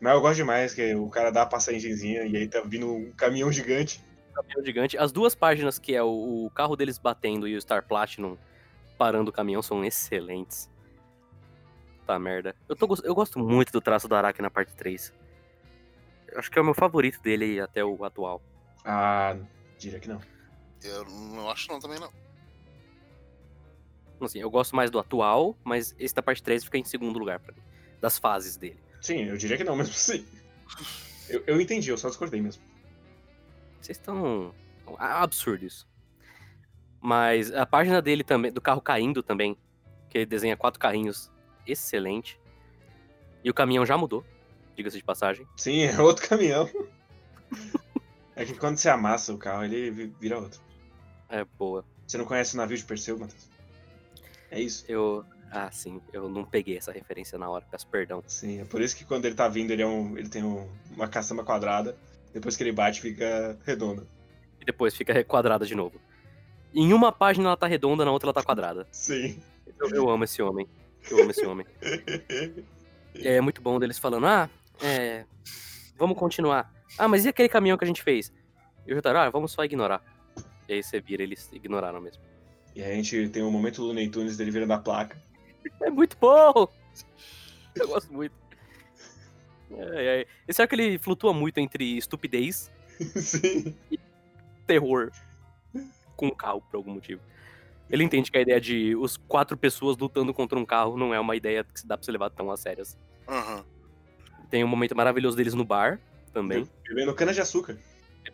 Mas 0.00 0.14
eu 0.14 0.20
gosto 0.20 0.36
demais 0.36 0.74
que 0.74 0.94
o 0.94 1.08
cara 1.08 1.30
dá 1.30 1.42
a 1.42 1.46
passagenzinha 1.46 2.24
e 2.24 2.36
aí 2.36 2.46
tá 2.46 2.60
vindo 2.60 2.92
um 2.92 3.10
caminhão 3.12 3.50
gigante. 3.50 4.04
caminhão 4.34 4.64
gigante. 4.64 4.98
As 4.98 5.10
duas 5.10 5.34
páginas 5.34 5.78
que 5.78 5.94
é 5.94 6.02
o, 6.02 6.46
o 6.46 6.50
carro 6.50 6.76
deles 6.76 6.98
batendo 6.98 7.48
e 7.48 7.56
o 7.56 7.60
Star 7.60 7.86
Platinum 7.86 8.36
parando 8.98 9.30
o 9.30 9.32
caminhão 9.32 9.62
são 9.62 9.84
excelentes. 9.84 10.70
Tá 12.06 12.18
merda. 12.18 12.54
Eu, 12.68 12.76
tô, 12.76 12.86
eu 13.02 13.14
gosto 13.14 13.38
muito 13.38 13.72
do 13.72 13.80
traço 13.80 14.06
do 14.06 14.14
Araki 14.14 14.42
na 14.42 14.50
parte 14.50 14.74
3. 14.74 15.12
Eu 16.28 16.38
acho 16.38 16.50
que 16.50 16.58
é 16.58 16.62
o 16.62 16.64
meu 16.64 16.74
favorito 16.74 17.20
dele 17.20 17.58
até 17.58 17.84
o 17.84 18.04
atual. 18.04 18.40
Ah, 18.84 19.36
diria 19.78 19.98
que 19.98 20.08
não. 20.08 20.20
Eu 20.82 21.04
não 21.04 21.50
acho 21.50 21.68
não 21.70 21.80
também 21.80 21.98
não. 21.98 22.10
Assim, 24.20 24.38
eu 24.38 24.50
gosto 24.50 24.74
mais 24.74 24.90
do 24.90 24.98
atual, 24.98 25.56
mas 25.62 25.94
esse 25.98 26.14
da 26.14 26.22
parte 26.22 26.42
3 26.42 26.64
fica 26.64 26.78
em 26.78 26.84
segundo 26.84 27.18
lugar 27.18 27.38
pra 27.38 27.54
mim. 27.54 27.60
Das 28.00 28.18
fases 28.18 28.56
dele. 28.56 28.80
Sim, 29.00 29.24
eu 29.24 29.36
diria 29.36 29.56
que 29.56 29.64
não, 29.64 29.76
mesmo 29.76 29.92
assim. 29.92 30.26
Eu, 31.28 31.42
eu 31.46 31.60
entendi, 31.60 31.90
eu 31.90 31.98
só 31.98 32.08
discordei 32.08 32.40
mesmo. 32.40 32.62
Vocês 33.80 33.98
estão. 33.98 34.54
Absurdo 34.98 35.64
isso. 35.66 35.86
Mas 37.00 37.52
a 37.52 37.66
página 37.66 38.00
dele 38.00 38.24
também, 38.24 38.50
do 38.52 38.60
carro 38.60 38.80
caindo 38.80 39.22
também, 39.22 39.56
que 40.08 40.18
ele 40.18 40.26
desenha 40.26 40.56
quatro 40.56 40.80
carrinhos, 40.80 41.30
excelente. 41.66 42.40
E 43.44 43.50
o 43.50 43.54
caminhão 43.54 43.84
já 43.84 43.96
mudou, 43.98 44.24
diga-se 44.74 44.96
de 44.96 45.04
passagem. 45.04 45.46
Sim, 45.56 45.82
é 45.82 46.00
outro 46.00 46.26
caminhão. 46.28 46.68
É 48.34 48.44
que 48.44 48.54
quando 48.54 48.76
você 48.78 48.88
amassa 48.88 49.32
o 49.32 49.38
carro, 49.38 49.64
ele 49.64 49.90
vi- 49.90 50.14
vira 50.18 50.38
outro. 50.38 50.60
É 51.28 51.44
boa. 51.58 51.84
Você 52.06 52.16
não 52.18 52.24
conhece 52.24 52.54
o 52.54 52.56
navio 52.56 52.76
de 52.76 52.84
Perseu, 52.84 53.18
Matheus? 53.18 53.48
É 54.50 54.60
isso. 54.60 54.84
Eu. 54.88 55.24
Ah, 55.50 55.70
sim, 55.70 56.00
eu 56.12 56.28
não 56.28 56.44
peguei 56.44 56.76
essa 56.76 56.90
referência 56.92 57.38
na 57.38 57.48
hora, 57.48 57.64
peço 57.70 57.86
perdão. 57.86 58.22
Sim, 58.26 58.60
é 58.60 58.64
por 58.64 58.80
isso 58.80 58.96
que 58.96 59.04
quando 59.04 59.24
ele 59.26 59.34
tá 59.34 59.46
vindo, 59.48 59.70
ele, 59.70 59.82
é 59.82 59.86
um, 59.86 60.18
ele 60.18 60.28
tem 60.28 60.42
um- 60.42 60.68
uma 60.90 61.06
caçamba 61.08 61.44
quadrada. 61.44 61.96
Depois 62.34 62.56
que 62.56 62.62
ele 62.62 62.72
bate, 62.72 63.00
fica 63.00 63.56
redonda. 63.64 64.06
E 64.60 64.64
depois 64.64 64.94
fica 64.94 65.22
quadrada 65.24 65.64
de 65.64 65.74
novo. 65.74 66.00
Em 66.74 66.92
uma 66.92 67.10
página 67.12 67.46
ela 67.48 67.56
tá 67.56 67.66
redonda, 67.66 68.04
na 68.04 68.10
outra 68.10 68.26
ela 68.26 68.34
tá 68.34 68.42
quadrada. 68.42 68.86
Sim. 68.92 69.40
Eu, 69.80 69.88
eu 69.90 70.10
amo 70.10 70.24
esse 70.24 70.42
homem. 70.42 70.68
Eu 71.10 71.22
amo 71.22 71.30
esse 71.30 71.46
homem. 71.46 71.66
É 73.18 73.40
muito 73.40 73.62
bom 73.62 73.78
deles 73.78 73.98
falando, 73.98 74.26
ah, 74.26 74.50
é. 74.82 75.24
Vamos 75.96 76.18
continuar. 76.18 76.70
Ah, 76.98 77.08
mas 77.08 77.24
e 77.24 77.28
aquele 77.30 77.48
caminhão 77.48 77.78
que 77.78 77.84
a 77.84 77.86
gente 77.86 78.02
fez? 78.02 78.30
E 78.86 78.92
o 78.92 78.94
Jotaro, 78.94 79.18
ah, 79.18 79.30
vamos 79.30 79.52
só 79.52 79.64
ignorar. 79.64 80.02
E 80.68 80.74
aí 80.74 80.82
você 80.82 81.00
vira, 81.00 81.22
eles 81.22 81.50
ignoraram 81.52 82.00
mesmo. 82.00 82.22
E 82.74 82.82
a 82.82 82.88
gente 82.88 83.28
tem 83.30 83.42
o 83.42 83.50
momento 83.50 83.76
do 83.76 83.86
Looney 83.86 84.08
Tunes 84.08 84.36
dele 84.36 84.50
virando 84.50 84.72
a 84.72 84.78
placa. 84.78 85.20
É 85.80 85.90
muito 85.90 86.16
bom! 86.20 86.68
Eu 87.74 87.88
gosto 87.88 88.12
muito. 88.12 88.34
É, 89.70 90.20
é. 90.20 90.26
Esse 90.46 90.62
arco 90.62 90.74
ele 90.74 90.98
flutua 90.98 91.32
muito 91.32 91.58
entre 91.58 91.96
estupidez 91.96 92.70
Sim. 93.16 93.74
terror 94.66 95.10
com 96.16 96.28
o 96.28 96.34
carro, 96.34 96.62
por 96.62 96.76
algum 96.76 96.92
motivo. 96.92 97.20
Ele 97.90 98.02
entende 98.02 98.30
que 98.30 98.38
a 98.38 98.40
ideia 98.40 98.60
de 98.60 98.96
os 98.96 99.16
quatro 99.16 99.56
pessoas 99.56 99.96
lutando 99.96 100.32
contra 100.32 100.58
um 100.58 100.64
carro 100.64 100.96
não 100.96 101.12
é 101.14 101.20
uma 101.20 101.36
ideia 101.36 101.62
que 101.62 101.80
se 101.80 101.86
dá 101.86 101.96
pra 101.96 102.04
se 102.04 102.10
levar 102.10 102.30
tão 102.30 102.50
a 102.50 102.56
sério. 102.56 102.82
assim. 102.82 102.96
Aham. 103.28 103.64
Tem 104.50 104.64
um 104.64 104.68
momento 104.68 104.96
maravilhoso 104.96 105.36
deles 105.36 105.54
no 105.54 105.64
bar 105.64 106.00
também. 106.32 106.68
Bebendo 106.88 107.14
cana 107.14 107.32
de 107.32 107.40
açúcar. 107.40 107.78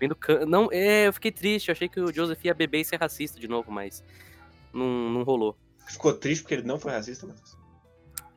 Bebendo 0.02 0.16
can... 0.16 0.44
Não, 0.46 0.68
é, 0.72 1.06
eu 1.06 1.12
fiquei 1.12 1.30
triste. 1.30 1.68
Eu 1.68 1.72
achei 1.72 1.88
que 1.88 2.00
o 2.00 2.12
Joseph 2.12 2.44
ia 2.44 2.52
beber 2.52 2.80
e 2.80 2.84
ser 2.84 2.96
racista 2.96 3.38
de 3.38 3.46
novo, 3.46 3.70
mas 3.70 4.02
não, 4.72 5.10
não 5.10 5.22
rolou. 5.22 5.56
Ficou 5.86 6.12
triste 6.12 6.42
porque 6.42 6.54
ele 6.54 6.64
não 6.64 6.78
foi 6.78 6.90
racista, 6.90 7.24
Matheus. 7.26 7.56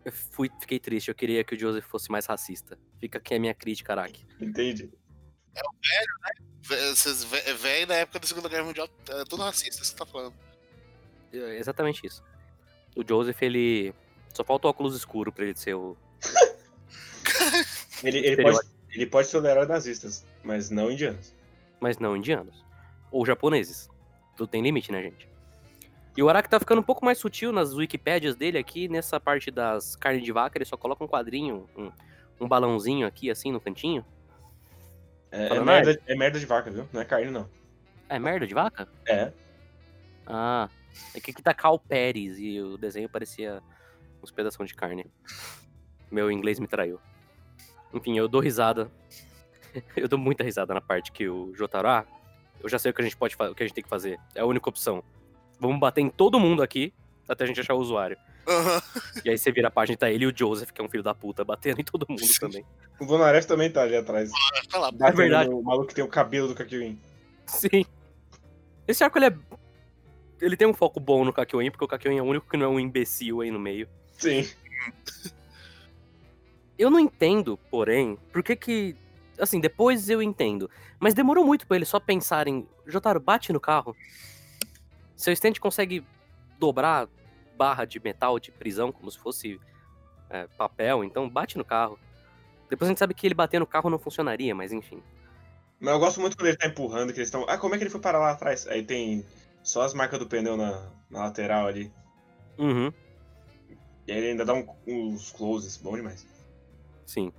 Eu 0.03 0.11
fui, 0.11 0.49
fiquei 0.59 0.79
triste. 0.79 1.07
Eu 1.09 1.15
queria 1.15 1.43
que 1.43 1.55
o 1.55 1.59
Joseph 1.59 1.85
fosse 1.85 2.11
mais 2.11 2.27
racista. 2.27 2.77
Fica 2.99 3.17
aqui 3.17 3.33
a 3.33 3.39
minha 3.39 3.53
crítica, 3.55 3.93
Araki. 3.93 4.23
Entende? 4.39 4.91
Vé- 6.61 6.93
Vocês 6.93 7.23
vé- 7.23 7.53
velho 7.55 7.87
da 7.87 7.95
época 7.95 8.19
da 8.19 8.27
Segunda 8.27 8.47
Guerra 8.49 8.65
Mundial, 8.65 8.87
é 9.09 9.23
tudo 9.23 9.41
racista 9.41 9.81
que 9.81 9.87
você 9.87 9.95
tá 9.95 10.05
falando. 10.05 10.35
É 11.33 11.57
exatamente 11.57 12.05
isso. 12.05 12.23
O 12.95 13.03
Joseph, 13.07 13.41
ele. 13.41 13.93
Só 14.33 14.43
falta 14.43 14.67
o 14.67 14.69
óculos 14.69 14.95
escuro 14.95 15.31
pra 15.31 15.45
ele 15.45 15.57
ser 15.57 15.73
o. 15.73 15.97
Ele, 18.03 18.19
ele, 18.19 18.41
pode, 18.43 18.59
ele 18.91 19.05
pode 19.07 19.31
tolerar 19.31 19.65
nazistas, 19.67 20.25
mas 20.43 20.69
não 20.69 20.91
indianos. 20.91 21.33
Mas 21.79 21.97
não 21.97 22.15
indianos. 22.15 22.65
Ou 23.11 23.25
japoneses. 23.25 23.89
Tudo 24.35 24.47
tem 24.47 24.61
limite, 24.61 24.91
né, 24.91 25.01
gente? 25.01 25.29
E 26.17 26.23
o 26.23 26.29
Araki 26.29 26.49
tá 26.49 26.59
ficando 26.59 26.79
um 26.79 26.83
pouco 26.83 27.03
mais 27.03 27.17
sutil 27.17 27.51
nas 27.51 27.73
wikipédias 27.73 28.35
dele 28.35 28.57
aqui, 28.57 28.87
nessa 28.87 29.19
parte 29.19 29.51
das 29.51 29.95
carnes 29.95 30.23
de 30.23 30.31
vaca, 30.31 30.57
ele 30.57 30.65
só 30.65 30.77
coloca 30.77 31.03
um 31.03 31.07
quadrinho, 31.07 31.69
um, 31.75 31.91
um 32.39 32.47
balãozinho 32.47 33.05
aqui, 33.05 33.29
assim, 33.29 33.51
no 33.51 33.59
cantinho. 33.59 34.05
É, 35.29 35.47
é 35.47 35.59
merda, 35.59 36.01
é 36.07 36.15
merda 36.15 36.39
de 36.39 36.45
vaca, 36.45 36.71
viu? 36.71 36.87
Não 36.93 37.01
é 37.01 37.05
carne, 37.05 37.31
não. 37.31 37.49
É 38.07 38.17
merda 38.17 38.47
de 38.47 38.53
vaca? 38.53 38.87
É. 39.05 39.33
Ah, 40.25 40.69
é 41.13 41.19
que 41.19 41.31
aqui 41.31 41.41
tá 41.41 41.53
Cal 41.53 41.77
Pérez 41.77 42.39
e 42.39 42.61
o 42.61 42.77
desenho 42.77 43.09
parecia 43.09 43.61
uns 44.23 44.31
pedaços 44.31 44.65
de 44.67 44.73
carne. 44.73 45.05
Meu 46.09 46.31
inglês 46.31 46.59
me 46.59 46.67
traiu. 46.67 46.99
Enfim, 47.93 48.17
eu 48.17 48.27
dou 48.27 48.39
risada. 48.39 48.89
Eu 49.95 50.07
dou 50.07 50.19
muita 50.19 50.43
risada 50.43 50.73
na 50.73 50.81
parte 50.81 51.11
que 51.11 51.27
o 51.27 51.53
Jotaro, 51.55 51.87
ah, 51.87 52.05
eu 52.61 52.69
já 52.69 52.79
sei 52.79 52.91
o 52.91 52.93
que 52.93 53.01
a 53.01 53.03
gente 53.03 53.17
pode 53.17 53.35
fazer, 53.35 53.51
o 53.51 53.55
que 53.55 53.63
a 53.63 53.67
gente 53.67 53.75
tem 53.75 53.83
que 53.83 53.89
fazer. 53.89 54.19
É 54.33 54.41
a 54.41 54.45
única 54.45 54.67
opção. 54.69 55.03
Vamos 55.59 55.79
bater 55.79 56.01
em 56.01 56.09
todo 56.09 56.39
mundo 56.39 56.63
aqui 56.63 56.93
até 57.27 57.43
a 57.43 57.47
gente 57.47 57.59
achar 57.59 57.73
o 57.75 57.79
usuário. 57.79 58.17
Aham. 58.47 58.81
E 59.23 59.29
aí 59.29 59.37
você 59.37 59.51
vira 59.51 59.67
a 59.67 59.71
página 59.71 59.93
e 59.93 59.97
tá 59.97 60.09
ele 60.09 60.25
e 60.25 60.27
o 60.27 60.33
Joseph, 60.35 60.71
que 60.71 60.81
é 60.81 60.83
um 60.83 60.89
filho 60.89 61.03
da 61.03 61.13
puta, 61.13 61.43
batendo 61.43 61.81
em 61.81 61.83
todo 61.83 62.05
mundo 62.07 62.23
Sim. 62.23 62.39
também. 62.39 62.65
O 62.99 63.05
Bonaref 63.05 63.45
também 63.45 63.71
tá 63.71 63.81
ali 63.81 63.95
atrás. 63.95 64.31
Vai 64.71 64.81
lá. 64.81 64.91
Batendo 64.91 65.17
verdade. 65.17 65.49
no 65.49 65.61
maluco 65.61 65.87
que 65.87 65.95
tem 65.95 66.03
o 66.03 66.07
cabelo 66.07 66.47
do 66.47 66.55
Kakyoin. 66.55 66.99
Sim. 67.45 67.85
Esse 68.87 69.03
arco 69.03 69.17
ele 69.17 69.27
é. 69.27 69.37
Ele 70.41 70.57
tem 70.57 70.67
um 70.67 70.73
foco 70.73 70.99
bom 70.99 71.23
no 71.23 71.33
Kakyoin, 71.33 71.71
porque 71.71 71.85
o 71.85 71.87
Kakyoin 71.87 72.17
é 72.17 72.21
o 72.21 72.25
único 72.25 72.49
que 72.49 72.57
não 72.57 72.65
é 72.65 72.69
um 72.69 72.79
imbecil 72.79 73.41
aí 73.41 73.49
no 73.49 73.59
meio. 73.59 73.87
Sim. 74.17 74.47
Eu 76.77 76.89
não 76.89 76.99
entendo, 76.99 77.57
porém, 77.71 78.17
por 78.31 78.43
que 78.43 78.55
que. 78.55 78.95
Assim, 79.39 79.59
depois 79.59 80.09
eu 80.09 80.21
entendo. 80.21 80.69
Mas 80.99 81.13
demorou 81.13 81.45
muito 81.45 81.67
pra 81.67 81.75
eles 81.77 81.89
só 81.89 81.99
pensarem. 81.99 82.67
Jotaro, 82.85 83.19
bate 83.19 83.51
no 83.51 83.59
carro. 83.59 83.95
Seu 85.15 85.33
stand 85.33 85.53
consegue 85.59 86.05
dobrar 86.59 87.07
barra 87.57 87.85
de 87.85 87.99
metal 87.99 88.39
de 88.39 88.51
prisão 88.51 88.91
como 88.91 89.09
se 89.09 89.17
fosse 89.17 89.59
é, 90.29 90.47
papel, 90.57 91.03
então 91.03 91.29
bate 91.29 91.57
no 91.57 91.63
carro. 91.65 91.97
Depois 92.69 92.87
a 92.87 92.91
gente 92.91 92.99
sabe 92.99 93.13
que 93.13 93.25
ele 93.27 93.33
bater 93.35 93.59
no 93.59 93.67
carro 93.67 93.89
não 93.89 93.99
funcionaria, 93.99 94.53
mas 94.55 94.71
enfim. 94.73 95.01
Mas 95.79 95.93
eu 95.93 95.99
gosto 95.99 96.19
muito 96.19 96.35
quando 96.35 96.47
ele 96.47 96.57
tá 96.57 96.67
empurrando, 96.67 97.13
que 97.13 97.19
eles 97.19 97.27
estão. 97.27 97.45
Ah, 97.47 97.57
como 97.57 97.75
é 97.75 97.77
que 97.77 97.83
ele 97.83 97.89
foi 97.91 98.01
parar 98.01 98.19
lá 98.19 98.31
atrás? 98.31 98.67
Aí 98.67 98.83
tem 98.83 99.25
só 99.63 99.81
as 99.83 99.93
marcas 99.93 100.19
do 100.19 100.27
pneu 100.27 100.57
na, 100.57 100.89
na 101.09 101.19
lateral 101.25 101.67
ali. 101.67 101.91
Uhum, 102.57 102.91
E 104.07 104.11
aí 104.11 104.17
ele 104.17 104.27
ainda 104.31 104.45
dá 104.45 104.53
um- 104.53 104.67
uns 104.87 105.31
closes, 105.31 105.77
bom 105.77 105.95
demais. 105.95 106.25
sim. 107.05 107.31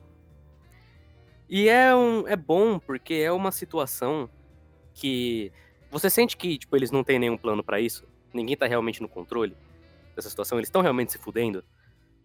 E 1.49 1.69
é, 1.69 1.95
um, 1.95 2.27
é 2.27 2.35
bom 2.37 2.79
porque 2.79 3.15
é 3.15 3.31
uma 3.31 3.53
situação 3.53 4.29
que 4.95 5.53
você 5.91 6.11
sente 6.11 6.37
que 6.37 6.59
tipo, 6.59 6.75
eles 6.77 6.91
não 6.91 7.05
têm 7.05 7.19
nenhum 7.19 7.37
plano 7.37 7.63
pra 7.63 7.81
isso. 7.81 8.07
Ninguém 8.35 8.57
tá 8.57 8.67
realmente 8.67 9.01
no 9.01 9.09
controle 9.09 9.57
dessa 10.15 10.29
situação. 10.29 10.59
Eles 10.59 10.69
estão 10.69 10.83
realmente 10.83 11.13
se 11.13 11.19
fudendo. 11.19 11.65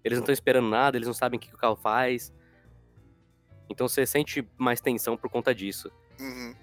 Eles 0.03 0.17
não 0.17 0.23
estão 0.23 0.33
esperando 0.33 0.67
nada, 0.69 0.97
eles 0.97 1.07
não 1.07 1.13
sabem 1.13 1.37
o 1.37 1.39
que 1.39 1.49
que 1.49 1.55
o 1.55 1.57
carro 1.57 1.75
faz. 1.75 2.33
Então 3.69 3.87
você 3.87 4.05
sente 4.05 4.45
mais 4.57 4.81
tensão 4.81 5.15
por 5.15 5.29
conta 5.29 5.53
disso. 5.53 5.91
Uhum. 6.19 6.55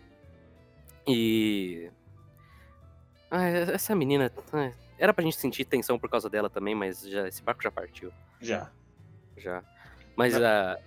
E. 1.07 1.91
Ah, 3.31 3.47
essa 3.47 3.95
menina. 3.95 4.33
ah, 4.53 4.73
Era 4.99 5.15
pra 5.15 5.23
gente 5.25 5.37
sentir 5.37 5.65
tensão 5.65 5.99
por 5.99 6.11
causa 6.11 6.29
dela 6.29 6.51
também, 6.51 6.75
mas 6.75 7.03
já, 7.09 7.29
esse 7.29 7.43
barco 7.43 7.63
já 7.63 7.71
partiu. 7.71 8.13
Já. 8.41 8.71
Já. 9.37 9.63
Mas 10.17 10.35
Mas- 10.35 10.43
ah, 10.43 10.79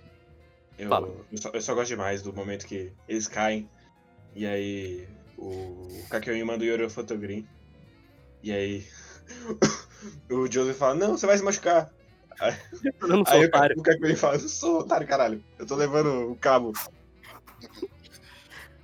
Eu, 0.78 0.90
eu, 1.30 1.38
só, 1.38 1.50
eu 1.50 1.60
só 1.60 1.74
gosto 1.74 1.88
demais 1.88 2.22
do 2.22 2.32
momento 2.32 2.66
que 2.66 2.92
eles 3.08 3.28
caem. 3.28 3.68
E 4.34 4.46
aí 4.46 5.08
o 5.36 6.04
Kakyoin 6.08 6.44
manda 6.44 6.64
o 6.64 6.66
Yoro 6.66 6.88
Photogreen. 6.90 7.46
E 8.42 8.52
aí 8.52 8.86
o 10.30 10.50
Joseph 10.50 10.76
fala, 10.76 10.94
não, 10.94 11.16
você 11.16 11.26
vai 11.26 11.36
se 11.36 11.44
machucar. 11.44 11.92
eu 13.00 13.08
não 13.08 13.24
sou 13.24 13.34
Aí 13.34 13.44
o, 13.44 13.46
otário. 13.46 13.78
o 13.78 13.82
Kakyoin 13.82 14.16
fala, 14.16 14.36
eu 14.36 14.48
sou 14.48 14.80
otário, 14.80 15.06
caralho. 15.06 15.44
Eu 15.58 15.66
tô 15.66 15.76
levando 15.76 16.30
o 16.30 16.36
cabo. 16.36 16.72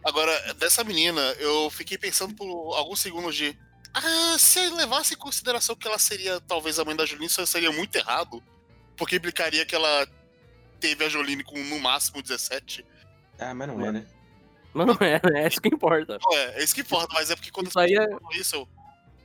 Agora, 0.05 0.55
dessa 0.55 0.85
menina, 0.85 1.21
eu 1.39 1.69
fiquei 1.71 1.99
pensando 1.99 2.35
por 2.35 2.75
alguns 2.75 3.01
segundos 3.01 3.35
de. 3.35 3.59
Ah, 3.93 4.37
se 4.39 4.61
eu 4.61 4.75
levasse 4.75 5.15
em 5.15 5.19
consideração 5.19 5.75
que 5.75 5.89
ela 5.89 5.99
seria 5.99 6.41
talvez 6.41 6.79
a 6.79 6.85
mãe 6.85 6.95
da 6.95 7.05
Jolene, 7.05 7.27
isso 7.27 7.45
seria 7.47 7.73
muito 7.73 7.97
errado. 7.97 8.43
Porque 8.97 9.17
implicaria 9.17 9.67
que 9.67 9.75
ela 9.75 10.07
teve 10.79 11.05
a 11.05 11.09
Jolene 11.09 11.43
com 11.45 11.59
no 11.65 11.79
máximo 11.81 12.23
17. 12.23 12.85
Ah, 13.39 13.55
mas 13.55 13.69
não 13.69 13.85
é, 13.85 13.93
né? 13.93 14.07
Mas 14.75 14.87
não 14.87 14.95
é, 15.01 15.21
né? 15.31 15.45
É 15.45 15.49
isso 15.49 15.61
que 15.61 15.69
importa. 15.69 16.19
Não, 16.23 16.37
é, 16.37 16.61
é 16.61 16.65
isso 16.65 16.75
que 16.75 16.81
importa, 16.83 17.09
mas 17.15 17.31
é 17.31 17.37
porque 17.37 17.51
quando 17.51 17.69
Isso 17.69 17.79
aí 17.79 17.95
é, 17.95 18.05
eu 18.05 18.21
isso, 18.33 18.57
eu. 18.57 18.69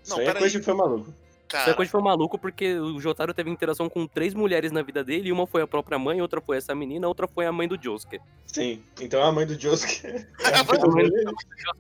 Isso 0.04 0.12
Não, 0.12 0.18
aí 0.18 0.24
é 0.24 0.28
peraí. 0.28 0.41
coisa 0.41 0.60
de 0.60 0.66
foi 0.66 0.74
maluco. 0.74 1.10
isso 1.10 1.12
é 1.12 1.47
Cara, 1.47 1.74
coisa 1.76 1.88
de 1.88 1.91
foi 1.91 2.01
maluco 2.01 2.38
porque 2.39 2.76
o 2.80 2.99
Jotaro 2.99 3.34
teve 3.34 3.49
interação 3.49 3.88
com 3.89 4.08
três 4.08 4.34
mulheres 4.34 4.72
na 4.72 4.82
vida 4.82 5.04
dele, 5.04 5.30
e 5.30 5.32
uma 5.32 5.45
foi 5.45 5.62
a 5.62 5.68
própria 5.68 5.99
mãe, 5.99 6.22
outra 6.22 6.41
foi 6.41 6.58
essa 6.58 6.74
menina, 6.74 7.08
outra 7.08 7.28
foi 7.28 7.45
a 7.45 7.51
mãe 7.51 7.68
do 7.68 7.82
Josuke. 7.82 8.20
Sim. 8.47 8.82
Então 8.99 9.22
a 9.24 9.32
mãe 9.32 9.45
do 9.45 9.60
Josuke. 9.60 10.08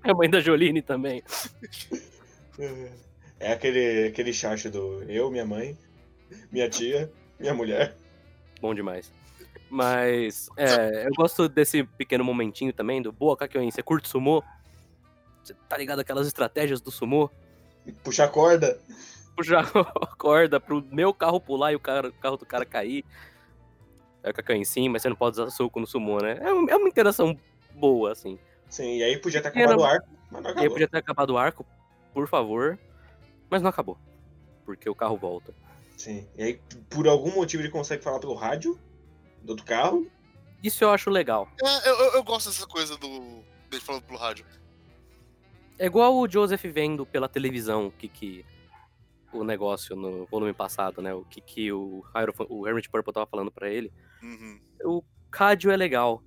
É 0.03 0.11
a 0.11 0.13
mãe 0.13 0.29
da 0.29 0.39
Joline 0.39 0.81
também. 0.81 1.23
É 3.39 3.51
aquele, 3.53 4.07
aquele 4.07 4.31
chat 4.33 4.69
do 4.69 5.03
eu, 5.09 5.31
minha 5.31 5.45
mãe, 5.45 5.77
minha 6.51 6.69
tia, 6.69 7.11
minha 7.39 7.53
mulher. 7.53 7.95
Bom 8.61 8.73
demais. 8.73 9.11
Mas 9.73 10.49
é, 10.55 11.07
eu 11.07 11.11
gosto 11.17 11.49
desse 11.49 11.83
pequeno 11.83 12.23
momentinho 12.23 12.71
também 12.71 13.01
do 13.01 13.11
Boa 13.11 13.35
Kakyoin, 13.35 13.71
você 13.71 13.81
curte 13.81 14.07
sumô? 14.07 14.43
Você 15.43 15.55
tá 15.67 15.75
ligado 15.75 15.97
aquelas 15.97 16.27
estratégias 16.27 16.79
do 16.79 16.91
sumô? 16.91 17.27
Puxar 18.03 18.27
corda. 18.27 18.79
Puxar 19.35 19.61
a 19.75 20.05
corda 20.15 20.59
pro 20.59 20.85
meu 20.91 21.11
carro 21.11 21.41
pular 21.41 21.71
e 21.71 21.75
o, 21.75 21.79
cara- 21.79 22.09
o 22.09 22.13
carro 22.13 22.37
do 22.37 22.45
cara 22.45 22.63
cair. 22.65 23.03
É 24.21 24.29
o 24.29 24.33
Kakyoin 24.35 24.63
sim, 24.63 24.87
mas 24.89 25.01
você 25.01 25.09
não 25.09 25.15
pode 25.15 25.39
usar 25.41 25.49
soco 25.49 25.79
no 25.79 25.87
sumô, 25.87 26.19
né? 26.21 26.37
É, 26.39 26.53
um- 26.53 26.69
é 26.69 26.75
uma 26.77 26.87
interação 26.87 27.35
boa, 27.73 28.11
assim. 28.11 28.37
Sim, 28.69 28.97
e 28.97 29.03
aí 29.03 29.17
podia 29.17 29.41
ter 29.41 29.47
Era- 29.57 29.73
acabado 29.73 29.79
o 29.81 29.85
arco, 29.85 30.07
mas 30.29 30.41
não 30.43 30.49
E 30.49 30.51
aí 30.51 30.53
acabou. 30.53 30.69
podia 30.71 30.87
ter 30.87 30.97
acabado 30.99 31.29
o 31.31 31.37
arco, 31.39 31.65
por 32.13 32.27
favor. 32.27 32.77
Mas 33.49 33.63
não 33.63 33.71
acabou. 33.71 33.97
Porque 34.65 34.87
o 34.87 34.93
carro 34.93 35.17
volta. 35.17 35.51
Sim. 35.97 36.27
E 36.37 36.43
aí, 36.43 36.61
por 36.91 37.07
algum 37.07 37.31
motivo, 37.33 37.63
ele 37.63 37.69
consegue 37.71 38.03
falar 38.03 38.19
pelo 38.19 38.35
rádio 38.35 38.79
do 39.43 39.51
outro 39.51 39.65
carro. 39.65 40.07
Isso 40.63 40.83
eu 40.83 40.89
acho 40.91 41.09
legal. 41.09 41.49
é, 41.61 41.89
eu, 41.89 41.95
eu- 41.99 42.11
eu 42.13 42.23
gosto 42.23 42.47
dessa 42.49 42.65
coisa 42.65 42.97
do. 42.97 43.43
dele 43.69 43.81
falando 43.83 44.03
pelo 44.03 44.17
rádio. 44.17 44.45
É 45.77 45.85
igual 45.85 46.15
o 46.15 46.29
Joseph 46.29 46.63
vendo 46.65 47.05
pela 47.05 47.27
televisão 47.27 47.87
o 47.87 47.91
que 47.91 48.07
que 48.07 48.45
o 49.33 49.43
negócio 49.43 49.95
no 49.95 50.25
volume 50.27 50.53
passado, 50.53 51.01
né? 51.01 51.13
O 51.13 51.25
que 51.25 51.41
que 51.41 51.71
o, 51.71 52.03
o 52.49 52.67
Hermit 52.67 52.89
Purple 52.89 53.11
tava 53.13 53.25
falando 53.25 53.51
pra 53.51 53.67
ele. 53.69 53.91
Uhum. 54.21 54.59
O 54.85 55.03
rádio 55.33 55.71
é 55.71 55.75
legal. 55.75 56.21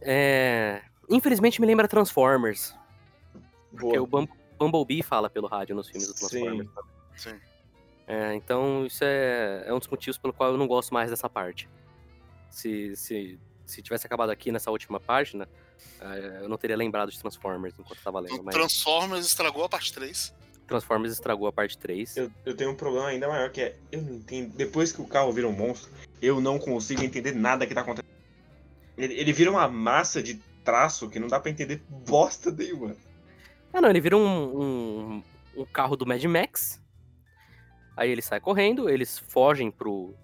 É... 0.00 0.82
Infelizmente 1.08 1.60
me 1.60 1.66
lembra 1.66 1.88
Transformers. 1.88 2.74
Porque 3.70 3.98
Boa. 3.98 4.02
o 4.02 4.06
Bum- 4.06 4.28
Bumblebee 4.58 5.02
fala 5.02 5.28
pelo 5.30 5.46
rádio 5.48 5.74
nos 5.74 5.88
filmes 5.88 6.06
do 6.08 6.14
Transformers. 6.14 6.68
Sim. 7.16 7.30
Sim. 7.30 7.40
É, 8.06 8.34
então 8.34 8.84
isso 8.86 9.02
é, 9.04 9.64
é 9.66 9.72
um 9.74 9.78
dos 9.78 9.88
motivos 9.88 10.18
pelo 10.18 10.32
qual 10.32 10.50
eu 10.50 10.56
não 10.58 10.66
gosto 10.66 10.92
mais 10.92 11.10
dessa 11.10 11.28
parte. 11.28 11.68
Se, 12.50 12.94
se, 12.96 13.38
se 13.64 13.82
tivesse 13.82 14.06
acabado 14.06 14.30
aqui 14.30 14.50
nessa 14.50 14.70
última 14.70 14.98
página, 14.98 15.48
eh, 16.00 16.40
eu 16.42 16.48
não 16.48 16.56
teria 16.56 16.76
lembrado 16.76 17.10
de 17.10 17.18
Transformers 17.18 17.74
enquanto 17.78 17.98
eu 17.98 18.04
tava 18.04 18.20
lendo. 18.20 18.40
O 18.40 18.44
Mas 18.44 18.54
Transformers 18.54 19.26
estragou 19.26 19.64
a 19.64 19.68
parte 19.68 19.92
3. 19.92 20.34
Transformers 20.66 21.12
estragou 21.12 21.48
a 21.48 21.52
parte 21.52 21.76
3. 21.78 22.16
Eu, 22.16 22.30
eu 22.46 22.56
tenho 22.56 22.70
um 22.70 22.76
problema 22.76 23.08
ainda 23.08 23.28
maior 23.28 23.50
que 23.50 23.60
é, 23.60 23.76
eu 23.90 24.00
não 24.02 24.14
entendo. 24.14 24.56
Depois 24.56 24.92
que 24.92 25.00
o 25.00 25.06
carro 25.06 25.32
vira 25.32 25.48
um 25.48 25.52
monstro, 25.52 25.90
eu 26.22 26.40
não 26.40 26.58
consigo 26.58 27.02
entender 27.02 27.32
nada 27.32 27.66
que 27.66 27.74
tá 27.74 27.80
acontecendo. 27.80 28.10
Ele, 28.96 29.14
ele 29.14 29.32
vira 29.32 29.50
uma 29.50 29.66
massa 29.66 30.22
de 30.22 30.34
traço 30.64 31.08
que 31.08 31.18
não 31.18 31.26
dá 31.28 31.40
pra 31.40 31.50
entender 31.50 31.82
bosta 31.88 32.50
nenhuma. 32.50 32.96
Ah, 33.72 33.80
não, 33.80 33.90
ele 33.90 34.00
vira 34.00 34.16
um, 34.16 34.62
um, 34.62 35.22
um 35.56 35.64
carro 35.64 35.96
do 35.96 36.06
Mad 36.06 36.22
Max. 36.24 36.80
Aí 37.96 38.10
ele 38.10 38.22
sai 38.22 38.40
correndo, 38.40 38.88
eles 38.88 39.18
fogem 39.18 39.70
pro, 39.70 40.14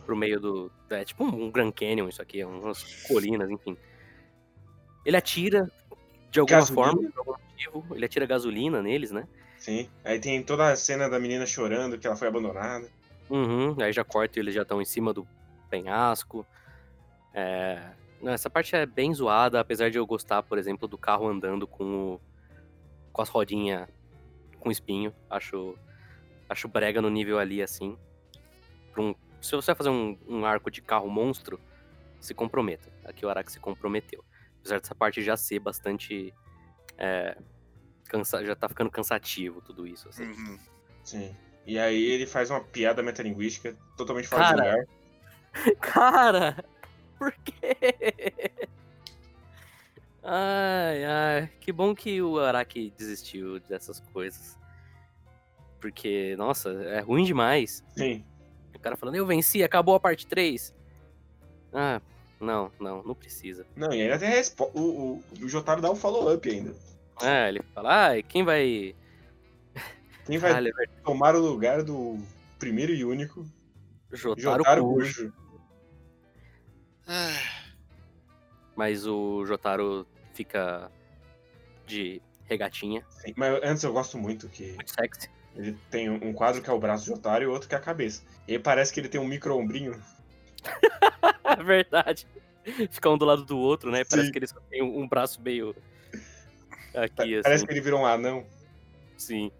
pro 0.00 0.16
meio 0.16 0.40
do. 0.40 0.72
É 0.90 1.04
tipo 1.04 1.24
um 1.24 1.50
Grand 1.50 1.70
Canyon, 1.72 2.08
isso 2.08 2.20
aqui, 2.22 2.44
umas 2.44 2.82
colinas, 3.06 3.50
enfim. 3.50 3.76
Ele 5.04 5.16
atira 5.16 5.70
de 6.30 6.40
alguma 6.40 6.58
Gasolina? 6.58 6.86
forma, 6.92 7.10
por 7.10 7.18
algum 7.20 7.32
motivo. 7.50 7.94
Ele 7.94 8.04
atira 8.04 8.26
gasolina 8.26 8.82
neles, 8.82 9.10
né? 9.10 9.26
Sim. 9.58 9.88
Aí 10.04 10.18
tem 10.18 10.42
toda 10.42 10.70
a 10.70 10.76
cena 10.76 11.08
da 11.08 11.18
menina 11.20 11.46
chorando 11.46 11.98
que 11.98 12.06
ela 12.06 12.16
foi 12.16 12.28
abandonada. 12.28 12.88
Uhum, 13.28 13.76
aí 13.80 13.92
já 13.92 14.02
corta 14.04 14.38
e 14.38 14.42
eles 14.42 14.54
já 14.54 14.62
estão 14.62 14.80
em 14.82 14.84
cima 14.84 15.12
do 15.12 15.26
penhasco. 15.68 16.44
É, 17.32 17.90
não, 18.20 18.32
essa 18.32 18.50
parte 18.50 18.74
é 18.74 18.84
bem 18.84 19.12
zoada, 19.14 19.60
apesar 19.60 19.90
de 19.90 19.98
eu 19.98 20.06
gostar, 20.06 20.42
por 20.42 20.58
exemplo, 20.58 20.88
do 20.88 20.98
carro 20.98 21.28
andando 21.28 21.66
com, 21.66 21.84
o- 22.14 22.20
com 23.12 23.22
as 23.22 23.28
rodinhas 23.28 23.88
com 24.58 24.70
espinho. 24.70 25.14
Acho, 25.28 25.76
acho 26.48 26.66
brega 26.68 27.00
no 27.00 27.08
nível 27.08 27.38
ali, 27.38 27.62
assim. 27.62 27.96
Pra 28.92 29.02
um- 29.02 29.14
se 29.40 29.52
você 29.52 29.66
vai 29.66 29.74
fazer 29.74 29.90
um, 29.90 30.18
um 30.28 30.44
arco 30.44 30.70
de 30.70 30.80
carro 30.82 31.08
monstro, 31.08 31.60
se 32.20 32.34
comprometa. 32.34 32.90
Aqui 33.04 33.24
o 33.24 33.28
Araki 33.30 33.50
se 33.52 33.60
comprometeu. 33.60 34.24
Apesar 34.60 34.78
dessa 34.80 34.94
parte 34.94 35.22
já 35.22 35.36
ser 35.36 35.58
bastante. 35.58 36.34
é, 36.98 37.36
cansa- 38.08 38.44
já 38.44 38.54
tá 38.54 38.68
ficando 38.68 38.90
cansativo 38.90 39.60
tudo 39.62 39.86
isso, 39.86 40.08
assim. 40.08 40.24
Uhum. 40.24 40.58
Sim. 41.04 41.36
E 41.66 41.78
aí 41.78 42.02
ele 42.02 42.26
faz 42.26 42.50
uma 42.50 42.60
piada 42.60 43.02
metalinguística 43.02 43.76
totalmente 43.96 44.28
fora 44.28 44.44
de 44.44 44.50
Cara. 44.56 44.70
lugar. 44.70 44.86
Cara, 45.80 46.64
por 47.18 47.32
quê? 47.32 47.76
Ai, 50.22 51.04
ai, 51.04 51.50
que 51.60 51.72
bom 51.72 51.94
que 51.94 52.20
o 52.20 52.38
Araki 52.38 52.92
desistiu 52.96 53.58
dessas 53.60 54.00
coisas. 54.00 54.58
Porque, 55.80 56.34
nossa, 56.36 56.70
é 56.84 57.00
ruim 57.00 57.24
demais. 57.24 57.82
Sim. 57.96 58.24
O 58.80 58.82
cara 58.82 58.96
falando, 58.96 59.16
eu 59.16 59.26
venci, 59.26 59.62
acabou 59.62 59.94
a 59.94 60.00
parte 60.00 60.26
3. 60.26 60.74
Ah, 61.70 62.00
não, 62.40 62.72
não, 62.80 63.02
não 63.02 63.14
precisa. 63.14 63.66
Não, 63.76 63.92
e 63.92 64.00
ainda 64.00 64.18
tem 64.18 64.28
a 64.28 64.30
resposta. 64.30 64.76
O, 64.76 64.80
o, 64.80 65.24
o 65.42 65.48
Jotaro 65.48 65.82
dá 65.82 65.90
um 65.90 65.94
follow-up 65.94 66.48
ainda. 66.48 66.74
É, 67.20 67.50
ele 67.50 67.62
fala, 67.74 68.08
ah, 68.16 68.22
quem 68.22 68.42
vai. 68.42 68.96
Quem 70.24 70.38
vai 70.38 70.62
verdade, 70.62 70.90
tomar 71.04 71.34
o 71.34 71.40
lugar 71.40 71.82
do 71.82 72.18
primeiro 72.58 72.92
e 72.92 73.04
único 73.04 73.44
Jotaro 74.12 74.40
Jotaro. 74.40 74.84
Kujo. 74.84 75.32
Ah, 77.06 77.66
Mas 78.76 79.06
o 79.06 79.44
Jotaro 79.44 80.06
fica 80.32 80.90
de 81.86 82.22
regatinha, 82.44 83.04
Sim, 83.10 83.34
Mas 83.36 83.60
antes 83.62 83.82
eu 83.82 83.92
gosto 83.92 84.16
muito 84.16 84.48
que 84.48 84.72
muito 84.72 84.90
sexy. 84.92 85.28
Ele 85.56 85.76
tem 85.90 86.08
um 86.08 86.32
quadro 86.32 86.62
que 86.62 86.70
é 86.70 86.72
o 86.72 86.78
braço 86.78 87.04
de 87.04 87.10
Jotaro 87.10 87.44
e 87.44 87.46
o 87.46 87.50
outro 87.50 87.68
que 87.68 87.74
é 87.74 87.78
a 87.78 87.80
cabeça. 87.80 88.22
E 88.46 88.52
aí 88.52 88.58
parece 88.58 88.92
que 88.92 89.00
ele 89.00 89.08
tem 89.08 89.20
um 89.20 89.26
micro-ombrinho. 89.26 90.00
É 91.42 91.62
verdade. 91.64 92.28
Fica 92.90 93.10
um 93.10 93.18
do 93.18 93.24
lado 93.24 93.44
do 93.44 93.58
outro, 93.58 93.90
né? 93.90 94.04
Parece 94.04 94.28
Sim. 94.28 94.32
que 94.32 94.38
eles 94.38 94.54
têm 94.70 94.82
um 94.82 95.08
braço 95.08 95.40
meio. 95.42 95.74
Aqui, 96.94 97.40
Parece 97.42 97.42
assim. 97.44 97.66
que 97.66 97.72
ele 97.72 97.80
virou 97.80 98.00
um 98.00 98.06
anão. 98.06 98.46
Sim. 99.18 99.50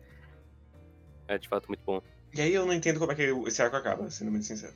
É 1.26 1.36
de 1.36 1.49
fato 1.49 1.66
muito 1.66 1.82
bom. 1.84 2.01
E 2.32 2.41
aí 2.41 2.55
eu 2.55 2.64
não 2.64 2.72
entendo 2.72 3.01
como 3.01 3.11
é 3.11 3.14
que 3.16 3.22
esse 3.22 3.61
arco 3.61 3.76
acaba, 3.76 4.09
sendo 4.09 4.30
muito 4.30 4.47
sincero. 4.47 4.72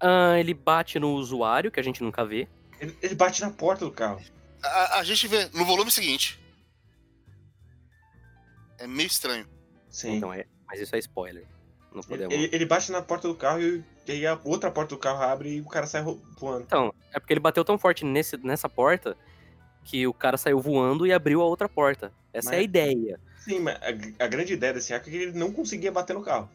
Ah, 0.00 0.38
ele 0.38 0.52
bate 0.52 0.98
no 0.98 1.12
usuário, 1.14 1.70
que 1.70 1.78
a 1.78 1.82
gente 1.82 2.02
nunca 2.02 2.24
vê. 2.24 2.48
Ele, 2.80 2.96
ele 3.00 3.14
bate 3.14 3.40
na 3.40 3.50
porta 3.50 3.84
do 3.84 3.92
carro. 3.92 4.20
A, 4.62 4.98
a 4.98 5.04
gente 5.04 5.28
vê 5.28 5.48
no 5.54 5.64
volume 5.64 5.90
seguinte. 5.90 6.40
É 8.78 8.86
meio 8.86 9.06
estranho. 9.06 9.46
Sim. 9.90 10.16
Então 10.16 10.32
é, 10.32 10.46
mas 10.66 10.80
isso 10.80 10.94
é 10.94 10.98
spoiler. 10.98 11.46
Não 11.92 12.02
podemos. 12.02 12.32
Ele, 12.32 12.48
ele 12.52 12.64
bate 12.64 12.92
na 12.92 13.02
porta 13.02 13.26
do 13.26 13.34
carro 13.34 13.60
e, 13.60 13.84
e 14.06 14.12
aí 14.12 14.26
a 14.26 14.38
outra 14.44 14.70
porta 14.70 14.94
do 14.94 14.98
carro 14.98 15.22
abre 15.22 15.56
e 15.56 15.60
o 15.60 15.66
cara 15.66 15.86
sai 15.86 16.02
voando. 16.02 16.62
Então, 16.62 16.94
é 17.12 17.18
porque 17.18 17.32
ele 17.32 17.40
bateu 17.40 17.64
tão 17.64 17.76
forte 17.76 18.04
nesse, 18.04 18.36
nessa 18.38 18.68
porta 18.68 19.16
que 19.84 20.06
o 20.06 20.14
cara 20.14 20.36
saiu 20.36 20.60
voando 20.60 21.06
e 21.06 21.12
abriu 21.12 21.42
a 21.42 21.44
outra 21.44 21.68
porta. 21.68 22.12
Essa 22.32 22.50
é 22.50 22.54
a 22.54 22.56
Mas- 22.58 22.64
ideia. 22.64 23.20
Sim, 23.38 23.60
mas 23.60 23.74
a, 23.76 24.24
a 24.24 24.28
grande 24.28 24.52
ideia 24.52 24.72
desse 24.74 24.92
arco 24.92 25.08
é 25.08 25.10
que 25.10 25.16
ele 25.16 25.32
não 25.38 25.50
conseguia 25.50 25.90
bater 25.90 26.12
no 26.14 26.22
carro. 26.22 26.48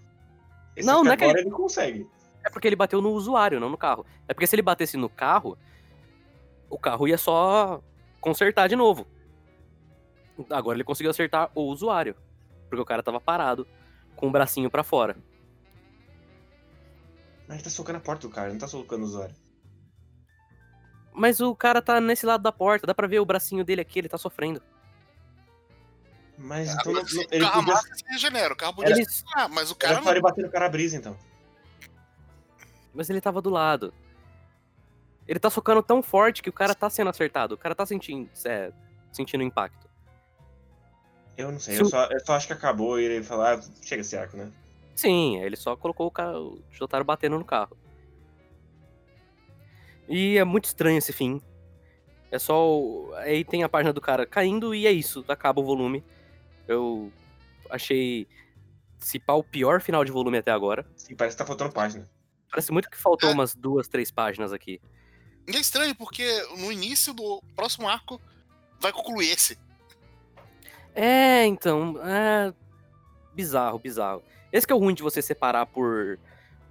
Esse 0.76 0.88
Não, 0.88 1.04
não 1.04 1.12
é 1.12 1.18
que 1.18 1.24
agora 1.24 1.42
ele 1.42 1.50
consegue. 1.50 2.08
É 2.44 2.50
porque 2.50 2.68
ele 2.68 2.76
bateu 2.76 3.02
no 3.02 3.10
usuário, 3.10 3.60
não 3.60 3.70
no 3.70 3.78
carro. 3.78 4.06
É 4.28 4.34
porque 4.34 4.46
se 4.46 4.56
ele 4.56 4.62
batesse 4.62 4.96
no 4.96 5.10
carro, 5.10 5.58
o 6.70 6.78
carro 6.78 7.08
ia 7.08 7.18
só 7.18 7.82
consertar 8.22 8.68
de 8.68 8.76
novo. 8.76 9.08
Agora 10.50 10.78
ele 10.78 10.84
conseguiu 10.84 11.10
acertar 11.10 11.50
o 11.56 11.64
usuário. 11.64 12.16
Porque 12.76 12.82
o 12.82 12.86
cara 12.86 13.02
tava 13.04 13.20
parado, 13.22 13.68
com 14.16 14.28
o 14.28 14.32
bracinho 14.32 14.70
pra 14.70 14.84
fora. 14.84 15.16
Mas 17.48 17.58
ele 17.58 17.64
tá 17.64 17.70
socando 17.70 17.98
a 17.98 18.02
porta 18.02 18.28
do 18.28 18.34
cara, 18.34 18.48
ele 18.48 18.54
não 18.54 18.60
tá 18.60 18.68
socando 18.68 19.04
o 19.04 19.06
usuário. 19.08 19.36
Mas 21.14 21.40
o 21.40 21.56
cara 21.56 21.82
tá 21.82 22.02
nesse 22.02 22.26
lado 22.26 22.42
da 22.42 22.52
porta, 22.52 22.86
dá 22.86 22.94
pra 22.94 23.08
ver 23.08 23.20
o 23.20 23.26
bracinho 23.26 23.64
dele 23.64 23.82
aqui, 23.82 24.00
ele 24.00 24.10
tá 24.10 24.18
sofrendo. 24.18 24.62
Mas 26.38 26.74
então 26.74 26.92
não, 26.92 27.02
não- 27.02 27.08
o 27.22 27.28
ele 27.32 27.46
carro 27.46 27.66
podia. 27.66 27.82
se 27.96 28.06
regenera, 28.10 28.54
o 28.54 28.58
carro 28.58 28.74
podia 28.76 28.92
Ele- 28.94 29.06
ah, 29.36 29.48
mas 29.48 29.72
o 29.72 29.76
cara 29.76 29.94
Era 30.02 30.02
não. 30.14 30.22
bater 30.22 30.44
no 30.44 30.52
cara-brisa, 30.52 30.98
então. 30.98 31.18
Mas 32.94 33.10
ele 33.10 33.22
tava 33.22 33.42
do 33.42 33.50
lado. 33.50 33.94
Ele 35.28 35.40
tá 35.40 35.50
socando 35.50 35.82
tão 35.82 36.04
forte 36.04 36.44
que 36.44 36.50
o 36.50 36.54
cara 36.54 36.76
tá 36.76 36.90
sendo 36.90 37.10
acertado. 37.10 37.56
O 37.56 37.58
cara 37.58 37.74
tá 37.74 37.86
sentindo, 37.86 38.30
é, 38.46 38.72
sentindo 39.12 39.44
impacto. 39.44 39.90
Eu 41.38 41.52
não 41.52 41.60
sei, 41.60 41.76
Se 41.76 41.82
eu 41.82 41.86
o- 41.88 41.90
só, 41.90 42.06
eu 42.06 42.20
só 42.26 42.34
acho 42.34 42.48
que 42.48 42.54
acabou 42.54 43.00
e 43.00 43.04
ele 43.04 43.24
falou, 43.24 43.46
ah, 43.46 43.62
chega 43.82 44.02
esse 44.02 44.16
arco, 44.18 44.38
né? 44.38 44.52
Sim, 44.96 45.38
ele 45.42 45.56
só 45.58 45.76
colocou 45.76 46.08
o, 46.08 46.12
cara, 46.12 46.40
o 46.40 46.62
Jotaro 46.72 47.04
batendo 47.04 47.38
no 47.38 47.44
carro. 47.44 47.76
E 50.08 50.38
é 50.38 50.44
muito 50.44 50.66
estranho 50.66 50.98
esse 50.98 51.12
fim. 51.12 51.42
É 52.32 52.38
só. 52.40 52.68
o- 52.80 53.14
Aí 53.16 53.44
tem 53.44 53.64
a 53.64 53.70
página 53.70 53.92
do 53.94 54.02
cara 54.02 54.26
caindo 54.26 54.74
e 54.76 54.86
é 54.88 54.92
isso. 54.92 55.24
Acaba 55.28 55.62
o 55.62 55.64
volume. 55.66 56.04
Eu 56.68 57.12
achei. 57.70 58.28
Se 59.00 59.20
pá, 59.20 59.34
o 59.34 59.44
pior 59.44 59.82
final 59.82 60.04
de 60.06 60.12
volume 60.12 60.38
até 60.38 60.52
agora. 60.52 60.86
Sim, 60.96 61.16
parece 61.16 61.36
que 61.36 61.40
tá 61.44 61.46
faltando 61.48 61.72
página. 61.72 62.08
Parece 62.50 62.72
muito 62.72 62.90
que 62.90 62.98
faltou 62.98 63.30
É. 63.30 63.34
umas 63.34 63.54
duas, 63.56 63.88
três 63.88 64.10
páginas 64.12 64.54
aqui. 64.54 64.80
E 65.48 65.56
é 65.56 65.60
estranho, 65.60 65.94
porque 65.96 66.26
no 66.58 66.72
início 66.72 67.14
do 67.14 67.42
próximo 67.56 67.88
arco 67.88 68.20
vai 68.80 68.92
concluir 68.92 69.30
esse. 69.32 69.58
É, 70.96 71.46
então. 71.46 71.96
É. 72.04 72.54
Bizarro, 73.34 73.78
bizarro. 73.78 74.24
Esse 74.52 74.66
que 74.66 74.72
é 74.74 74.76
o 74.76 74.80
ruim 74.80 74.94
de 74.96 75.04
você 75.04 75.22
separar 75.22 75.66
por. 75.66 76.18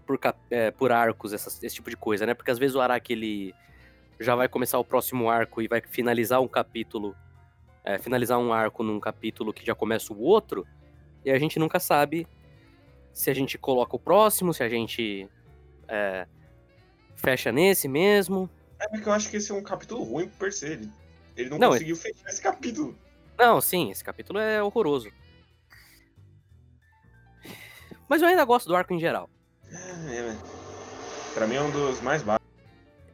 Por, 0.07 0.19
é, 0.51 0.71
por 0.71 0.93
arcos, 0.93 1.33
essas- 1.33 1.63
esse 1.63 1.77
tipo 1.77 1.89
de 1.89 1.97
coisa, 1.97 2.27
né? 2.27 2.35
Porque 2.35 2.51
às 2.51 2.59
vezes 2.59 2.77
o 2.77 2.81
Araki 2.81 3.13
ele 3.15 3.55
já 4.21 4.35
vai 4.35 4.49
começar 4.49 4.79
o 4.79 4.85
próximo 4.85 5.31
arco 5.31 5.63
e 5.63 5.69
vai 5.69 5.81
finalizar 5.81 6.41
um 6.43 6.49
capítulo. 6.49 7.15
é, 7.87 7.99
finalizar 7.99 8.39
um 8.39 8.51
arco 8.51 8.83
num 8.83 8.99
capítulo 8.99 9.53
que 9.53 9.65
já 9.65 9.75
começa 9.75 10.11
o 10.13 10.19
outro. 10.21 10.67
E 11.23 11.31
a 11.31 11.39
gente 11.39 11.59
nunca 11.59 11.79
sabe 11.79 12.27
se 13.13 13.31
a 13.31 13.35
gente 13.35 13.59
coloca 13.59 13.95
o 13.95 13.99
próximo, 13.99 14.55
se 14.55 14.63
a 14.63 14.69
gente. 14.71 15.29
é, 15.89 16.27
fecha 17.17 17.53
nesse 17.53 17.87
mesmo. 17.89 18.49
É 18.81 18.89
porque 18.89 19.07
eu 19.09 19.13
acho 19.13 19.29
que 19.31 19.37
esse 19.37 19.51
é 19.53 19.55
um 19.55 19.63
capítulo 19.63 20.03
ruim 20.03 20.29
por 20.29 20.51
se. 20.53 20.67
Ele, 20.67 20.91
ele 21.37 21.51
não, 21.51 21.59
Não, 21.59 21.71
conseguiu 21.71 21.97
fechar 21.97 22.29
esse 22.29 22.41
capítulo. 22.43 22.97
Não, 23.39 23.61
sim, 23.61 23.91
esse 23.91 24.05
capítulo 24.05 24.39
é 24.39 24.63
horroroso. 24.63 25.11
Mas 28.09 28.23
eu 28.23 28.29
ainda 28.29 28.45
gosto 28.45 28.69
do 28.69 28.77
arco 28.77 28.93
em 28.93 29.01
geral. 29.01 29.29
É, 29.71 30.23
né? 30.23 30.39
Pra 31.35 31.47
mim 31.47 31.57
é 31.57 31.61
um 31.61 31.71
dos 31.71 32.01
mais 32.01 32.23
baixos. 32.23 32.47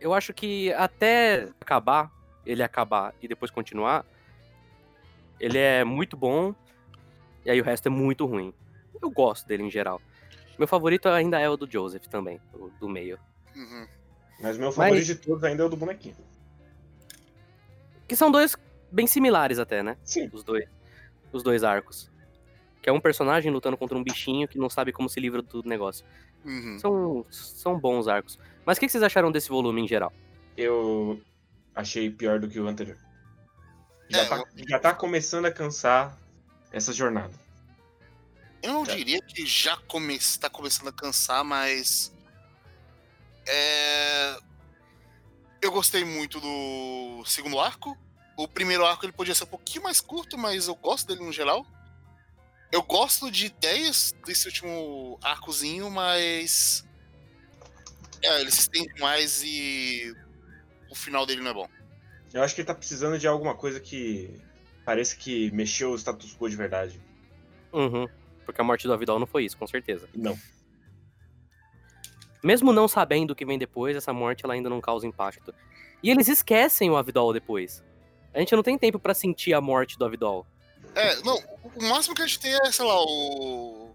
Eu 0.00 0.12
acho 0.12 0.32
que 0.32 0.72
até 0.74 1.48
acabar, 1.60 2.10
ele 2.44 2.62
acabar 2.62 3.14
e 3.20 3.28
depois 3.28 3.50
continuar, 3.50 4.04
ele 5.38 5.58
é 5.58 5.84
muito 5.84 6.16
bom, 6.16 6.54
e 7.44 7.50
aí 7.50 7.60
o 7.60 7.64
resto 7.64 7.86
é 7.86 7.90
muito 7.90 8.26
ruim. 8.26 8.52
Eu 9.00 9.10
gosto 9.10 9.46
dele 9.46 9.62
em 9.62 9.70
geral. 9.70 10.00
Meu 10.58 10.68
favorito 10.68 11.08
ainda 11.08 11.40
é 11.40 11.48
o 11.48 11.56
do 11.56 11.70
Joseph 11.70 12.06
também, 12.06 12.40
o 12.52 12.68
do 12.78 12.88
meio. 12.88 13.18
Uhum. 13.56 13.86
Mas 14.40 14.56
o 14.56 14.60
meu 14.60 14.72
favorito 14.72 15.06
de 15.06 15.14
todos 15.14 15.44
ainda 15.44 15.62
é 15.62 15.66
o 15.66 15.68
do 15.70 15.76
bonequinho. 15.76 16.16
Que 18.06 18.16
são 18.16 18.30
dois 18.30 18.54
bem 18.90 19.06
similares 19.06 19.58
até, 19.58 19.82
né? 19.82 19.96
Sim. 20.04 20.28
Os 20.32 20.44
dois. 20.44 20.68
Os 21.32 21.42
dois 21.42 21.62
arcos. 21.64 22.10
Que 22.82 22.88
é 22.88 22.92
um 22.92 23.00
personagem 23.00 23.52
lutando 23.52 23.76
contra 23.76 23.96
um 23.96 24.02
bichinho 24.02 24.48
que 24.48 24.58
não 24.58 24.70
sabe 24.70 24.92
como 24.92 25.08
se 25.08 25.20
livra 25.20 25.42
do 25.42 25.62
negócio. 25.64 26.04
Uhum. 26.44 26.78
São, 26.78 27.26
são 27.30 27.78
bons 27.78 28.08
arcos. 28.08 28.38
Mas 28.64 28.76
o 28.76 28.80
que 28.80 28.86
que 28.86 28.92
vocês 28.92 29.02
acharam 29.02 29.30
desse 29.30 29.48
volume 29.48 29.82
em 29.82 29.88
geral? 29.88 30.12
Eu 30.56 31.20
achei 31.74 32.10
pior 32.10 32.38
do 32.38 32.48
que 32.48 32.58
o 32.58 32.66
anterior. 32.66 32.98
Já, 34.08 34.22
É, 34.22 34.24
tá, 34.26 34.44
já 34.68 34.78
tá 34.78 34.94
começando 34.94 35.46
a 35.46 35.52
cansar 35.52 36.18
essa 36.72 36.92
jornada. 36.92 37.32
Eu 38.62 38.72
não 38.72 38.82
diria 38.82 39.20
que 39.22 39.46
já 39.46 39.76
come... 39.88 40.18
tá 40.38 40.50
começando 40.50 40.88
a 40.88 40.92
cansar, 40.92 41.44
mas. 41.44 42.12
É... 43.46 44.36
Eu 45.62 45.70
gostei 45.70 46.04
muito 46.04 46.40
do 46.40 47.24
segundo 47.24 47.58
arco. 47.58 47.96
O 48.40 48.48
primeiro 48.48 48.86
arco 48.86 49.04
ele 49.04 49.12
podia 49.12 49.34
ser 49.34 49.44
um 49.44 49.48
pouquinho 49.48 49.84
mais 49.84 50.00
curto, 50.00 50.38
mas 50.38 50.66
eu 50.66 50.74
gosto 50.74 51.06
dele 51.06 51.22
no 51.22 51.30
geral. 51.30 51.66
Eu 52.72 52.82
gosto 52.82 53.30
de 53.30 53.46
ideias 53.46 54.14
desse 54.24 54.46
último 54.46 55.18
arcozinho, 55.22 55.90
mas. 55.90 56.82
É, 58.22 58.40
ele 58.40 58.50
se 58.50 58.60
estende 58.60 58.98
mais 58.98 59.42
e. 59.44 60.16
O 60.90 60.94
final 60.94 61.26
dele 61.26 61.42
não 61.42 61.50
é 61.50 61.54
bom. 61.54 61.68
Eu 62.32 62.42
acho 62.42 62.54
que 62.54 62.62
ele 62.62 62.66
tá 62.66 62.74
precisando 62.74 63.18
de 63.18 63.26
alguma 63.26 63.54
coisa 63.54 63.78
que 63.78 64.40
pareça 64.86 65.14
que 65.16 65.50
mexeu 65.50 65.90
o 65.90 65.98
status 65.98 66.34
quo 66.34 66.48
de 66.48 66.56
verdade. 66.56 66.98
Uhum. 67.74 68.08
Porque 68.46 68.60
a 68.62 68.64
morte 68.64 68.86
do 68.86 68.94
Avidal 68.94 69.18
não 69.18 69.26
foi 69.26 69.44
isso, 69.44 69.58
com 69.58 69.66
certeza. 69.66 70.08
Não. 70.14 70.38
Mesmo 72.42 72.72
não 72.72 72.88
sabendo 72.88 73.32
o 73.32 73.36
que 73.36 73.44
vem 73.44 73.58
depois, 73.58 73.94
essa 73.94 74.14
morte 74.14 74.46
ela 74.46 74.54
ainda 74.54 74.70
não 74.70 74.80
causa 74.80 75.06
impacto. 75.06 75.54
E 76.02 76.08
eles 76.08 76.26
esquecem 76.26 76.88
o 76.88 76.96
Avidol 76.96 77.34
depois. 77.34 77.84
A 78.32 78.38
gente 78.38 78.54
não 78.54 78.62
tem 78.62 78.78
tempo 78.78 78.98
pra 78.98 79.14
sentir 79.14 79.52
a 79.54 79.60
morte 79.60 79.98
do 79.98 80.04
Avidol. 80.04 80.46
É, 80.94 81.16
não, 81.22 81.36
o 81.76 81.84
máximo 81.84 82.14
que 82.14 82.22
a 82.22 82.26
gente 82.26 82.40
tem 82.40 82.52
é, 82.52 82.72
sei 82.72 82.84
lá, 82.84 83.00
o. 83.00 83.90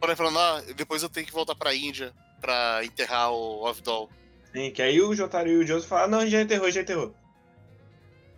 Para 0.00 0.14
falando, 0.14 0.38
ah, 0.38 0.62
depois 0.76 1.02
eu 1.02 1.08
tenho 1.08 1.26
que 1.26 1.32
voltar 1.32 1.54
pra 1.54 1.74
Índia 1.74 2.12
pra 2.40 2.84
enterrar 2.84 3.32
o 3.32 3.66
Avdol. 3.66 4.08
Sim, 4.52 4.70
que 4.70 4.80
aí 4.80 5.00
o 5.00 5.14
Jotaro 5.14 5.48
e 5.48 5.56
o 5.56 5.66
Joseph 5.66 5.88
falam, 5.88 6.08
não, 6.08 6.26
já 6.26 6.40
enterrou, 6.40 6.70
já 6.70 6.80
enterrou. 6.80 7.14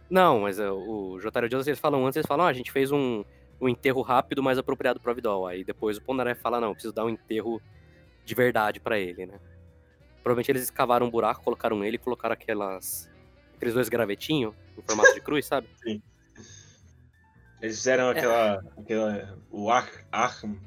Não, 0.08 0.40
mas 0.40 0.58
é, 0.58 0.70
o 0.70 1.18
Jotaro 1.20 1.46
e 1.46 1.48
o 1.48 1.50
Joseph, 1.50 1.68
eles 1.68 1.78
falam 1.78 2.06
antes, 2.06 2.16
eles 2.16 2.26
falam, 2.26 2.46
ah, 2.46 2.48
a 2.48 2.52
gente 2.52 2.72
fez 2.72 2.90
um, 2.90 3.22
um 3.60 3.68
enterro 3.68 4.00
rápido, 4.00 4.42
mais 4.42 4.58
apropriado 4.58 4.98
pro 4.98 5.10
Avidol. 5.10 5.46
Aí 5.46 5.62
depois 5.62 5.98
o 5.98 6.02
Pondaré 6.02 6.34
fala, 6.34 6.60
não, 6.60 6.72
preciso 6.72 6.94
dar 6.94 7.04
um 7.04 7.10
enterro 7.10 7.60
de 8.24 8.34
verdade 8.34 8.80
pra 8.80 8.98
ele, 8.98 9.26
né? 9.26 9.38
Provavelmente 10.22 10.50
eles 10.50 10.62
escavaram 10.62 11.06
um 11.06 11.10
buraco, 11.10 11.44
colocaram 11.44 11.84
ele 11.84 11.96
e 11.96 11.98
colocaram 11.98 12.32
aquelas... 12.32 13.09
Aqueles 13.60 13.74
dois 13.74 13.90
gravetinhos, 13.90 14.54
em 14.78 14.80
formato 14.80 15.12
de 15.12 15.20
cruz, 15.20 15.44
sabe? 15.44 15.68
Eles 17.60 17.76
fizeram 17.76 18.08
aquela. 18.08 18.64
aquela 18.78 19.38
o 19.50 19.70
Ar, 19.70 19.86
Arkham, 20.10 20.58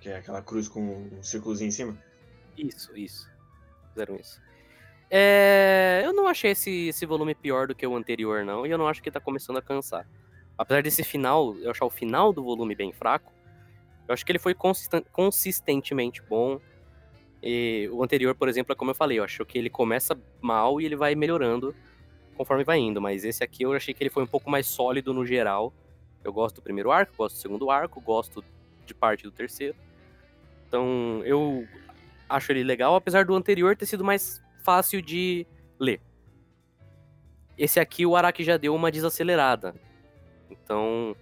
que 0.00 0.08
é 0.08 0.16
aquela 0.16 0.42
cruz 0.42 0.66
com 0.66 0.80
um 0.80 1.22
círculozinho 1.22 1.68
em 1.68 1.70
cima. 1.70 2.02
Isso, 2.58 2.90
isso. 2.96 3.30
Fizeram 3.90 4.16
isso. 4.16 4.42
É, 5.08 6.02
eu 6.04 6.12
não 6.12 6.26
achei 6.26 6.50
esse, 6.50 6.88
esse 6.88 7.06
volume 7.06 7.36
pior 7.36 7.68
do 7.68 7.74
que 7.74 7.86
o 7.86 7.94
anterior, 7.94 8.44
não, 8.44 8.66
e 8.66 8.70
eu 8.72 8.76
não 8.76 8.88
acho 8.88 9.00
que 9.00 9.08
tá 9.08 9.20
começando 9.20 9.58
a 9.58 9.62
cansar. 9.62 10.08
Apesar 10.58 10.82
desse 10.82 11.04
final, 11.04 11.56
eu 11.58 11.70
achar 11.70 11.84
o 11.84 11.90
final 11.90 12.32
do 12.32 12.42
volume 12.42 12.74
bem 12.74 12.92
fraco, 12.92 13.32
eu 14.08 14.12
acho 14.12 14.26
que 14.26 14.32
ele 14.32 14.40
foi 14.40 14.54
consisten- 14.54 15.06
consistentemente 15.12 16.20
bom. 16.20 16.60
E 17.46 17.90
o 17.92 18.02
anterior, 18.02 18.34
por 18.34 18.48
exemplo, 18.48 18.72
é 18.72 18.74
como 18.74 18.90
eu 18.90 18.94
falei, 18.94 19.18
eu 19.18 19.24
acho 19.24 19.44
que 19.44 19.58
ele 19.58 19.68
começa 19.68 20.18
mal 20.40 20.80
e 20.80 20.86
ele 20.86 20.96
vai 20.96 21.14
melhorando 21.14 21.76
conforme 22.34 22.64
vai 22.64 22.78
indo, 22.78 23.02
mas 23.02 23.22
esse 23.22 23.44
aqui 23.44 23.64
eu 23.64 23.72
achei 23.74 23.92
que 23.92 24.02
ele 24.02 24.08
foi 24.08 24.22
um 24.22 24.26
pouco 24.26 24.50
mais 24.50 24.66
sólido 24.66 25.12
no 25.12 25.26
geral. 25.26 25.70
Eu 26.24 26.32
gosto 26.32 26.56
do 26.56 26.62
primeiro 26.62 26.90
arco, 26.90 27.14
gosto 27.14 27.36
do 27.36 27.40
segundo 27.40 27.70
arco, 27.70 28.00
gosto 28.00 28.42
de 28.86 28.94
parte 28.94 29.24
do 29.24 29.30
terceiro. 29.30 29.76
Então, 30.66 31.20
eu 31.26 31.68
acho 32.26 32.50
ele 32.50 32.64
legal, 32.64 32.96
apesar 32.96 33.26
do 33.26 33.34
anterior 33.34 33.76
ter 33.76 33.84
sido 33.84 34.02
mais 34.02 34.42
fácil 34.64 35.02
de 35.02 35.46
ler. 35.78 36.00
Esse 37.58 37.78
aqui 37.78 38.06
o 38.06 38.16
Araki 38.16 38.42
já 38.42 38.56
deu 38.56 38.74
uma 38.74 38.90
desacelerada. 38.90 39.74
Então, 40.48 41.14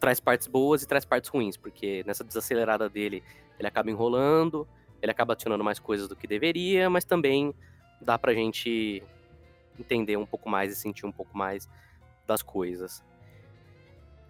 traz 0.00 0.18
partes 0.18 0.46
boas 0.46 0.82
e 0.82 0.88
traz 0.88 1.04
partes 1.04 1.28
ruins, 1.28 1.58
porque 1.58 2.02
nessa 2.06 2.24
desacelerada 2.24 2.88
dele, 2.88 3.22
ele 3.58 3.68
acaba 3.68 3.90
enrolando, 3.90 4.66
ele 5.00 5.12
acaba 5.12 5.32
adicionando 5.32 5.62
mais 5.64 5.78
coisas 5.78 6.08
do 6.08 6.16
que 6.16 6.26
deveria, 6.26 6.88
mas 6.90 7.04
também 7.04 7.54
dá 8.00 8.18
pra 8.18 8.34
gente 8.34 9.02
entender 9.78 10.16
um 10.16 10.26
pouco 10.26 10.48
mais 10.48 10.72
e 10.72 10.76
sentir 10.76 11.06
um 11.06 11.12
pouco 11.12 11.36
mais 11.36 11.68
das 12.26 12.42
coisas. 12.42 13.02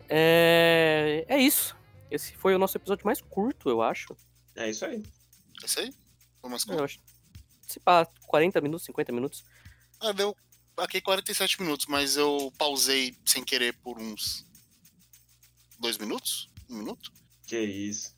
É, 0.09 1.25
é 1.29 1.39
isso. 1.39 1.77
Esse 2.11 2.35
foi 2.35 2.55
o 2.55 2.59
nosso 2.59 2.77
episódio 2.77 3.05
mais 3.05 3.21
curto, 3.21 3.69
eu 3.69 3.83
acho. 3.83 4.17
É 4.57 4.71
isso 4.71 4.85
aí. 4.85 5.03
É 5.63 5.67
isso 5.67 5.81
aí? 5.81 5.93
Foi 6.41 6.51
mais 6.51 6.63
Eu 6.63 6.69
curto? 6.69 6.85
acho. 6.85 7.01
Se 7.63 7.79
pá, 7.81 8.07
40 8.27 8.61
minutos, 8.61 8.87
50 8.87 9.13
minutos. 9.13 9.45
Ah, 10.01 10.13
deu 10.13 10.35
aqui 10.77 11.01
47 11.01 11.61
minutos, 11.61 11.87
mas 11.87 12.17
eu 12.17 12.53
pausei 12.57 13.17
sem 13.27 13.45
querer 13.45 13.75
por 13.79 13.99
uns. 13.99 14.47
Dois 15.79 15.99
minutos? 15.99 16.49
Um 16.71 16.77
minuto? 16.79 17.13
Que 17.47 17.59
isso. 17.61 18.15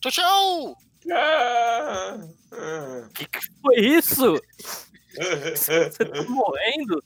Tchau, 0.00 0.12
tchau! 0.12 0.78
Ah, 1.12 2.18
ah. 2.52 3.08
Que 3.14 3.26
que 3.26 3.38
foi 3.60 3.76
isso? 3.76 4.40
Você 5.14 5.90
tá 5.90 6.22
morrendo? 6.28 7.02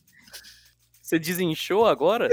Você 1.02 1.18
desinchou 1.18 1.86
agora? 1.86 2.28